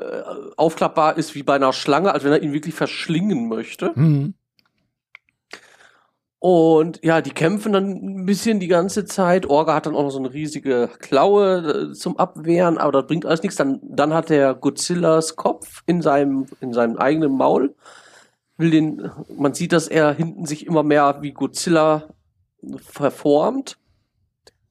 aufklappbar 0.58 1.16
ist 1.16 1.34
wie 1.34 1.42
bei 1.42 1.54
einer 1.54 1.72
Schlange, 1.72 2.12
als 2.12 2.24
wenn 2.24 2.32
er 2.32 2.42
ihn 2.42 2.52
wirklich 2.52 2.74
verschlingen 2.74 3.48
möchte. 3.48 3.92
Mhm. 3.94 4.34
Und 6.44 7.00
ja, 7.02 7.22
die 7.22 7.30
kämpfen 7.30 7.72
dann 7.72 7.92
ein 7.92 8.26
bisschen 8.26 8.60
die 8.60 8.68
ganze 8.68 9.06
Zeit. 9.06 9.46
Orga 9.46 9.72
hat 9.72 9.86
dann 9.86 9.96
auch 9.96 10.02
noch 10.02 10.10
so 10.10 10.18
eine 10.18 10.34
riesige 10.34 10.90
Klaue 10.98 11.88
äh, 11.92 11.94
zum 11.94 12.18
Abwehren, 12.18 12.76
aber 12.76 12.92
das 12.92 13.06
bringt 13.06 13.24
alles 13.24 13.42
nichts. 13.42 13.56
Dann, 13.56 13.80
dann 13.82 14.12
hat 14.12 14.28
der 14.28 14.52
Godzillas 14.52 15.36
Kopf 15.36 15.82
in 15.86 16.02
seinem, 16.02 16.44
in 16.60 16.74
seinem 16.74 16.98
eigenen 16.98 17.34
Maul. 17.34 17.74
Will 18.58 18.70
den, 18.70 19.10
man 19.38 19.54
sieht, 19.54 19.72
dass 19.72 19.88
er 19.88 20.12
hinten 20.12 20.44
sich 20.44 20.66
immer 20.66 20.82
mehr 20.82 21.16
wie 21.22 21.32
Godzilla 21.32 22.08
verformt. 22.76 23.78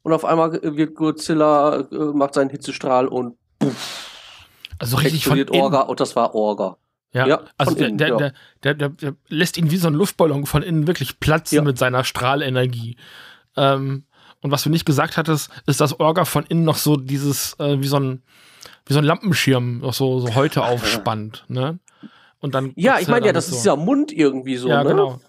Und 0.03 0.13
auf 0.13 0.25
einmal 0.25 0.59
wird 0.61 0.93
Godzilla, 0.93 1.87
äh, 1.91 1.95
macht 1.95 2.35
seinen 2.35 2.51
Hitzestrahl 2.51 3.07
und 3.07 3.35
puff, 3.57 4.11
also 4.77 4.97
richtig 4.97 5.25
von 5.25 5.43
Orga 5.49 5.81
und 5.81 5.99
das 5.99 6.15
war 6.15 6.35
Orga. 6.35 6.77
Ja, 7.13 7.27
ja 7.27 7.41
also 7.57 7.75
der, 7.75 7.87
innen, 7.87 7.97
der, 7.97 8.07
ja. 8.07 8.17
Der, 8.63 8.73
der, 8.73 8.89
der, 8.89 9.15
lässt 9.29 9.57
ihn 9.57 9.71
wie 9.71 9.77
so 9.77 9.87
ein 9.87 9.93
Luftballon 9.93 10.45
von 10.45 10.63
innen 10.63 10.87
wirklich 10.87 11.19
platzen 11.19 11.57
ja. 11.57 11.61
mit 11.61 11.77
seiner 11.77 12.03
Strahlenergie. 12.03 12.97
Ähm, 13.55 14.05
und 14.41 14.51
was 14.51 14.63
du 14.63 14.69
nicht 14.69 14.85
gesagt 14.85 15.15
hattest, 15.15 15.49
ist, 15.67 15.79
dass 15.79 15.99
Orga 15.99 16.25
von 16.25 16.45
innen 16.45 16.65
noch 16.65 16.75
so 16.75 16.97
dieses, 16.97 17.57
äh, 17.59 17.79
wie 17.79 17.87
so 17.87 17.97
ein, 17.97 18.23
wie 18.85 18.93
so 18.93 18.99
ein 18.99 19.05
Lampenschirm 19.05 19.79
noch 19.79 19.93
so, 19.93 20.19
so 20.19 20.35
heute 20.35 20.63
aufspannt, 20.63 21.45
ne? 21.47 21.79
Und 22.39 22.55
dann. 22.55 22.73
Ja, 22.75 22.99
ich 22.99 23.07
meine 23.07 23.27
ja, 23.27 23.31
das 23.31 23.47
so. 23.47 23.55
ist 23.55 23.65
ja 23.65 23.77
Mund 23.77 24.11
irgendwie 24.11 24.57
so, 24.57 24.67
ja, 24.67 24.83
ne? 24.83 24.89
genau. 24.89 25.21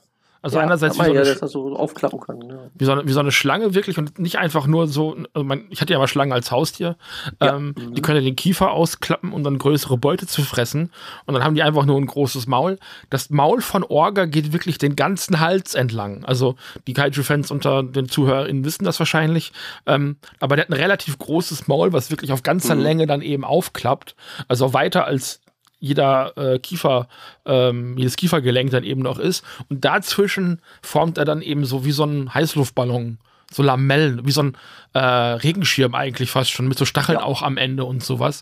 Also 0.44 0.58
ja, 0.58 0.64
einerseits 0.64 0.98
wie 0.98 1.04
so, 1.06 1.14
ja, 1.14 1.24
so 1.24 1.74
aufklappen 1.74 2.20
kann. 2.20 2.38
Ja. 2.42 2.58
Wie, 2.74 2.84
so 2.84 2.92
eine, 2.92 3.08
wie 3.08 3.12
so 3.12 3.20
eine 3.20 3.32
Schlange 3.32 3.72
wirklich 3.72 3.96
und 3.96 4.18
nicht 4.18 4.36
einfach 4.36 4.66
nur 4.66 4.88
so, 4.88 5.16
also 5.32 5.42
man, 5.42 5.64
ich 5.70 5.80
hatte 5.80 5.94
ja 5.94 5.98
mal 5.98 6.06
Schlangen 6.06 6.34
als 6.34 6.50
Haustier, 6.50 6.96
ja. 7.40 7.56
ähm, 7.56 7.68
mhm. 7.68 7.94
die 7.94 8.02
können 8.02 8.22
den 8.22 8.36
Kiefer 8.36 8.70
ausklappen, 8.70 9.32
um 9.32 9.42
dann 9.42 9.56
größere 9.56 9.96
Beute 9.96 10.26
zu 10.26 10.42
fressen 10.42 10.90
und 11.24 11.32
dann 11.32 11.42
haben 11.42 11.54
die 11.54 11.62
einfach 11.62 11.86
nur 11.86 11.96
ein 11.96 12.04
großes 12.04 12.46
Maul. 12.46 12.78
Das 13.08 13.30
Maul 13.30 13.62
von 13.62 13.84
Orga 13.84 14.26
geht 14.26 14.52
wirklich 14.52 14.76
den 14.76 14.96
ganzen 14.96 15.40
Hals 15.40 15.74
entlang. 15.74 16.26
Also 16.26 16.56
die 16.86 16.92
Kaiju-Fans 16.92 17.50
unter 17.50 17.82
den 17.82 18.10
ZuhörerInnen 18.10 18.66
wissen 18.66 18.84
das 18.84 18.98
wahrscheinlich, 18.98 19.50
ähm, 19.86 20.16
aber 20.40 20.56
der 20.56 20.66
hat 20.66 20.70
ein 20.70 20.78
relativ 20.78 21.16
großes 21.16 21.68
Maul, 21.68 21.94
was 21.94 22.10
wirklich 22.10 22.32
auf 22.32 22.42
ganzer 22.42 22.74
mhm. 22.74 22.82
Länge 22.82 23.06
dann 23.06 23.22
eben 23.22 23.44
aufklappt. 23.46 24.14
Also 24.46 24.74
weiter 24.74 25.06
als 25.06 25.40
jeder 25.84 26.32
äh, 26.38 26.58
Kiefer, 26.58 27.08
ähm, 27.44 27.98
jedes 27.98 28.16
Kiefergelenk 28.16 28.70
dann 28.70 28.84
eben 28.84 29.02
noch 29.02 29.18
ist. 29.18 29.44
Und 29.68 29.84
dazwischen 29.84 30.62
formt 30.80 31.18
er 31.18 31.26
dann 31.26 31.42
eben 31.42 31.66
so 31.66 31.84
wie 31.84 31.92
so 31.92 32.04
ein 32.04 32.32
Heißluftballon, 32.32 33.18
so 33.52 33.62
Lamellen, 33.62 34.26
wie 34.26 34.32
so 34.32 34.44
ein 34.44 34.56
äh, 34.94 34.98
Regenschirm 34.98 35.94
eigentlich 35.94 36.30
fast 36.30 36.52
schon, 36.52 36.68
mit 36.68 36.78
so 36.78 36.86
Stacheln 36.86 37.18
ja. 37.18 37.24
auch 37.24 37.42
am 37.42 37.58
Ende 37.58 37.84
und 37.84 38.02
sowas. 38.02 38.40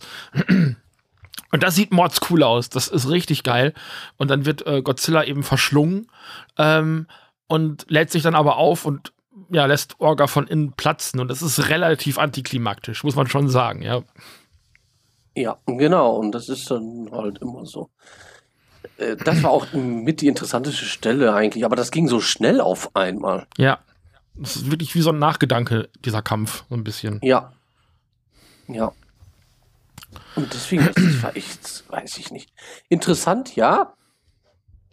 Und 1.50 1.62
das 1.62 1.74
sieht 1.74 1.92
mords 1.92 2.20
cool 2.30 2.44
aus. 2.44 2.70
Das 2.70 2.86
ist 2.86 3.10
richtig 3.10 3.42
geil. 3.42 3.74
Und 4.18 4.30
dann 4.30 4.46
wird 4.46 4.64
äh, 4.66 4.80
Godzilla 4.80 5.24
eben 5.24 5.42
verschlungen 5.42 6.06
ähm, 6.58 7.08
und 7.48 7.84
lädt 7.88 8.12
sich 8.12 8.22
dann 8.22 8.36
aber 8.36 8.56
auf 8.56 8.84
und 8.84 9.12
ja, 9.50 9.66
lässt 9.66 10.00
Orga 10.00 10.28
von 10.28 10.46
innen 10.46 10.72
platzen 10.72 11.20
und 11.20 11.28
das 11.28 11.42
ist 11.42 11.68
relativ 11.68 12.18
antiklimaktisch, 12.18 13.04
muss 13.04 13.16
man 13.16 13.26
schon 13.26 13.48
sagen, 13.48 13.82
ja. 13.82 14.02
Ja, 15.34 15.58
genau, 15.66 16.16
und 16.16 16.32
das 16.32 16.48
ist 16.48 16.70
dann 16.70 17.08
halt 17.10 17.38
immer 17.38 17.64
so. 17.64 17.90
Äh, 18.98 19.16
das 19.16 19.42
war 19.42 19.50
auch 19.50 19.72
mit 19.72 20.20
die 20.20 20.28
interessanteste 20.28 20.84
Stelle 20.84 21.34
eigentlich, 21.34 21.64
aber 21.64 21.76
das 21.76 21.90
ging 21.90 22.08
so 22.08 22.20
schnell 22.20 22.60
auf 22.60 22.94
einmal. 22.94 23.46
Ja. 23.56 23.78
Das 24.34 24.56
ist 24.56 24.70
wirklich 24.70 24.94
wie 24.94 25.02
so 25.02 25.10
ein 25.10 25.18
Nachgedanke, 25.18 25.90
dieser 26.04 26.22
Kampf, 26.22 26.64
so 26.70 26.74
ein 26.74 26.84
bisschen. 26.84 27.20
Ja. 27.22 27.52
Ja. 28.66 28.92
Und 30.36 30.52
deswegen, 30.54 30.88
das 30.94 31.22
war 31.22 31.36
echt, 31.36 31.84
weiß 31.90 32.16
ich 32.18 32.30
nicht. 32.30 32.50
Interessant, 32.88 33.56
ja, 33.56 33.94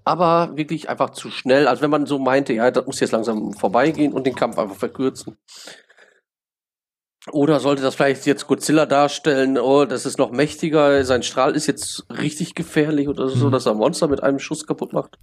aber 0.03 0.57
wirklich 0.57 0.89
einfach 0.89 1.11
zu 1.11 1.29
schnell. 1.29 1.67
Also 1.67 1.81
wenn 1.81 1.89
man 1.89 2.05
so 2.05 2.19
meinte, 2.19 2.53
ja, 2.53 2.71
das 2.71 2.85
muss 2.85 2.99
jetzt 2.99 3.11
langsam 3.11 3.53
vorbeigehen 3.53 4.11
und 4.11 4.25
den 4.25 4.35
Kampf 4.35 4.57
einfach 4.57 4.75
verkürzen. 4.75 5.37
Oder 7.31 7.59
sollte 7.59 7.81
das 7.81 7.95
vielleicht 7.95 8.25
jetzt 8.25 8.47
Godzilla 8.47 8.85
darstellen, 8.85 9.57
oh, 9.57 9.85
das 9.85 10.05
ist 10.05 10.17
noch 10.17 10.31
mächtiger, 10.31 11.03
sein 11.03 11.21
Strahl 11.21 11.55
ist 11.55 11.67
jetzt 11.67 12.05
richtig 12.09 12.55
gefährlich 12.55 13.09
oder 13.09 13.27
so, 13.27 13.47
mhm. 13.47 13.51
dass 13.51 13.65
er 13.65 13.73
Monster 13.73 14.07
mit 14.07 14.23
einem 14.23 14.39
Schuss 14.39 14.65
kaputt 14.65 14.93
macht? 14.93 15.17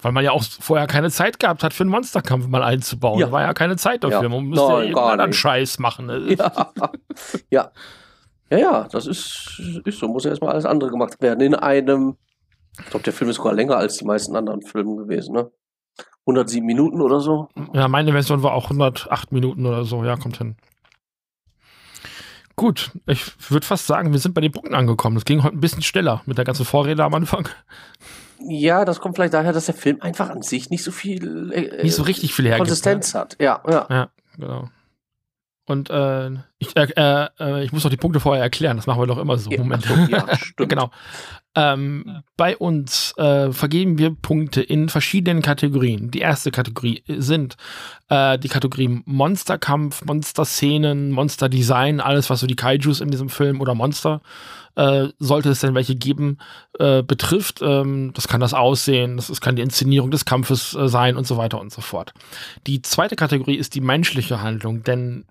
Weil 0.00 0.12
man 0.12 0.24
ja 0.24 0.30
auch 0.30 0.42
vorher 0.42 0.86
keine 0.86 1.10
Zeit 1.10 1.38
gehabt 1.38 1.62
hat, 1.62 1.74
für 1.74 1.82
einen 1.82 1.90
Monsterkampf 1.90 2.46
mal 2.46 2.62
einzubauen. 2.62 3.18
Ja. 3.18 3.26
Da 3.26 3.32
war 3.32 3.42
ja 3.42 3.52
keine 3.52 3.76
Zeit 3.76 4.04
dafür. 4.04 4.22
Ja. 4.22 4.28
Man 4.28 4.46
musste 4.46 4.64
Nein, 4.64 4.76
ja 4.76 4.82
irgendwann 4.84 5.20
einen 5.20 5.32
Scheiß 5.32 5.78
machen. 5.78 6.06
Ne? 6.06 6.20
Ja. 6.38 6.72
ja. 7.50 7.70
Ja, 8.52 8.58
ja, 8.58 8.88
das 8.90 9.06
ist, 9.06 9.62
ist 9.84 9.98
so. 9.98 10.08
Muss 10.08 10.24
ja 10.24 10.30
erstmal 10.30 10.52
alles 10.52 10.64
andere 10.64 10.90
gemacht 10.90 11.20
werden. 11.20 11.40
In 11.40 11.54
einem, 11.54 12.16
ich 12.78 12.86
glaube, 12.86 13.04
der 13.04 13.12
Film 13.12 13.30
ist 13.30 13.36
sogar 13.36 13.52
länger 13.52 13.76
als 13.76 13.98
die 13.98 14.04
meisten 14.04 14.34
anderen 14.34 14.62
Filme 14.62 14.96
gewesen, 14.96 15.34
ne? 15.34 15.50
107 16.26 16.64
Minuten 16.64 17.00
oder 17.00 17.20
so. 17.20 17.48
Ja, 17.72 17.86
meine 17.88 18.12
Version 18.12 18.42
war 18.42 18.52
auch 18.52 18.64
108 18.64 19.32
Minuten 19.32 19.66
oder 19.66 19.84
so. 19.84 20.04
Ja, 20.04 20.16
kommt 20.16 20.38
hin. 20.38 20.56
Gut, 22.60 22.90
ich 23.06 23.24
würde 23.50 23.64
fast 23.64 23.86
sagen, 23.86 24.12
wir 24.12 24.18
sind 24.18 24.34
bei 24.34 24.42
den 24.42 24.52
Punkten 24.52 24.74
angekommen. 24.74 25.14
Das 25.14 25.24
ging 25.24 25.42
heute 25.42 25.56
ein 25.56 25.62
bisschen 25.62 25.80
schneller 25.80 26.20
mit 26.26 26.36
der 26.36 26.44
ganzen 26.44 26.66
Vorrede 26.66 27.02
am 27.02 27.14
Anfang. 27.14 27.48
Ja, 28.38 28.84
das 28.84 29.00
kommt 29.00 29.16
vielleicht 29.16 29.32
daher, 29.32 29.54
dass 29.54 29.64
der 29.64 29.74
Film 29.74 30.02
einfach 30.02 30.28
an 30.28 30.42
sich 30.42 30.68
nicht 30.68 30.84
so 30.84 30.90
viel 30.90 31.52
äh, 31.52 31.82
nicht 31.82 31.94
so 31.94 32.02
richtig 32.02 32.34
viel 32.34 32.54
Konsistenz 32.54 33.14
ne? 33.14 33.20
hat. 33.20 33.36
Ja, 33.40 33.62
ja. 33.66 33.86
Ja, 33.88 34.08
genau. 34.36 34.68
Und 35.70 35.88
äh, 35.88 36.30
ich, 36.58 36.76
äh, 36.76 37.28
äh, 37.38 37.64
ich 37.64 37.72
muss 37.72 37.84
noch 37.84 37.90
die 37.90 37.96
Punkte 37.96 38.18
vorher 38.18 38.42
erklären. 38.42 38.76
Das 38.76 38.88
machen 38.88 39.00
wir 39.00 39.06
doch 39.06 39.18
immer 39.18 39.38
so. 39.38 39.50
Ja, 39.50 39.58
Moment. 39.58 39.84
So, 39.84 39.94
ja, 39.94 40.26
stimmt. 40.36 40.68
genau. 40.68 40.90
Ähm, 41.54 42.22
bei 42.36 42.56
uns 42.56 43.16
äh, 43.16 43.52
vergeben 43.52 43.96
wir 43.98 44.10
Punkte 44.14 44.62
in 44.62 44.88
verschiedenen 44.88 45.42
Kategorien. 45.42 46.10
Die 46.10 46.18
erste 46.18 46.50
Kategorie 46.50 47.04
sind 47.06 47.56
äh, 48.08 48.36
die 48.38 48.48
Kategorie 48.48 49.02
Monsterkampf, 49.04 50.04
Monster-Szenen, 50.04 51.12
Monster-Design, 51.12 52.00
alles, 52.00 52.30
was 52.30 52.40
so 52.40 52.46
die 52.48 52.56
Kaijus 52.56 53.00
in 53.00 53.10
diesem 53.10 53.28
Film 53.28 53.60
oder 53.60 53.74
Monster, 53.74 54.20
äh, 54.74 55.08
sollte 55.18 55.50
es 55.50 55.60
denn 55.60 55.74
welche 55.74 55.94
geben, 55.94 56.38
äh, 56.78 57.02
betrifft. 57.02 57.62
Ähm, 57.62 58.12
das 58.14 58.28
kann 58.28 58.40
das 58.40 58.54
Aussehen, 58.54 59.16
das, 59.16 59.28
das 59.28 59.40
kann 59.40 59.56
die 59.56 59.62
Inszenierung 59.62 60.10
des 60.10 60.24
Kampfes 60.24 60.74
äh, 60.74 60.88
sein 60.88 61.16
und 61.16 61.26
so 61.26 61.36
weiter 61.36 61.60
und 61.60 61.72
so 61.72 61.80
fort. 61.80 62.12
Die 62.66 62.82
zweite 62.82 63.16
Kategorie 63.16 63.56
ist 63.56 63.74
die 63.74 63.80
menschliche 63.80 64.40
Handlung, 64.40 64.82
denn 64.84 65.24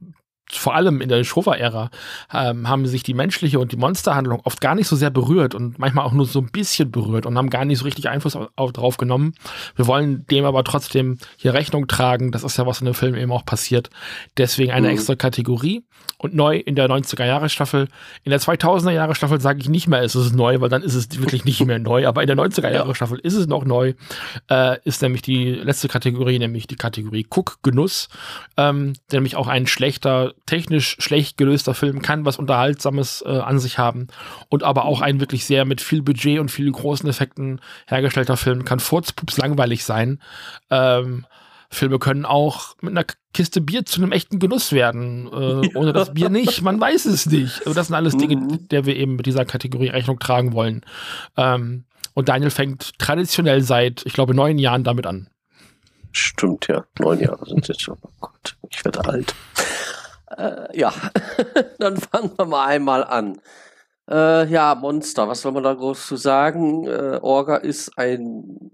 vor 0.51 0.75
allem 0.75 1.01
in 1.01 1.09
der 1.09 1.23
Showa-Ära 1.23 1.89
ähm, 2.33 2.67
haben 2.67 2.85
sich 2.87 3.03
die 3.03 3.13
menschliche 3.13 3.59
und 3.59 3.71
die 3.71 3.77
Monsterhandlung 3.77 4.41
oft 4.43 4.61
gar 4.61 4.75
nicht 4.75 4.87
so 4.87 4.95
sehr 4.95 5.09
berührt 5.09 5.53
und 5.55 5.79
manchmal 5.79 6.05
auch 6.05 6.11
nur 6.11 6.25
so 6.25 6.39
ein 6.39 6.49
bisschen 6.51 6.91
berührt 6.91 7.25
und 7.25 7.37
haben 7.37 7.49
gar 7.49 7.65
nicht 7.65 7.79
so 7.79 7.85
richtig 7.85 8.09
Einfluss 8.09 8.35
auf, 8.35 8.49
auf, 8.55 8.71
drauf 8.71 8.97
genommen. 8.97 9.33
Wir 9.75 9.87
wollen 9.87 10.25
dem 10.27 10.45
aber 10.45 10.63
trotzdem 10.63 11.17
hier 11.37 11.53
Rechnung 11.53 11.87
tragen. 11.87 12.31
Das 12.31 12.43
ist 12.43 12.57
ja, 12.57 12.65
was 12.65 12.81
in 12.81 12.85
dem 12.85 12.93
Film 12.93 13.15
eben 13.15 13.31
auch 13.31 13.45
passiert. 13.45 13.89
Deswegen 14.37 14.71
eine 14.71 14.87
mhm. 14.87 14.93
extra 14.93 15.15
Kategorie. 15.15 15.83
Und 16.21 16.35
neu 16.35 16.57
in 16.57 16.75
der 16.75 16.89
90er-Jahre-Staffel. 16.89 17.87
In 18.23 18.29
der 18.29 18.41
2000er-Jahre-Staffel 18.41 19.39
sage 19.39 19.59
ich 19.59 19.69
nicht 19.69 19.87
mehr, 19.87 20.03
ist 20.03 20.15
es 20.15 20.33
neu, 20.33 20.59
weil 20.59 20.69
dann 20.69 20.83
ist 20.83 20.95
es 20.95 21.19
wirklich 21.19 21.45
nicht 21.45 21.65
mehr 21.65 21.79
neu. 21.79 22.07
Aber 22.07 22.21
in 22.21 22.27
der 22.27 22.35
90er-Jahre-Staffel 22.35 23.19
ist 23.19 23.35
es 23.35 23.47
noch 23.47 23.63
neu. 23.63 23.93
Äh, 24.49 24.77
ist 24.83 25.01
nämlich 25.01 25.21
die 25.21 25.51
letzte 25.51 25.87
Kategorie, 25.87 26.37
nämlich 26.39 26.67
die 26.67 26.75
Kategorie 26.75 27.25
Cook-Genuss. 27.29 28.09
Ähm, 28.57 28.93
der 29.11 29.19
nämlich 29.19 29.35
auch 29.35 29.47
ein 29.47 29.67
schlechter 29.67 30.33
technisch 30.45 30.97
schlecht 30.99 31.37
gelöster 31.37 31.73
Film 31.73 32.01
kann 32.01 32.25
was 32.25 32.37
Unterhaltsames 32.37 33.23
äh, 33.25 33.29
an 33.29 33.59
sich 33.59 33.77
haben 33.77 34.07
und 34.49 34.63
aber 34.63 34.85
auch 34.85 35.01
ein 35.01 35.19
wirklich 35.19 35.45
sehr 35.45 35.65
mit 35.65 35.81
viel 35.81 36.01
Budget 36.01 36.39
und 36.39 36.49
vielen 36.49 36.71
großen 36.71 37.07
Effekten 37.09 37.59
hergestellter 37.87 38.37
Film 38.37 38.65
kann 38.65 38.79
furzpups 38.79 39.37
langweilig 39.37 39.83
sein. 39.83 40.19
Ähm, 40.69 41.25
Filme 41.69 41.99
können 41.99 42.25
auch 42.25 42.75
mit 42.81 42.91
einer 42.91 43.05
Kiste 43.33 43.61
Bier 43.61 43.85
zu 43.85 44.01
einem 44.01 44.11
echten 44.11 44.39
Genuss 44.39 44.71
werden. 44.71 45.27
Äh, 45.27 45.77
ohne 45.77 45.93
das 45.93 46.13
Bier 46.13 46.29
nicht, 46.29 46.63
man 46.63 46.81
weiß 46.81 47.05
es 47.05 47.27
nicht. 47.27 47.61
Aber 47.65 47.75
das 47.75 47.87
sind 47.87 47.95
alles 47.95 48.17
Dinge, 48.17 48.37
mhm. 48.37 48.67
der 48.69 48.85
wir 48.85 48.95
eben 48.95 49.15
mit 49.15 49.27
dieser 49.27 49.45
Kategorie 49.45 49.89
Rechnung 49.89 50.19
tragen 50.19 50.53
wollen. 50.53 50.81
Ähm, 51.37 51.85
und 52.15 52.27
Daniel 52.27 52.49
fängt 52.49 52.97
traditionell 52.97 53.61
seit, 53.61 54.05
ich 54.05 54.13
glaube, 54.13 54.33
neun 54.33 54.57
Jahren 54.57 54.83
damit 54.83 55.05
an. 55.05 55.29
Stimmt, 56.11 56.67
ja. 56.67 56.85
Neun 56.97 57.19
Jahre 57.19 57.45
sind 57.45 57.67
jetzt 57.67 57.81
schon. 57.81 57.97
Oh 58.01 58.09
Gott, 58.19 58.57
ich 58.71 58.83
werde 58.83 59.05
alt. 59.05 59.35
Äh, 60.35 60.77
ja, 60.77 60.91
dann 61.79 61.97
fangen 61.97 62.31
wir 62.35 62.45
mal 62.45 62.65
einmal 62.65 63.03
an. 63.03 63.39
Äh, 64.09 64.47
ja, 64.47 64.73
Monster, 64.73 65.27
was 65.27 65.41
soll 65.41 65.51
man 65.51 65.63
da 65.63 65.73
groß 65.73 66.07
zu 66.07 66.15
sagen? 66.15 66.87
Äh, 66.87 67.19
Orga 67.21 67.57
ist 67.57 67.95
ein, 67.97 68.71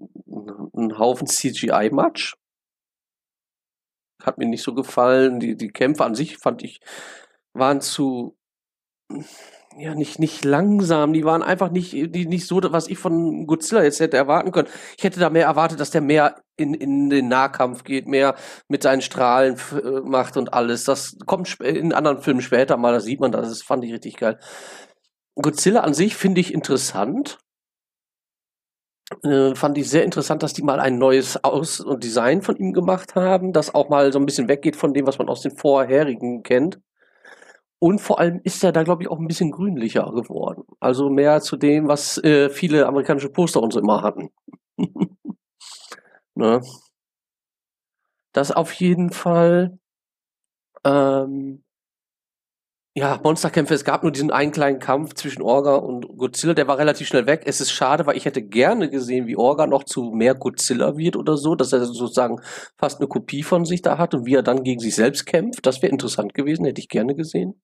ein 0.73 0.97
Haufen 0.97 1.27
CGI-Matsch. 1.27 2.35
Hat 4.25 4.37
mir 4.37 4.47
nicht 4.47 4.63
so 4.63 4.73
gefallen. 4.73 5.39
Die, 5.39 5.55
die 5.55 5.69
Kämpfe 5.69 6.03
an 6.03 6.15
sich 6.15 6.37
fand 6.37 6.63
ich, 6.63 6.81
waren 7.53 7.81
zu, 7.81 8.37
ja, 9.77 9.93
nicht, 9.93 10.19
nicht 10.19 10.45
langsam. 10.45 11.13
Die 11.13 11.25
waren 11.25 11.43
einfach 11.43 11.69
nicht, 11.69 11.91
die, 11.93 12.25
nicht 12.25 12.47
so, 12.47 12.61
was 12.63 12.87
ich 12.87 12.97
von 12.97 13.45
Godzilla 13.45 13.83
jetzt 13.83 13.99
hätte 13.99 14.17
erwarten 14.17 14.51
können. 14.51 14.69
Ich 14.97 15.03
hätte 15.03 15.19
da 15.19 15.29
mehr 15.29 15.45
erwartet, 15.45 15.79
dass 15.79 15.91
der 15.91 16.01
mehr 16.01 16.41
in, 16.57 16.73
in 16.73 17.09
den 17.09 17.27
Nahkampf 17.27 17.83
geht, 17.83 18.07
mehr 18.07 18.35
mit 18.69 18.83
seinen 18.83 19.01
Strahlen 19.01 19.57
äh, 19.71 20.01
macht 20.01 20.37
und 20.37 20.53
alles. 20.53 20.85
Das 20.85 21.17
kommt 21.25 21.59
in 21.59 21.93
anderen 21.93 22.21
Filmen 22.21 22.41
später 22.41 22.77
mal, 22.77 22.93
da 22.93 22.99
sieht 23.01 23.19
man 23.19 23.31
das. 23.31 23.49
Das 23.49 23.63
fand 23.63 23.83
ich 23.83 23.93
richtig 23.93 24.17
geil. 24.17 24.39
Godzilla 25.35 25.81
an 25.81 25.93
sich 25.93 26.15
finde 26.15 26.39
ich 26.39 26.53
interessant. 26.53 27.39
Äh, 29.23 29.53
fand 29.55 29.77
ich 29.77 29.89
sehr 29.89 30.03
interessant, 30.03 30.41
dass 30.41 30.53
die 30.53 30.63
mal 30.63 30.79
ein 30.79 30.97
neues 30.97 31.43
Aus- 31.43 31.79
und 31.79 32.03
Design 32.03 32.41
von 32.41 32.55
ihm 32.57 32.73
gemacht 32.73 33.13
haben, 33.15 33.53
das 33.53 33.75
auch 33.75 33.89
mal 33.89 34.11
so 34.11 34.17
ein 34.19 34.25
bisschen 34.25 34.47
weggeht 34.47 34.75
von 34.75 34.93
dem, 34.93 35.05
was 35.05 35.19
man 35.19 35.29
aus 35.29 35.41
den 35.41 35.55
vorherigen 35.55 36.41
kennt. 36.43 36.79
Und 37.79 37.99
vor 37.99 38.19
allem 38.19 38.39
ist 38.43 38.63
er 38.63 38.71
da, 38.71 38.83
glaube 38.83 39.03
ich, 39.03 39.09
auch 39.09 39.19
ein 39.19 39.27
bisschen 39.27 39.51
grünlicher 39.51 40.11
geworden. 40.11 40.63
Also 40.79 41.09
mehr 41.09 41.41
zu 41.41 41.57
dem, 41.57 41.87
was 41.87 42.17
äh, 42.23 42.49
viele 42.49 42.87
amerikanische 42.87 43.29
Poster 43.29 43.61
und 43.61 43.73
so 43.73 43.79
immer 43.79 44.01
hatten. 44.01 44.29
ne? 46.35 46.61
Das 48.33 48.51
auf 48.51 48.71
jeden 48.73 49.09
Fall. 49.09 49.79
Ähm, 50.85 51.64
ja, 52.97 53.19
Monsterkämpfe, 53.21 53.73
es 53.73 53.83
gab 53.83 54.03
nur 54.03 54.11
diesen 54.13 54.31
einen 54.31 54.53
kleinen 54.53 54.79
Kampf 54.79 55.15
zwischen 55.15 55.41
Orga 55.41 55.75
und 55.75 56.07
Godzilla, 56.17 56.53
der 56.53 56.69
war 56.69 56.77
relativ 56.77 57.07
schnell 57.07 57.27
weg. 57.27 57.41
Es 57.45 57.59
ist 57.59 57.71
schade, 57.71 58.05
weil 58.05 58.15
ich 58.15 58.23
hätte 58.23 58.41
gerne 58.41 58.89
gesehen, 58.89 59.27
wie 59.27 59.35
Orga 59.35 59.67
noch 59.67 59.83
zu 59.83 60.11
mehr 60.11 60.33
Godzilla 60.33 60.95
wird 60.95 61.17
oder 61.17 61.35
so, 61.35 61.55
dass 61.55 61.73
er 61.73 61.83
sozusagen 61.85 62.39
fast 62.77 63.01
eine 63.01 63.09
Kopie 63.09 63.43
von 63.43 63.65
sich 63.65 63.81
da 63.81 63.97
hat 63.97 64.13
und 64.13 64.25
wie 64.25 64.35
er 64.35 64.43
dann 64.43 64.63
gegen 64.63 64.79
sich 64.79 64.95
selbst 64.95 65.25
kämpft. 65.25 65.65
Das 65.65 65.81
wäre 65.81 65.91
interessant 65.91 66.33
gewesen, 66.33 66.63
hätte 66.63 66.79
ich 66.79 66.87
gerne 66.87 67.15
gesehen. 67.15 67.61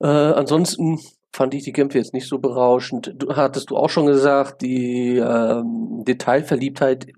Äh, 0.00 0.06
ansonsten 0.06 1.00
fand 1.32 1.52
ich 1.54 1.64
die 1.64 1.72
Kämpfe 1.72 1.98
jetzt 1.98 2.14
nicht 2.14 2.28
so 2.28 2.38
berauschend. 2.38 3.12
Du 3.16 3.34
hattest 3.34 3.70
du 3.70 3.76
auch 3.76 3.90
schon 3.90 4.06
gesagt, 4.06 4.62
die 4.62 5.16
ähm, 5.16 6.04
Detailverliebtheit 6.06 7.08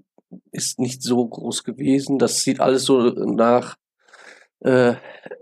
ist 0.53 0.79
nicht 0.79 1.03
so 1.03 1.27
groß 1.29 1.65
gewesen. 1.65 2.19
Das 2.19 2.37
sieht 2.39 2.61
alles 2.61 2.85
so 2.85 2.99
nach 3.11 3.77
äh, 4.61 4.95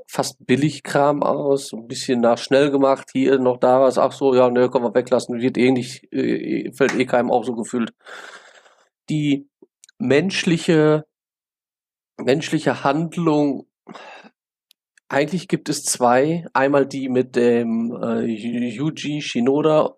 fast 0.06 0.46
Billigkram 0.46 1.22
aus, 1.22 1.72
ein 1.72 1.86
bisschen 1.86 2.20
nach 2.20 2.38
schnell 2.38 2.70
gemacht, 2.70 3.10
hier 3.12 3.38
noch 3.38 3.58
da 3.58 3.80
was, 3.80 3.98
ach 3.98 4.12
so, 4.12 4.34
ja, 4.34 4.48
ne, 4.50 4.70
können 4.70 4.84
wir 4.84 4.94
weglassen, 4.94 5.40
wird 5.40 5.58
eh 5.58 5.70
nicht, 5.70 6.12
äh, 6.12 6.72
fällt 6.72 6.94
eh 6.94 7.06
keinem 7.06 7.30
auch 7.30 7.44
so 7.44 7.54
gefühlt. 7.54 7.92
Die 9.10 9.48
menschliche, 9.98 11.06
menschliche 12.18 12.84
Handlung, 12.84 13.66
eigentlich 15.08 15.48
gibt 15.48 15.68
es 15.68 15.84
zwei, 15.84 16.46
einmal 16.52 16.86
die 16.86 17.08
mit 17.08 17.36
dem 17.36 17.92
äh, 18.02 18.24
Yuji 18.24 19.22
Shinoda, 19.22 19.96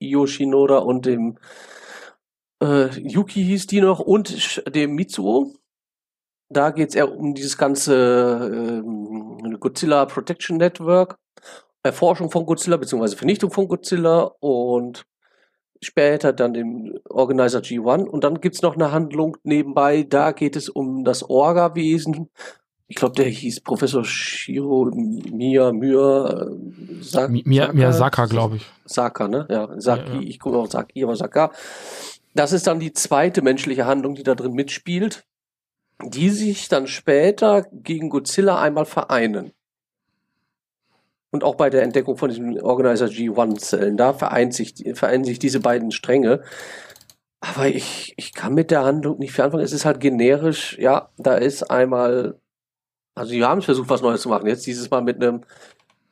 Io 0.00 0.26
Shinoda 0.26 0.78
und 0.78 1.06
dem 1.06 1.38
äh, 2.62 2.88
Yuki 3.00 3.44
hieß 3.44 3.66
die 3.66 3.80
noch 3.80 4.00
und 4.00 4.62
dem 4.74 4.94
Mitsuo 4.94 5.54
da 6.50 6.70
geht 6.70 6.90
es 6.90 6.94
eher 6.96 7.16
um 7.16 7.34
dieses 7.34 7.56
ganze 7.56 8.82
ähm, 8.84 9.56
Godzilla 9.60 10.04
Protection 10.04 10.56
Network, 10.58 11.16
Erforschung 11.82 12.30
von 12.30 12.44
Godzilla, 12.44 12.76
beziehungsweise 12.76 13.16
Vernichtung 13.16 13.50
von 13.50 13.68
Godzilla 13.68 14.32
und 14.40 15.06
später 15.80 16.32
dann 16.32 16.52
den 16.52 16.98
Organizer 17.08 17.60
G1 17.60 18.04
und 18.04 18.24
dann 18.24 18.40
gibt 18.40 18.56
es 18.56 18.62
noch 18.62 18.74
eine 18.74 18.92
Handlung 18.92 19.36
nebenbei, 19.44 20.02
da 20.02 20.32
geht 20.32 20.56
es 20.56 20.68
um 20.68 21.04
das 21.04 21.28
Orga-Wesen. 21.28 22.28
Ich 22.88 22.96
glaube, 22.96 23.14
der 23.14 23.26
hieß 23.26 23.60
Professor 23.60 24.04
Shiro 24.04 24.90
Mia 24.92 25.72
Mia 25.72 26.28
äh, 26.28 27.02
Sak 27.02 27.30
Mia, 27.30 27.72
Miyazaka, 27.72 28.26
glaube 28.26 28.56
ich. 28.56 28.66
Saka, 28.84 29.28
ne? 29.28 29.46
Ja, 29.48 29.68
Saki, 29.80 30.08
ja, 30.08 30.14
ja. 30.16 30.20
ich 30.20 30.40
gucke 30.40 30.58
auch 30.58 30.68
Saki, 30.68 31.04
aber 31.04 31.14
Saka. 31.14 31.52
Das 32.34 32.52
ist 32.52 32.66
dann 32.66 32.80
die 32.80 32.92
zweite 32.92 33.42
menschliche 33.42 33.86
Handlung, 33.86 34.16
die 34.16 34.24
da 34.24 34.34
drin 34.34 34.52
mitspielt, 34.52 35.24
die 36.04 36.30
sich 36.30 36.68
dann 36.68 36.86
später 36.86 37.66
gegen 37.72 38.10
Godzilla 38.10 38.60
einmal 38.60 38.86
vereinen. 38.86 39.52
Und 41.30 41.44
auch 41.44 41.54
bei 41.54 41.70
der 41.70 41.82
Entdeckung 41.82 42.16
von 42.16 42.28
diesen 42.28 42.60
Organizer 42.60 43.06
G1-Zellen, 43.06 43.96
da 43.96 44.12
vereint 44.12 44.52
sich, 44.52 44.74
vereinen 44.94 45.24
sich 45.24 45.38
diese 45.38 45.60
beiden 45.60 45.92
Stränge. 45.92 46.42
Aber 47.40 47.68
ich, 47.68 48.14
ich 48.16 48.34
kann 48.34 48.54
mit 48.54 48.70
der 48.70 48.84
Handlung 48.84 49.18
nicht 49.18 49.32
viel 49.32 49.44
anfangen. 49.44 49.64
Es 49.64 49.72
ist 49.72 49.84
halt 49.84 50.00
generisch, 50.00 50.76
ja, 50.78 51.10
da 51.16 51.34
ist 51.34 51.70
einmal, 51.70 52.38
also 53.14 53.32
die 53.32 53.44
haben 53.44 53.62
versucht, 53.62 53.88
was 53.88 54.02
Neues 54.02 54.22
zu 54.22 54.28
machen. 54.28 54.46
Jetzt 54.46 54.66
dieses 54.66 54.90
Mal 54.90 55.02
mit 55.02 55.22
einem, 55.22 55.42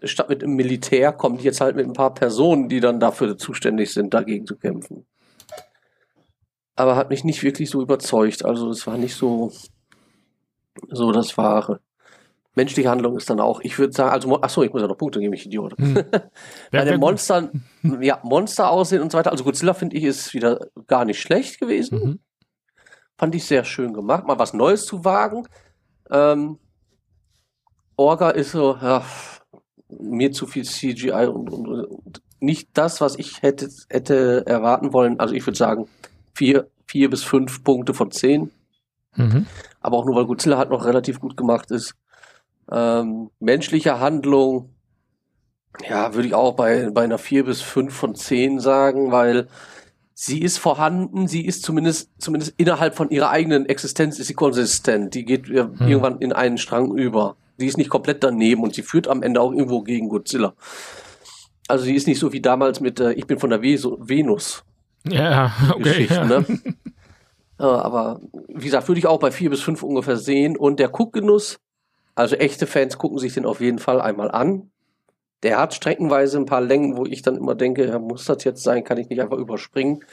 statt 0.04 0.28
mit 0.28 0.42
einem 0.42 0.54
Militär, 0.54 1.12
kommen 1.12 1.38
die 1.38 1.44
jetzt 1.44 1.60
halt 1.60 1.76
mit 1.76 1.86
ein 1.86 1.92
paar 1.92 2.14
Personen, 2.14 2.68
die 2.68 2.80
dann 2.80 3.00
dafür 3.00 3.36
zuständig 3.36 3.92
sind, 3.92 4.14
dagegen 4.14 4.46
zu 4.46 4.56
kämpfen. 4.56 5.04
Aber 6.76 6.94
hat 6.94 7.10
mich 7.10 7.24
nicht 7.24 7.42
wirklich 7.42 7.70
so 7.70 7.82
überzeugt. 7.82 8.44
Also 8.44 8.70
es 8.70 8.86
war 8.86 8.96
nicht 8.96 9.16
so, 9.16 9.52
so 10.88 11.12
das 11.12 11.36
Wahre 11.36 11.80
menschliche 12.58 12.90
Handlung 12.90 13.16
ist 13.16 13.30
dann 13.30 13.40
auch, 13.40 13.60
ich 13.60 13.78
würde 13.78 13.92
sagen, 13.92 14.10
also, 14.10 14.42
achso, 14.42 14.62
ich 14.62 14.72
muss 14.72 14.82
ja 14.82 14.88
noch 14.88 14.98
Punkte 14.98 15.20
geben, 15.20 15.32
ich 15.32 15.46
Idiot. 15.46 15.78
Hm. 15.78 15.94
Bei 16.72 16.84
den 16.84 17.00
Monstern, 17.00 17.64
ja, 18.00 18.18
Monster 18.24 18.70
aussehen 18.70 19.00
und 19.00 19.12
so 19.12 19.16
weiter. 19.16 19.30
Also 19.30 19.44
Godzilla 19.44 19.74
finde 19.74 19.96
ich 19.96 20.04
ist 20.04 20.34
wieder 20.34 20.66
gar 20.88 21.04
nicht 21.04 21.20
schlecht 21.20 21.60
gewesen. 21.60 21.98
Mhm. 21.98 22.18
Fand 23.16 23.34
ich 23.34 23.44
sehr 23.44 23.64
schön 23.64 23.94
gemacht, 23.94 24.26
mal 24.26 24.38
was 24.38 24.54
Neues 24.54 24.86
zu 24.86 25.04
wagen. 25.04 25.46
Ähm, 26.10 26.58
Orga 27.96 28.30
ist 28.30 28.52
so, 28.52 28.76
ja, 28.80 29.04
mir 29.88 30.32
zu 30.32 30.46
viel 30.46 30.64
CGI 30.64 31.26
und, 31.26 31.50
und, 31.50 31.66
und, 31.66 32.22
nicht 32.40 32.68
das, 32.74 33.00
was 33.00 33.18
ich 33.18 33.42
hätte, 33.42 33.68
hätte 33.88 34.44
erwarten 34.46 34.92
wollen. 34.92 35.18
Also 35.18 35.34
ich 35.34 35.44
würde 35.46 35.58
sagen, 35.58 35.88
vier, 36.34 36.68
vier 36.86 37.10
bis 37.10 37.24
fünf 37.24 37.64
Punkte 37.64 37.94
von 37.94 38.10
zehn. 38.10 38.50
Mhm. 39.16 39.46
Aber 39.80 39.96
auch 39.96 40.04
nur, 40.04 40.16
weil 40.16 40.26
Godzilla 40.26 40.58
halt 40.58 40.70
noch 40.70 40.84
relativ 40.84 41.20
gut 41.20 41.36
gemacht 41.36 41.70
ist. 41.70 41.94
Ähm, 42.70 43.30
menschliche 43.40 44.00
Handlung, 44.00 44.74
ja, 45.88 46.14
würde 46.14 46.28
ich 46.28 46.34
auch 46.34 46.54
bei, 46.54 46.90
bei 46.90 47.04
einer 47.04 47.18
4 47.18 47.44
bis 47.44 47.60
5 47.62 47.94
von 47.94 48.14
10 48.14 48.60
sagen, 48.60 49.12
weil 49.12 49.48
sie 50.14 50.42
ist 50.42 50.58
vorhanden, 50.58 51.28
sie 51.28 51.46
ist 51.46 51.62
zumindest, 51.62 52.10
zumindest 52.18 52.54
innerhalb 52.56 52.96
von 52.96 53.10
ihrer 53.10 53.30
eigenen 53.30 53.66
Existenz 53.66 54.18
ist 54.18 54.26
sie 54.26 54.34
konsistent. 54.34 55.14
Die 55.14 55.24
geht 55.24 55.46
hm. 55.46 55.76
irgendwann 55.80 56.18
in 56.18 56.32
einen 56.32 56.58
Strang 56.58 56.96
über. 56.96 57.36
Sie 57.56 57.66
ist 57.66 57.78
nicht 57.78 57.90
komplett 57.90 58.24
daneben 58.24 58.62
und 58.62 58.74
sie 58.74 58.82
führt 58.82 59.08
am 59.08 59.22
Ende 59.22 59.40
auch 59.40 59.52
irgendwo 59.52 59.82
gegen 59.82 60.08
Godzilla. 60.08 60.54
Also 61.68 61.84
sie 61.84 61.94
ist 61.94 62.06
nicht 62.06 62.18
so 62.18 62.32
wie 62.32 62.40
damals 62.40 62.80
mit 62.80 62.98
äh, 62.98 63.12
Ich 63.12 63.26
bin 63.26 63.38
von 63.38 63.50
der 63.50 63.62
Venus. 63.62 64.64
Ja, 65.06 65.52
okay. 65.74 66.08
Ja. 66.10 66.24
Ne? 66.24 66.44
aber 67.64 68.20
wie 68.48 68.66
gesagt, 68.66 68.88
würde 68.88 68.98
ich 68.98 69.06
auch 69.06 69.18
bei 69.18 69.30
4 69.30 69.50
bis 69.50 69.60
5 69.60 69.82
ungefähr 69.82 70.16
sehen. 70.16 70.56
Und 70.56 70.78
der 70.78 70.88
Guckgenuss, 70.88 71.58
also 72.14 72.36
echte 72.36 72.66
Fans 72.66 72.98
gucken 72.98 73.18
sich 73.18 73.34
den 73.34 73.46
auf 73.46 73.60
jeden 73.60 73.78
Fall 73.78 74.00
einmal 74.00 74.30
an. 74.30 74.70
Der 75.42 75.58
hat 75.58 75.74
streckenweise 75.74 76.38
ein 76.38 76.46
paar 76.46 76.60
Längen, 76.60 76.96
wo 76.96 77.04
ich 77.04 77.22
dann 77.22 77.36
immer 77.36 77.54
denke, 77.54 77.86
ja, 77.86 77.98
muss 77.98 78.24
das 78.24 78.44
jetzt 78.44 78.62
sein, 78.62 78.84
kann 78.84 78.98
ich 78.98 79.08
nicht 79.08 79.20
einfach 79.20 79.38
überspringen. 79.38 80.04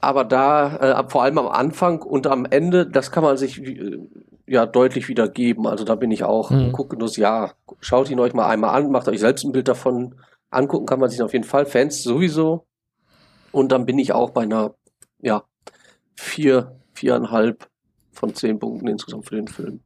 Aber 0.00 0.24
da, 0.24 0.76
äh, 0.76 1.08
vor 1.08 1.22
allem 1.22 1.38
am 1.38 1.48
Anfang 1.48 2.02
und 2.02 2.26
am 2.26 2.44
Ende, 2.44 2.86
das 2.86 3.12
kann 3.12 3.22
man 3.22 3.36
sich 3.36 3.62
äh, 3.62 3.98
ja 4.46 4.66
deutlich 4.66 5.08
wiedergeben. 5.08 5.66
Also 5.66 5.84
da 5.84 5.94
bin 5.94 6.10
ich 6.10 6.24
auch, 6.24 6.50
mhm. 6.50 6.72
gucke 6.72 6.96
nur, 6.96 7.08
ja, 7.10 7.52
schaut 7.80 8.10
ihn 8.10 8.20
euch 8.20 8.34
mal 8.34 8.48
einmal 8.48 8.74
an, 8.74 8.90
macht 8.90 9.08
euch 9.08 9.20
selbst 9.20 9.44
ein 9.44 9.52
Bild 9.52 9.68
davon. 9.68 10.16
Angucken 10.50 10.86
kann 10.86 11.00
man 11.00 11.08
sich 11.08 11.22
auf 11.22 11.32
jeden 11.32 11.44
Fall, 11.44 11.66
Fans 11.66 12.02
sowieso. 12.02 12.66
Und 13.52 13.70
dann 13.70 13.86
bin 13.86 13.98
ich 13.98 14.12
auch 14.12 14.30
bei 14.30 14.42
einer, 14.42 14.74
ja, 15.20 15.44
vier, 16.16 16.76
viereinhalb 16.94 17.68
von 18.12 18.34
zehn 18.34 18.58
Punkten 18.58 18.88
insgesamt 18.88 19.26
für 19.26 19.36
den 19.36 19.48
Film. 19.48 19.80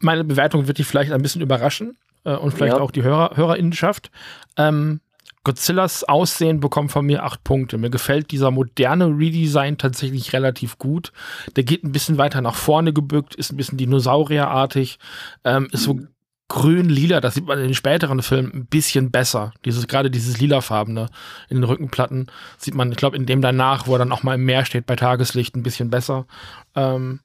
Meine 0.00 0.24
Bewertung 0.24 0.66
wird 0.66 0.78
dich 0.78 0.86
vielleicht 0.86 1.12
ein 1.12 1.22
bisschen 1.22 1.42
überraschen 1.42 1.96
äh, 2.24 2.36
und 2.36 2.52
vielleicht 2.52 2.76
ja. 2.76 2.82
auch 2.82 2.90
die 2.90 3.02
Hörer, 3.02 3.36
Hörerinnenschaft. 3.36 4.10
Ähm, 4.56 5.00
Godzillas 5.42 6.04
Aussehen 6.04 6.60
bekommt 6.60 6.92
von 6.92 7.06
mir 7.06 7.24
acht 7.24 7.42
Punkte. 7.44 7.78
Mir 7.78 7.88
gefällt 7.88 8.30
dieser 8.30 8.50
moderne 8.50 9.06
Redesign 9.06 9.78
tatsächlich 9.78 10.34
relativ 10.34 10.76
gut. 10.76 11.12
Der 11.56 11.64
geht 11.64 11.82
ein 11.82 11.92
bisschen 11.92 12.18
weiter 12.18 12.42
nach 12.42 12.56
vorne 12.56 12.92
gebückt, 12.92 13.34
ist 13.34 13.50
ein 13.50 13.56
bisschen 13.56 13.78
dinosaurierartig, 13.78 14.98
ähm, 15.44 15.68
ist 15.72 15.84
so 15.84 15.98
grün-lila, 16.50 17.20
das 17.20 17.34
sieht 17.34 17.46
man 17.46 17.58
in 17.58 17.68
den 17.68 17.74
späteren 17.74 18.22
Filmen 18.22 18.52
ein 18.52 18.66
bisschen 18.66 19.12
besser. 19.12 19.52
Dieses, 19.64 19.86
gerade 19.86 20.10
dieses 20.10 20.40
lilafarbene 20.40 21.08
in 21.48 21.58
den 21.58 21.64
Rückenplatten 21.64 22.26
sieht 22.58 22.74
man, 22.74 22.90
ich 22.90 22.98
glaube, 22.98 23.16
in 23.16 23.24
dem 23.24 23.40
danach, 23.40 23.86
wo 23.86 23.94
er 23.94 24.00
dann 24.00 24.10
auch 24.10 24.24
mal 24.24 24.34
im 24.34 24.44
Meer 24.44 24.64
steht 24.64 24.84
bei 24.84 24.96
Tageslicht, 24.96 25.54
ein 25.54 25.62
bisschen 25.62 25.90
besser. 25.90 26.26
Ähm, 26.74 27.20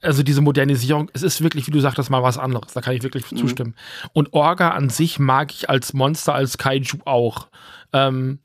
also 0.00 0.22
diese 0.22 0.40
Modernisierung, 0.40 1.10
es 1.12 1.24
ist 1.24 1.42
wirklich, 1.42 1.66
wie 1.66 1.72
du 1.72 1.80
sagtest, 1.80 2.08
mal 2.08 2.22
was 2.22 2.38
anderes. 2.38 2.72
Da 2.72 2.80
kann 2.80 2.94
ich 2.94 3.02
wirklich 3.02 3.30
mhm. 3.32 3.36
zustimmen. 3.36 3.74
Und 4.12 4.32
Orga 4.32 4.70
an 4.70 4.90
sich 4.90 5.18
mag 5.18 5.52
ich 5.52 5.68
als 5.68 5.92
Monster, 5.92 6.34
als 6.34 6.56
Kaiju 6.56 6.98
auch. 7.04 7.48
Ähm, 7.92 8.38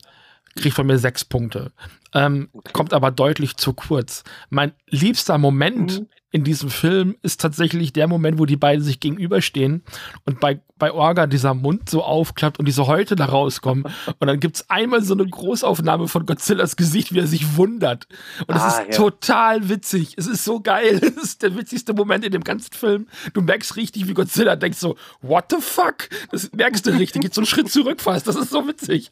kriegt 0.56 0.74
von 0.74 0.86
mir 0.88 0.98
sechs 0.98 1.24
Punkte. 1.24 1.70
Ähm, 2.12 2.48
okay. 2.52 2.72
Kommt 2.72 2.92
aber 2.92 3.12
deutlich 3.12 3.56
zu 3.56 3.72
kurz. 3.72 4.24
Mein 4.50 4.72
liebster 4.88 5.38
Moment 5.38 6.00
mhm 6.00 6.06
in 6.30 6.44
diesem 6.44 6.68
Film 6.68 7.16
ist 7.22 7.40
tatsächlich 7.40 7.94
der 7.94 8.06
Moment, 8.06 8.38
wo 8.38 8.44
die 8.44 8.56
beiden 8.56 8.84
sich 8.84 9.00
gegenüberstehen 9.00 9.82
und 10.26 10.40
bei, 10.40 10.60
bei 10.76 10.92
Orga 10.92 11.26
dieser 11.26 11.54
Mund 11.54 11.88
so 11.88 12.04
aufklappt 12.04 12.58
und 12.58 12.66
diese 12.66 12.86
Häute 12.86 13.16
da 13.16 13.24
rauskommen. 13.24 13.84
Und 14.18 14.26
dann 14.26 14.38
gibt 14.38 14.56
es 14.56 14.68
einmal 14.68 15.02
so 15.02 15.14
eine 15.14 15.26
Großaufnahme 15.26 16.06
von 16.06 16.26
Godzillas 16.26 16.76
Gesicht, 16.76 17.14
wie 17.14 17.20
er 17.20 17.26
sich 17.26 17.56
wundert. 17.56 18.06
Und 18.46 18.56
es 18.56 18.62
ah, 18.62 18.68
ist 18.68 18.78
ja. 18.90 18.96
total 18.96 19.70
witzig. 19.70 20.14
Es 20.18 20.26
ist 20.26 20.44
so 20.44 20.60
geil. 20.60 21.00
Es 21.18 21.24
ist 21.24 21.42
der 21.42 21.56
witzigste 21.56 21.94
Moment 21.94 22.24
in 22.24 22.32
dem 22.32 22.44
ganzen 22.44 22.72
Film. 22.72 23.08
Du 23.32 23.40
merkst 23.40 23.76
richtig, 23.76 24.06
wie 24.06 24.14
Godzilla 24.14 24.56
denkt 24.56 24.78
so, 24.78 24.96
what 25.20 25.46
the 25.50 25.56
fuck? 25.60 26.08
Das 26.30 26.52
merkst 26.52 26.86
du 26.86 26.90
richtig. 26.90 27.22
Geht 27.22 27.34
so 27.34 27.40
einen 27.40 27.46
Schritt 27.46 27.70
zurück 27.70 28.00
fast. 28.00 28.28
Das 28.28 28.36
ist 28.36 28.50
so 28.50 28.68
witzig. 28.68 29.10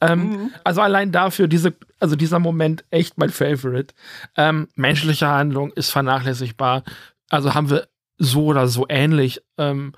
Ähm, 0.00 0.20
mhm. 0.20 0.50
Also 0.62 0.82
allein 0.82 1.10
dafür, 1.10 1.48
diese, 1.48 1.74
also 1.98 2.14
dieser 2.14 2.38
Moment, 2.38 2.84
echt 2.90 3.18
mein 3.18 3.30
Favorite. 3.30 3.94
Ähm, 4.36 4.68
menschliche 4.76 5.26
Handlung 5.26 5.72
ist 5.72 5.90
vernachlässigbar 5.90 6.57
vergleichbar. 6.58 6.82
Also 7.30 7.54
haben 7.54 7.70
wir 7.70 7.88
so 8.18 8.46
oder 8.46 8.66
so 8.68 8.86
ähnlich 8.88 9.40
ähm, 9.58 9.92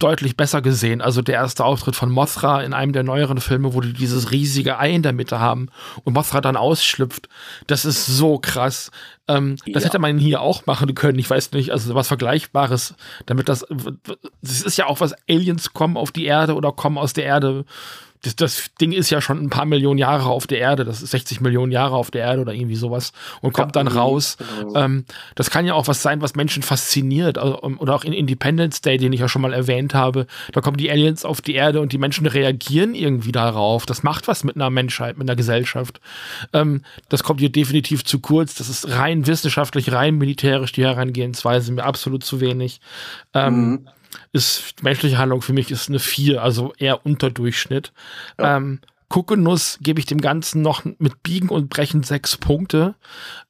deutlich 0.00 0.36
besser 0.36 0.60
gesehen. 0.60 1.00
Also 1.00 1.22
der 1.22 1.36
erste 1.36 1.64
Auftritt 1.64 1.94
von 1.94 2.10
Mothra 2.10 2.62
in 2.62 2.74
einem 2.74 2.92
der 2.92 3.04
neueren 3.04 3.40
Filme, 3.40 3.74
wo 3.74 3.80
die 3.80 3.92
dieses 3.92 4.32
riesige 4.32 4.78
Ei 4.78 4.92
in 4.92 5.02
der 5.02 5.12
Mitte 5.12 5.38
haben 5.38 5.68
und 6.02 6.14
Mothra 6.14 6.40
dann 6.40 6.56
ausschlüpft. 6.56 7.28
Das 7.68 7.84
ist 7.84 8.04
so 8.04 8.38
krass. 8.38 8.90
Ähm, 9.28 9.56
ja. 9.64 9.72
Das 9.72 9.84
hätte 9.84 10.00
man 10.00 10.18
hier 10.18 10.40
auch 10.40 10.66
machen 10.66 10.94
können. 10.94 11.18
Ich 11.18 11.30
weiß 11.30 11.52
nicht, 11.52 11.70
also 11.70 11.94
was 11.94 12.08
Vergleichbares, 12.08 12.96
damit 13.26 13.48
das, 13.48 13.64
das 14.42 14.62
ist 14.62 14.76
ja 14.76 14.86
auch 14.86 15.00
was, 15.00 15.14
Aliens 15.28 15.72
kommen 15.72 15.96
auf 15.96 16.10
die 16.10 16.24
Erde 16.24 16.54
oder 16.54 16.72
kommen 16.72 16.98
aus 16.98 17.12
der 17.12 17.24
Erde 17.24 17.64
das, 18.24 18.36
das, 18.36 18.70
Ding 18.80 18.92
ist 18.92 19.10
ja 19.10 19.20
schon 19.20 19.38
ein 19.38 19.50
paar 19.50 19.66
Millionen 19.66 19.98
Jahre 19.98 20.30
auf 20.30 20.46
der 20.46 20.58
Erde, 20.58 20.84
das 20.84 21.02
ist 21.02 21.10
60 21.10 21.40
Millionen 21.42 21.70
Jahre 21.70 21.94
auf 21.94 22.10
der 22.10 22.22
Erde 22.22 22.40
oder 22.40 22.54
irgendwie 22.54 22.74
sowas 22.74 23.12
und 23.42 23.52
kommt 23.52 23.76
dann 23.76 23.86
raus. 23.86 24.38
Genau. 24.38 24.74
Ähm, 24.76 25.04
das 25.34 25.50
kann 25.50 25.66
ja 25.66 25.74
auch 25.74 25.88
was 25.88 26.02
sein, 26.02 26.22
was 26.22 26.34
Menschen 26.34 26.62
fasziniert. 26.62 27.36
Also, 27.36 27.60
oder 27.60 27.94
auch 27.94 28.04
in 28.04 28.12
Independence 28.12 28.80
Day, 28.80 28.96
den 28.96 29.12
ich 29.12 29.20
ja 29.20 29.28
schon 29.28 29.42
mal 29.42 29.52
erwähnt 29.52 29.94
habe, 29.94 30.26
da 30.52 30.60
kommen 30.62 30.78
die 30.78 30.90
Aliens 30.90 31.24
auf 31.24 31.42
die 31.42 31.54
Erde 31.54 31.80
und 31.80 31.92
die 31.92 31.98
Menschen 31.98 32.26
reagieren 32.26 32.94
irgendwie 32.94 33.32
darauf. 33.32 33.84
Das 33.84 34.02
macht 34.02 34.26
was 34.26 34.42
mit 34.42 34.56
einer 34.56 34.70
Menschheit, 34.70 35.18
mit 35.18 35.28
einer 35.28 35.36
Gesellschaft. 35.36 36.00
Ähm, 36.52 36.82
das 37.10 37.22
kommt 37.22 37.40
hier 37.40 37.52
definitiv 37.52 38.04
zu 38.04 38.20
kurz. 38.20 38.54
Das 38.54 38.70
ist 38.70 38.88
rein 38.90 39.26
wissenschaftlich, 39.26 39.92
rein 39.92 40.16
militärisch 40.16 40.72
die 40.72 40.84
Herangehensweise, 40.84 41.72
mir 41.72 41.84
absolut 41.84 42.24
zu 42.24 42.40
wenig. 42.40 42.80
Ähm, 43.34 43.70
mhm 43.70 43.88
ist 44.32 44.82
menschliche 44.82 45.18
Handlung 45.18 45.42
für 45.42 45.52
mich 45.52 45.70
ist 45.70 45.88
eine 45.88 45.98
4, 45.98 46.42
also 46.42 46.72
eher 46.78 47.04
Unterdurchschnitt. 47.04 47.92
Ja. 48.38 48.56
Ähm, 48.56 48.80
Kuckenuss 49.08 49.78
gebe 49.80 50.00
ich 50.00 50.06
dem 50.06 50.20
Ganzen 50.20 50.62
noch 50.62 50.84
mit 50.84 51.22
Biegen 51.22 51.48
und 51.48 51.68
Brechen 51.68 52.02
sechs 52.02 52.36
Punkte. 52.36 52.94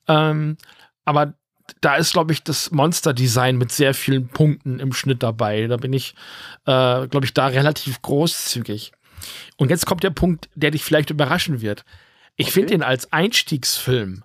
Ähm, 0.09 0.57
aber 1.05 1.35
da 1.81 1.97
ist, 1.97 2.13
glaube 2.13 2.33
ich, 2.33 2.43
das 2.43 2.71
Monster-Design 2.71 3.57
mit 3.57 3.73
sehr 3.73 3.95
vielen 3.95 4.29
Punkten 4.29 4.79
im 4.81 4.93
Schnitt 4.93 5.23
dabei. 5.23 5.67
Da 5.67 5.77
bin 5.77 5.93
ich, 5.93 6.15
äh, 6.67 7.07
glaube 7.07 7.25
ich, 7.25 7.33
da 7.33 7.47
relativ 7.47 8.03
großzügig. 8.03 8.93
Und 9.57 9.71
jetzt 9.71 9.87
kommt 9.87 10.03
der 10.03 10.11
Punkt, 10.11 10.49
der 10.55 10.71
dich 10.71 10.85
vielleicht 10.85 11.11
überraschen 11.11 11.61
wird. 11.61 11.85
Ich 12.37 12.47
okay. 12.47 12.55
finde 12.55 12.75
ihn 12.75 12.83
als 12.83 13.13
Einstiegsfilm 13.13 14.25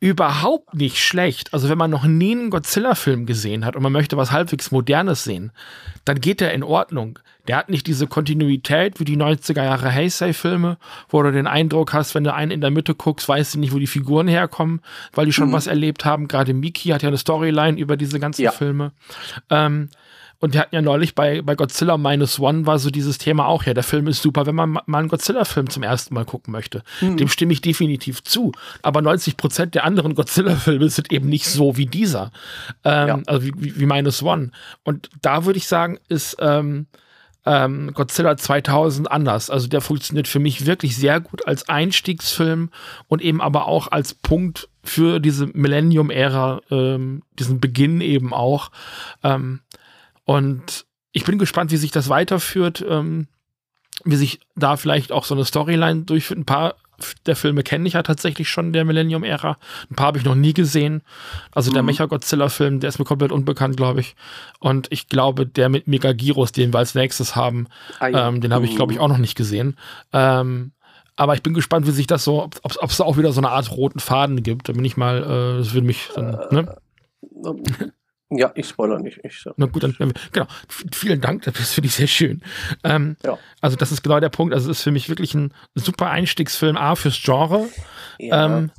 überhaupt 0.00 0.74
nicht 0.74 0.98
schlecht. 0.98 1.52
Also 1.52 1.68
wenn 1.68 1.78
man 1.78 1.90
noch 1.90 2.04
nie 2.04 2.32
einen 2.32 2.50
Godzilla-Film 2.50 3.26
gesehen 3.26 3.64
hat 3.64 3.74
und 3.74 3.82
man 3.82 3.92
möchte 3.92 4.16
was 4.16 4.30
halbwegs 4.30 4.70
Modernes 4.70 5.24
sehen, 5.24 5.50
dann 6.04 6.20
geht 6.20 6.40
der 6.40 6.54
in 6.54 6.62
Ordnung. 6.62 7.18
Der 7.48 7.56
hat 7.56 7.68
nicht 7.68 7.86
diese 7.86 8.06
Kontinuität 8.06 9.00
wie 9.00 9.04
die 9.04 9.16
90er 9.16 9.64
Jahre 9.64 9.92
Heisei-Filme, 9.92 10.78
wo 11.08 11.22
du 11.22 11.32
den 11.32 11.46
Eindruck 11.46 11.94
hast, 11.94 12.14
wenn 12.14 12.24
du 12.24 12.32
einen 12.32 12.52
in 12.52 12.60
der 12.60 12.70
Mitte 12.70 12.94
guckst, 12.94 13.28
weißt 13.28 13.54
du 13.54 13.58
nicht, 13.58 13.72
wo 13.72 13.78
die 13.78 13.86
Figuren 13.86 14.28
herkommen, 14.28 14.82
weil 15.12 15.26
die 15.26 15.32
schon 15.32 15.48
mhm. 15.48 15.54
was 15.54 15.66
erlebt 15.66 16.04
haben. 16.04 16.28
Gerade 16.28 16.54
Miki 16.54 16.90
hat 16.90 17.02
ja 17.02 17.08
eine 17.08 17.18
Storyline 17.18 17.78
über 17.78 17.96
diese 17.96 18.20
ganzen 18.20 18.42
ja. 18.42 18.52
Filme. 18.52 18.92
Ähm, 19.50 19.88
und 20.40 20.54
wir 20.54 20.60
hatten 20.60 20.74
ja 20.74 20.82
neulich 20.82 21.14
bei, 21.14 21.42
bei 21.42 21.56
Godzilla 21.56 21.98
Minus 21.98 22.38
One 22.38 22.64
war 22.64 22.78
so 22.78 22.90
dieses 22.90 23.18
Thema 23.18 23.46
auch, 23.46 23.64
ja, 23.64 23.74
der 23.74 23.82
Film 23.82 24.06
ist 24.06 24.22
super, 24.22 24.46
wenn 24.46 24.54
man 24.54 24.78
mal 24.86 24.98
einen 24.98 25.08
Godzilla-Film 25.08 25.68
zum 25.68 25.82
ersten 25.82 26.14
Mal 26.14 26.24
gucken 26.24 26.52
möchte. 26.52 26.84
Mhm. 27.00 27.16
Dem 27.16 27.28
stimme 27.28 27.52
ich 27.52 27.60
definitiv 27.60 28.22
zu. 28.22 28.52
Aber 28.82 29.02
90 29.02 29.36
Prozent 29.36 29.74
der 29.74 29.84
anderen 29.84 30.14
Godzilla-Filme 30.14 30.88
sind 30.90 31.12
eben 31.12 31.28
nicht 31.28 31.46
so 31.46 31.76
wie 31.76 31.86
dieser. 31.86 32.30
Ähm, 32.84 33.08
ja. 33.08 33.20
Also 33.26 33.46
wie, 33.46 33.52
wie, 33.56 33.80
wie, 33.80 33.86
Minus 33.86 34.22
One. 34.22 34.52
Und 34.84 35.10
da 35.22 35.44
würde 35.44 35.58
ich 35.58 35.66
sagen, 35.66 35.98
ist 36.08 36.36
ähm, 36.38 36.86
ähm, 37.44 37.92
Godzilla 37.92 38.36
2000 38.36 39.10
anders. 39.10 39.50
Also 39.50 39.66
der 39.66 39.80
funktioniert 39.80 40.28
für 40.28 40.38
mich 40.38 40.66
wirklich 40.66 40.96
sehr 40.96 41.18
gut 41.20 41.48
als 41.48 41.68
Einstiegsfilm 41.68 42.70
und 43.08 43.22
eben 43.22 43.40
aber 43.40 43.66
auch 43.66 43.90
als 43.90 44.14
Punkt 44.14 44.68
für 44.84 45.18
diese 45.18 45.46
Millennium-Ära, 45.46 46.60
ähm, 46.70 47.22
diesen 47.38 47.58
Beginn 47.58 48.00
eben 48.00 48.32
auch. 48.32 48.70
Ähm, 49.24 49.60
und 50.28 50.84
ich 51.12 51.24
bin 51.24 51.38
gespannt, 51.38 51.70
wie 51.70 51.78
sich 51.78 51.90
das 51.90 52.10
weiterführt, 52.10 52.84
ähm, 52.86 53.28
wie 54.04 54.16
sich 54.16 54.40
da 54.56 54.76
vielleicht 54.76 55.10
auch 55.10 55.24
so 55.24 55.34
eine 55.34 55.46
Storyline 55.46 56.02
durchführt. 56.02 56.38
Ein 56.38 56.44
paar 56.44 56.74
der 57.24 57.34
Filme 57.34 57.62
kenne 57.62 57.88
ich 57.88 57.94
ja 57.94 58.02
tatsächlich 58.02 58.50
schon 58.50 58.74
der 58.74 58.84
Millennium-Ära. 58.84 59.56
Ein 59.90 59.96
paar 59.96 60.08
habe 60.08 60.18
ich 60.18 60.24
noch 60.24 60.34
nie 60.34 60.52
gesehen. 60.52 61.00
Also 61.52 61.72
der 61.72 61.80
mhm. 61.80 61.86
Mecha-Godzilla-Film, 61.86 62.80
der 62.80 62.88
ist 62.88 62.98
mir 62.98 63.06
komplett 63.06 63.32
unbekannt, 63.32 63.78
glaube 63.78 64.00
ich. 64.00 64.16
Und 64.60 64.88
ich 64.90 65.08
glaube, 65.08 65.46
der 65.46 65.70
mit 65.70 65.88
Megagiros, 65.88 66.52
den 66.52 66.74
wir 66.74 66.78
als 66.78 66.94
nächstes 66.94 67.34
haben, 67.34 67.68
ah, 67.98 68.28
ähm, 68.28 68.42
den 68.42 68.52
habe 68.52 68.66
ich, 68.66 68.76
glaube 68.76 68.92
ich, 68.92 68.98
mhm. 68.98 69.04
auch 69.04 69.08
noch 69.08 69.18
nicht 69.18 69.34
gesehen. 69.34 69.78
Ähm, 70.12 70.72
aber 71.16 71.34
ich 71.34 71.42
bin 71.42 71.54
gespannt, 71.54 71.86
wie 71.86 71.92
sich 71.92 72.06
das 72.06 72.22
so, 72.22 72.42
ob 72.42 72.90
es 72.90 72.98
da 72.98 73.04
auch 73.04 73.16
wieder 73.16 73.32
so 73.32 73.40
eine 73.40 73.48
Art 73.48 73.70
roten 73.70 74.00
Faden 74.00 74.42
gibt. 74.42 74.68
Da 74.68 74.74
bin 74.74 74.84
ich 74.84 74.98
mal, 74.98 75.22
äh, 75.22 75.58
das 75.58 75.72
würde 75.72 75.86
mich 75.86 76.10
dann, 76.14 76.38
ne? 76.50 76.76
Ja, 78.30 78.52
ich 78.54 78.68
spoiler 78.68 78.98
nicht. 78.98 79.20
Ich, 79.24 79.44
Na 79.56 79.66
gut, 79.66 79.82
dann 79.82 79.96
genau. 80.32 80.46
Vielen 80.92 81.20
Dank, 81.20 81.44
das 81.44 81.72
finde 81.72 81.86
ich 81.86 81.94
sehr 81.94 82.06
schön. 82.06 82.42
Ähm, 82.84 83.16
ja. 83.24 83.38
Also 83.60 83.76
das 83.76 83.90
ist 83.90 84.02
genau 84.02 84.20
der 84.20 84.28
Punkt. 84.28 84.52
Also 84.52 84.70
es 84.70 84.78
ist 84.78 84.84
für 84.84 84.90
mich 84.90 85.08
wirklich 85.08 85.34
ein 85.34 85.54
super 85.74 86.10
Einstiegsfilm 86.10 86.76
A 86.76 86.94
fürs 86.94 87.20
Genre. 87.22 87.68
Ja. 88.18 88.46
Ähm, 88.46 88.70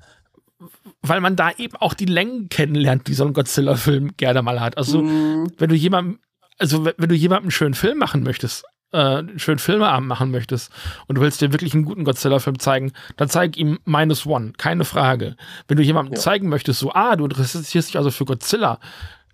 weil 1.02 1.22
man 1.22 1.36
da 1.36 1.52
eben 1.58 1.76
auch 1.78 1.94
die 1.94 2.06
Längen 2.06 2.50
kennenlernt, 2.50 3.08
die 3.08 3.14
so 3.14 3.26
ein 3.26 3.34
Godzilla-Film 3.34 4.18
gerne 4.18 4.42
mal 4.42 4.60
hat. 4.60 4.78
Also 4.78 5.02
mhm. 5.02 5.52
wenn 5.58 5.70
du 5.70 5.76
jemandem, 5.76 6.20
also 6.58 6.86
wenn 6.86 7.10
du 7.10 7.16
jemandem 7.16 7.46
einen 7.46 7.52
schönen 7.52 7.74
Film 7.74 7.98
machen 7.98 8.22
möchtest, 8.24 8.66
äh, 8.92 8.98
einen 8.98 9.40
schönen 9.40 9.60
Filmeabend 9.60 10.08
machen 10.08 10.32
möchtest 10.32 10.72
und 11.08 11.16
du 11.16 11.22
willst 11.22 11.42
dir 11.42 11.54
wirklich 11.54 11.74
einen 11.74 11.86
guten 11.86 12.04
Godzilla-Film 12.04 12.60
zeigen, 12.60 12.92
dann 13.18 13.30
zeig 13.30 13.58
ihm 13.58 13.80
Minus 13.86 14.26
One, 14.26 14.54
keine 14.58 14.84
Frage. 14.84 15.36
Wenn 15.68 15.78
du 15.78 15.84
jemandem 15.84 16.16
ja. 16.16 16.20
zeigen 16.20 16.50
möchtest, 16.50 16.80
so, 16.80 16.92
ah, 16.94 17.16
du 17.16 17.26
interessierst 17.26 17.90
dich 17.90 17.98
also 17.98 18.12
für 18.12 18.26
Godzilla, 18.26 18.80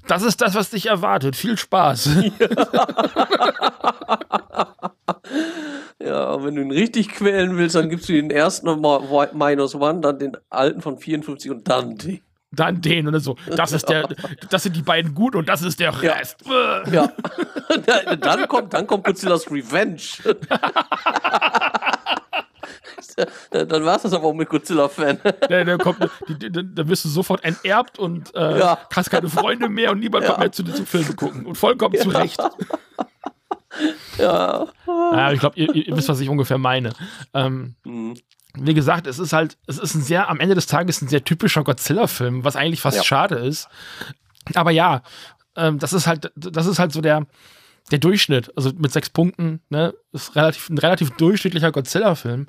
das 0.07 0.23
ist 0.23 0.41
das, 0.41 0.55
was 0.55 0.69
dich 0.69 0.87
erwartet. 0.87 1.35
Viel 1.35 1.57
Spaß. 1.57 2.09
Ja, 6.05 6.43
wenn 6.43 6.55
du 6.55 6.61
ihn 6.61 6.71
richtig 6.71 7.09
quälen 7.09 7.57
willst, 7.57 7.75
dann 7.75 7.89
gibst 7.89 8.07
du 8.09 8.13
den 8.13 8.29
ersten 8.29 8.67
Minus 9.33 9.73
One, 9.73 10.01
dann 10.01 10.19
den 10.19 10.37
alten 10.49 10.81
von 10.81 10.99
54 10.99 11.49
und 11.49 11.67
dann 11.67 11.97
den. 11.97 12.21
Dann 12.51 12.79
den 12.79 13.07
oder 13.07 13.19
so. 13.19 13.35
Das 13.55 13.71
ist 13.71 13.89
der, 13.89 14.07
das 14.49 14.63
sind 14.63 14.75
die 14.75 14.81
beiden 14.81 15.15
gut 15.15 15.35
und 15.35 15.49
das 15.49 15.61
ist 15.61 15.79
der 15.79 16.01
Rest. 16.01 16.43
Ja. 16.45 16.83
ja. 16.89 17.11
dann 18.17 18.47
kommt, 18.47 18.73
dann 18.73 18.85
kommt 18.85 19.03
Godzilla's 19.03 19.49
Revenge. 19.49 19.99
dann 23.51 23.85
war 23.85 23.95
es 23.95 24.03
das 24.03 24.13
aber 24.13 24.25
auch 24.25 24.33
mit 24.33 24.49
Godzilla-Fan. 24.49 25.19
Ja, 25.49 25.63
da, 25.63 26.61
da, 26.63 26.87
wirst 26.87 27.05
du 27.05 27.09
sofort 27.09 27.43
enterbt 27.43 27.99
und 27.99 28.33
äh, 28.35 28.59
ja. 28.59 28.79
hast 28.93 29.09
keine 29.09 29.29
Freunde 29.29 29.69
mehr 29.69 29.91
und 29.91 29.99
niemand 29.99 30.23
ja. 30.23 30.29
kommt 30.29 30.39
mehr 30.39 30.51
zu 30.51 30.63
dir 30.63 30.73
zu 30.73 30.85
Filme 30.85 31.13
gucken. 31.13 31.45
Und 31.45 31.55
vollkommen 31.55 31.95
ja. 31.95 32.01
zu 32.01 32.09
Recht. 32.09 32.39
Ja. 34.17 34.67
ja 34.87 35.31
ich 35.31 35.39
glaube, 35.39 35.57
ihr, 35.59 35.73
ihr, 35.73 35.95
wisst, 35.95 36.09
was 36.09 36.19
ich 36.19 36.29
ungefähr 36.29 36.57
meine. 36.57 36.93
Ähm, 37.33 37.75
mhm. 37.83 38.15
Wie 38.57 38.73
gesagt, 38.73 39.07
es 39.07 39.19
ist 39.19 39.33
halt, 39.33 39.57
es 39.67 39.77
ist 39.77 39.95
ein 39.95 40.01
sehr, 40.01 40.29
am 40.29 40.39
Ende 40.39 40.55
des 40.55 40.67
Tages 40.67 41.01
ein 41.01 41.07
sehr 41.07 41.23
typischer 41.23 41.63
Godzilla-Film, 41.63 42.43
was 42.43 42.55
eigentlich 42.55 42.81
fast 42.81 42.97
ja. 42.97 43.03
schade 43.03 43.35
ist. 43.35 43.67
Aber 44.53 44.71
ja, 44.71 45.01
ähm, 45.55 45.79
das 45.79 45.93
ist 45.93 46.07
halt, 46.07 46.31
das 46.35 46.65
ist 46.65 46.79
halt 46.79 46.91
so 46.91 47.01
der, 47.01 47.25
der 47.91 47.99
Durchschnitt. 47.99 48.51
Also 48.55 48.71
mit 48.77 48.91
sechs 48.91 49.09
Punkten, 49.09 49.61
ne, 49.69 49.93
ist 50.11 50.35
relativ, 50.35 50.69
ein 50.69 50.77
relativ 50.77 51.11
durchschnittlicher 51.11 51.71
Godzilla-Film. 51.71 52.47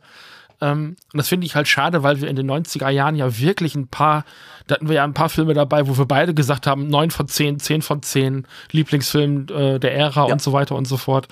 Ähm, 0.61 0.97
und 1.13 1.17
das 1.17 1.29
finde 1.29 1.47
ich 1.47 1.55
halt 1.55 1.69
schade, 1.69 2.03
weil 2.03 2.21
wir 2.21 2.29
in 2.29 2.37
den 2.37 2.51
90er 2.51 2.89
Jahren 2.89 3.17
ja 3.17 3.39
wirklich 3.39 3.75
ein 3.75 3.89
paar, 3.89 4.25
da 4.67 4.77
hatten 4.77 4.89
wir 4.89 4.97
ja 4.97 5.05
ein 5.05 5.15
paar 5.15 5.29
Filme 5.29 5.55
dabei, 5.55 5.87
wo 5.89 5.97
wir 5.97 6.07
beide 6.07 6.35
gesagt 6.35 6.67
haben, 6.67 6.89
9 6.89 7.11
von 7.11 7.29
10, 7.29 7.59
10 7.61 7.83
von 7.83 8.03
10, 8.03 8.47
Lieblingsfilm 8.73 9.47
äh, 9.51 9.79
der 9.79 9.95
Ära 9.95 10.27
ja. 10.27 10.33
und 10.33 10.41
so 10.41 10.53
weiter 10.53 10.75
und 10.75 10.87
so 10.87 10.97
fort. 10.97 11.29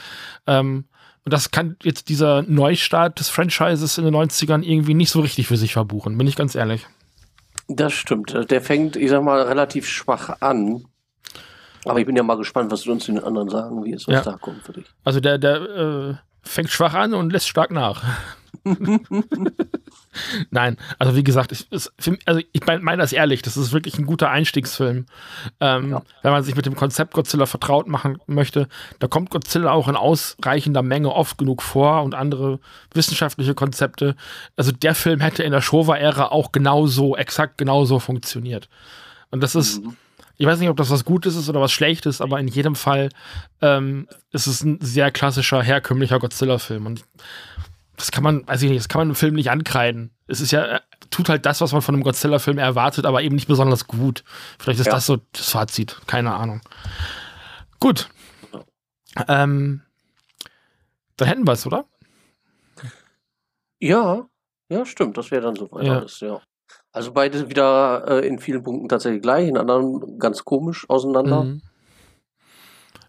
Ähm, 0.46 0.84
und 1.24 1.32
das 1.32 1.50
kann 1.50 1.76
jetzt 1.82 2.10
dieser 2.10 2.42
Neustart 2.42 3.18
des 3.18 3.30
Franchises 3.30 3.96
in 3.96 4.04
den 4.04 4.14
90ern 4.14 4.62
irgendwie 4.62 4.94
nicht 4.94 5.10
so 5.10 5.20
richtig 5.20 5.46
für 5.46 5.56
sich 5.56 5.72
verbuchen, 5.72 6.18
bin 6.18 6.26
ich 6.26 6.36
ganz 6.36 6.54
ehrlich. 6.54 6.86
Das 7.66 7.94
stimmt. 7.94 8.50
Der 8.50 8.60
fängt, 8.60 8.96
ich 8.96 9.08
sag 9.08 9.22
mal, 9.22 9.40
relativ 9.40 9.88
schwach 9.88 10.36
an. 10.40 10.84
Aber 11.86 11.98
ich 11.98 12.06
bin 12.06 12.16
ja 12.16 12.22
mal 12.22 12.36
gespannt, 12.36 12.70
was 12.70 12.82
du 12.82 12.92
uns 12.92 13.06
den 13.06 13.22
anderen 13.22 13.48
sagen, 13.48 13.84
wie 13.84 13.92
es 13.92 14.06
ja. 14.06 14.20
da 14.20 14.36
kommt 14.36 14.62
für 14.62 14.72
dich. 14.72 14.86
Also 15.02 15.20
der, 15.20 15.38
der 15.38 15.56
äh, 15.56 16.14
fängt 16.42 16.70
schwach 16.70 16.94
an 16.94 17.14
und 17.14 17.32
lässt 17.32 17.48
stark 17.48 17.70
nach. 17.70 18.02
Nein, 20.50 20.78
also 20.98 21.14
wie 21.16 21.24
gesagt, 21.24 21.52
ich, 21.52 21.66
also 21.70 22.40
ich 22.52 22.66
meine 22.66 22.82
mein 22.82 22.98
das 22.98 23.12
ehrlich, 23.12 23.42
das 23.42 23.56
ist 23.56 23.72
wirklich 23.72 23.98
ein 23.98 24.06
guter 24.06 24.30
Einstiegsfilm. 24.30 25.06
Ähm, 25.60 25.90
ja. 25.90 26.02
Wenn 26.22 26.32
man 26.32 26.42
sich 26.42 26.56
mit 26.56 26.64
dem 26.66 26.74
Konzept 26.74 27.12
Godzilla 27.12 27.46
vertraut 27.46 27.88
machen 27.88 28.18
möchte, 28.26 28.68
da 29.00 29.06
kommt 29.06 29.30
Godzilla 29.30 29.72
auch 29.72 29.88
in 29.88 29.96
ausreichender 29.96 30.82
Menge 30.82 31.12
oft 31.12 31.36
genug 31.36 31.62
vor 31.62 32.02
und 32.02 32.14
andere 32.14 32.58
wissenschaftliche 32.92 33.54
Konzepte. 33.54 34.16
Also 34.56 34.72
der 34.72 34.94
Film 34.94 35.20
hätte 35.20 35.42
in 35.42 35.52
der 35.52 35.60
Showa-Ära 35.60 36.28
auch 36.28 36.52
genauso, 36.52 37.16
exakt 37.16 37.58
genauso 37.58 37.98
funktioniert. 37.98 38.68
Und 39.30 39.42
das 39.42 39.54
ist, 39.54 39.84
mhm. 39.84 39.96
ich 40.38 40.46
weiß 40.46 40.58
nicht, 40.58 40.70
ob 40.70 40.76
das 40.76 40.90
was 40.90 41.04
Gutes 41.04 41.36
ist 41.36 41.48
oder 41.48 41.60
was 41.60 41.72
Schlechtes, 41.72 42.20
aber 42.20 42.40
in 42.40 42.48
jedem 42.48 42.76
Fall 42.76 43.10
ähm, 43.60 44.08
ist 44.30 44.46
es 44.46 44.62
ein 44.62 44.78
sehr 44.80 45.10
klassischer, 45.10 45.62
herkömmlicher 45.62 46.18
Godzilla-Film. 46.18 46.86
Und 46.86 47.04
das 47.96 48.10
kann 48.10 48.24
man, 48.24 48.46
weiß 48.46 48.62
ich 48.62 48.70
nicht, 48.70 48.80
das 48.80 48.88
kann 48.88 49.00
man 49.00 49.10
im 49.10 49.14
Film 49.14 49.34
nicht 49.34 49.50
ankreiden. 49.50 50.10
Es 50.26 50.40
ist 50.40 50.50
ja, 50.50 50.80
tut 51.10 51.28
halt 51.28 51.46
das, 51.46 51.60
was 51.60 51.72
man 51.72 51.82
von 51.82 51.94
einem 51.94 52.04
Godzilla-Film 52.04 52.58
erwartet, 52.58 53.06
aber 53.06 53.22
eben 53.22 53.34
nicht 53.34 53.48
besonders 53.48 53.86
gut. 53.86 54.24
Vielleicht 54.58 54.80
ist 54.80 54.86
ja. 54.86 54.92
das 54.92 55.06
so 55.06 55.18
das 55.32 55.50
Fazit. 55.50 56.00
Keine 56.06 56.34
Ahnung. 56.34 56.60
Gut. 57.78 58.08
Ähm, 59.28 59.82
dann 61.16 61.28
hätten 61.28 61.46
wir 61.46 61.52
es, 61.52 61.66
oder? 61.66 61.84
Ja, 63.78 64.26
ja, 64.68 64.86
stimmt. 64.86 65.16
Das 65.16 65.30
wäre 65.30 65.42
dann 65.42 65.56
so 65.56 65.68
ja. 65.80 65.98
alles, 65.98 66.20
ja. 66.20 66.40
Also 66.92 67.12
beide 67.12 67.48
wieder 67.48 68.04
äh, 68.08 68.26
in 68.26 68.38
vielen 68.38 68.62
Punkten 68.62 68.88
tatsächlich 68.88 69.22
gleich, 69.22 69.48
in 69.48 69.56
anderen 69.56 70.18
ganz 70.18 70.44
komisch 70.44 70.88
auseinander. 70.88 71.44
Mhm. 71.44 71.62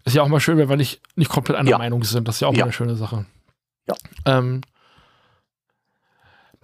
Ist 0.04 0.14
ja 0.14 0.22
auch 0.22 0.28
mal 0.28 0.40
schön, 0.40 0.58
wenn 0.58 0.68
wir 0.68 0.76
nicht, 0.76 1.00
nicht 1.16 1.30
komplett 1.30 1.56
einer 1.56 1.70
ja. 1.70 1.78
Meinung 1.78 2.04
sind. 2.04 2.28
Das 2.28 2.36
ist 2.36 2.40
ja 2.40 2.48
auch 2.48 2.52
ja. 2.52 2.60
mal 2.60 2.64
eine 2.64 2.72
schöne 2.72 2.94
Sache. 2.94 3.26
Ja. 3.88 3.94
Ähm, 4.24 4.60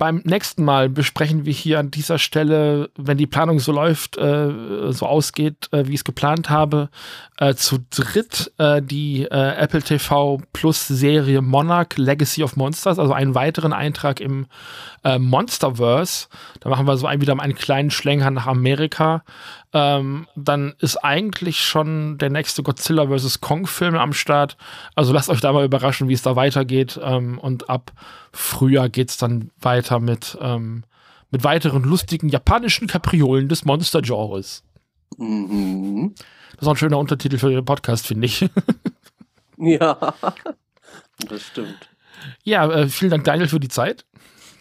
beim 0.03 0.21
nächsten 0.25 0.65
Mal 0.65 0.89
besprechen 0.89 1.45
wir 1.45 1.53
hier 1.53 1.79
an 1.79 1.93
dieser 1.93 2.19
Stelle, 2.19 2.91
wenn 2.97 3.19
die 3.19 3.29
Planung 3.29 3.61
so 3.61 3.71
läuft, 3.71 4.17
äh, 4.17 4.51
so 4.91 5.07
ausgeht, 5.07 5.69
äh, 5.71 5.87
wie 5.87 5.91
ich 5.91 6.01
es 6.01 6.05
geplant 6.05 6.51
habe, 6.51 6.89
äh, 7.39 7.55
zu 7.55 7.79
dritt 7.89 8.53
äh, 8.59 8.83
die 8.83 9.23
äh, 9.23 9.29
Apple 9.29 9.81
TV 9.81 10.43
Plus 10.53 10.89
Serie 10.89 11.41
Monarch 11.41 11.99
Legacy 11.99 12.43
of 12.43 12.57
Monsters, 12.57 12.99
also 12.99 13.13
einen 13.13 13.37
weiteren 13.37 13.73
Eintrag 13.73 14.19
im 14.19 14.47
äh, 15.05 15.21
Monsterverse. 15.21 16.27
Da 16.59 16.69
machen 16.69 16.89
wir 16.89 16.97
so 16.97 17.07
ein, 17.07 17.21
wieder 17.21 17.39
einen 17.39 17.55
kleinen 17.55 17.93
Schlenker 17.93 18.33
nach 18.33 18.49
Amerika. 18.49 19.23
Ähm, 19.75 20.27
dann 20.37 20.75
ist 20.81 20.97
eigentlich 20.99 21.61
schon 21.61 22.19
der 22.19 22.29
nächste 22.29 22.63
Godzilla 22.63 23.07
vs. 23.07 23.41
Kong-Film 23.41 23.97
am 23.97 24.13
Start. 24.13 24.57
Also 24.95 25.13
lasst 25.13 25.31
euch 25.31 25.41
da 25.41 25.53
mal 25.53 25.65
überraschen, 25.65 26.09
wie 26.09 26.13
es 26.13 26.23
da 26.23 26.37
weitergeht. 26.37 27.01
Ähm, 27.03 27.39
und 27.39 27.71
ab 27.71 27.93
Frühjahr 28.33 28.89
geht 28.89 29.11
es 29.11 29.17
dann 29.17 29.51
weiter 29.61 29.92
mit, 30.01 30.39
ähm, 30.41 30.85
mit 31.31 31.45
weiteren 31.45 31.83
lustigen 31.83 32.29
japanischen 32.29 32.87
Kapriolen 32.87 33.49
des 33.49 33.65
Monster-Genres. 33.65 34.65
Mhm. 35.19 36.15
Das 36.53 36.63
ist 36.63 36.69
auch 36.69 36.73
ein 36.73 36.77
schöner 36.77 36.99
Untertitel 36.99 37.39
für 37.39 37.51
den 37.51 37.65
Podcast, 37.65 38.07
finde 38.07 38.27
ich. 38.27 38.49
ja, 39.57 40.15
das 41.29 41.43
stimmt. 41.43 41.89
Ja, 42.45 42.71
äh, 42.71 42.89
vielen 42.89 43.11
Dank, 43.11 43.25
Daniel, 43.25 43.49
für 43.49 43.61
die 43.61 43.69
Zeit. 43.69 44.05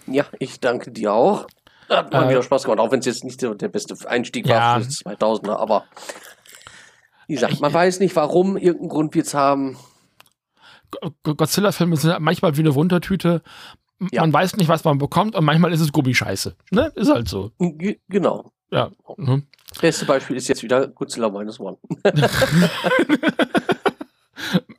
Ja, 0.07 0.25
ich 0.39 0.59
danke 0.59 0.91
dir 0.91 1.13
auch. 1.13 1.47
Hat 1.89 2.11
mal 2.11 2.25
äh, 2.25 2.29
wieder 2.29 2.43
Spaß 2.43 2.63
gemacht, 2.63 2.79
auch 2.79 2.91
wenn 2.91 2.99
es 2.99 3.05
jetzt 3.05 3.23
nicht 3.23 3.41
der, 3.41 3.55
der 3.55 3.67
beste 3.67 3.95
Einstieg 4.09 4.47
ja. 4.47 4.55
war 4.55 4.79
für 4.79 4.85
das 4.87 5.05
2000er, 5.05 5.57
aber 5.57 5.85
wie 7.27 7.35
gesagt, 7.35 7.59
man 7.59 7.73
weiß 7.73 7.99
nicht 7.99 8.15
warum, 8.15 8.57
irgendeinen 8.57 8.89
Grund 8.89 9.15
wird 9.15 9.27
es 9.27 9.33
haben. 9.33 9.77
Godzilla-Filme 11.23 11.95
sind 11.95 12.19
manchmal 12.19 12.57
wie 12.57 12.61
eine 12.61 12.75
Wundertüte. 12.75 13.41
Ja. 14.11 14.21
Man 14.21 14.33
weiß 14.33 14.57
nicht, 14.57 14.67
was 14.67 14.83
man 14.83 14.97
bekommt 14.97 15.35
und 15.35 15.45
manchmal 15.45 15.71
ist 15.71 15.81
es 15.81 15.91
Gummischeiße. 15.91 16.55
Ne? 16.71 16.91
Ist 16.95 17.11
halt 17.11 17.27
so. 17.27 17.51
G 17.59 17.99
genau. 18.09 18.51
Ja. 18.71 18.89
Mhm. 19.17 19.43
Beste 19.79 20.05
Beispiel 20.05 20.37
ist 20.37 20.47
jetzt 20.47 20.63
wieder 20.63 20.87
Godzilla 20.87 21.29
Minus 21.29 21.59
One. 21.59 21.77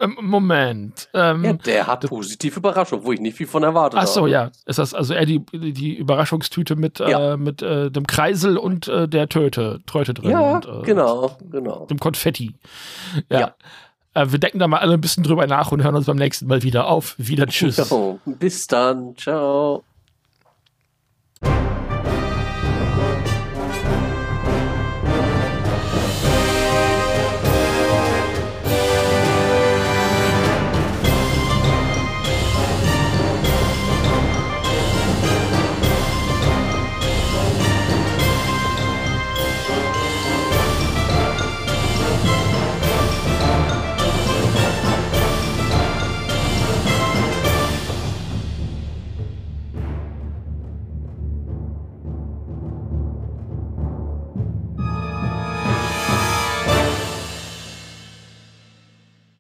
Ähm, 0.01 0.17
Moment. 0.21 1.09
Ähm, 1.15 1.45
ja, 1.45 1.53
der 1.53 1.87
hat 1.87 2.07
positive 2.09 2.59
Überraschung, 2.59 3.05
wo 3.05 3.13
ich 3.13 3.21
nicht 3.21 3.37
viel 3.37 3.47
von 3.47 3.63
erwartet 3.63 3.99
habe. 3.99 4.09
Ach 4.09 4.13
so, 4.13 4.27
ja. 4.27 4.51
Ist 4.67 4.79
das 4.79 4.95
also 4.95 5.15
eher 5.15 5.27
die, 5.27 5.41
die 5.41 5.97
Überraschungstüte 5.97 6.77
mit, 6.77 6.99
ja. 6.99 7.35
äh, 7.35 7.37
mit 7.37 7.63
äh, 7.63 7.91
dem 7.91 8.07
Kreisel 8.07 8.57
und 8.57 8.89
äh, 8.89 9.09
der 9.09 9.29
Töte, 9.29 9.81
Tröte 9.87 10.15
drin? 10.15 10.31
Ja, 10.31 10.57
und, 10.57 10.67
äh, 10.67 10.83
genau, 10.83 11.37
genau. 11.51 11.87
Dem 11.87 11.99
Konfetti. 11.99 12.55
Ja. 13.31 13.41
ja. 13.41 13.55
Äh, 14.15 14.27
wir 14.31 14.39
denken 14.39 14.59
da 14.59 14.69
mal 14.69 14.79
alle 14.79 14.95
ein 14.95 15.01
bisschen 15.01 15.23
drüber 15.23 15.47
nach 15.47 15.73
und 15.73 15.83
hören 15.83 15.95
uns 15.95 16.07
beim 16.07 16.17
nächsten 16.17 16.47
Mal 16.47 16.63
wieder 16.63 16.87
auf. 16.87 17.15
Wieder 17.19 17.47
Tschüss. 17.47 17.77
Bis 18.27 18.67
dann. 18.67 19.17
Ciao. 19.17 19.85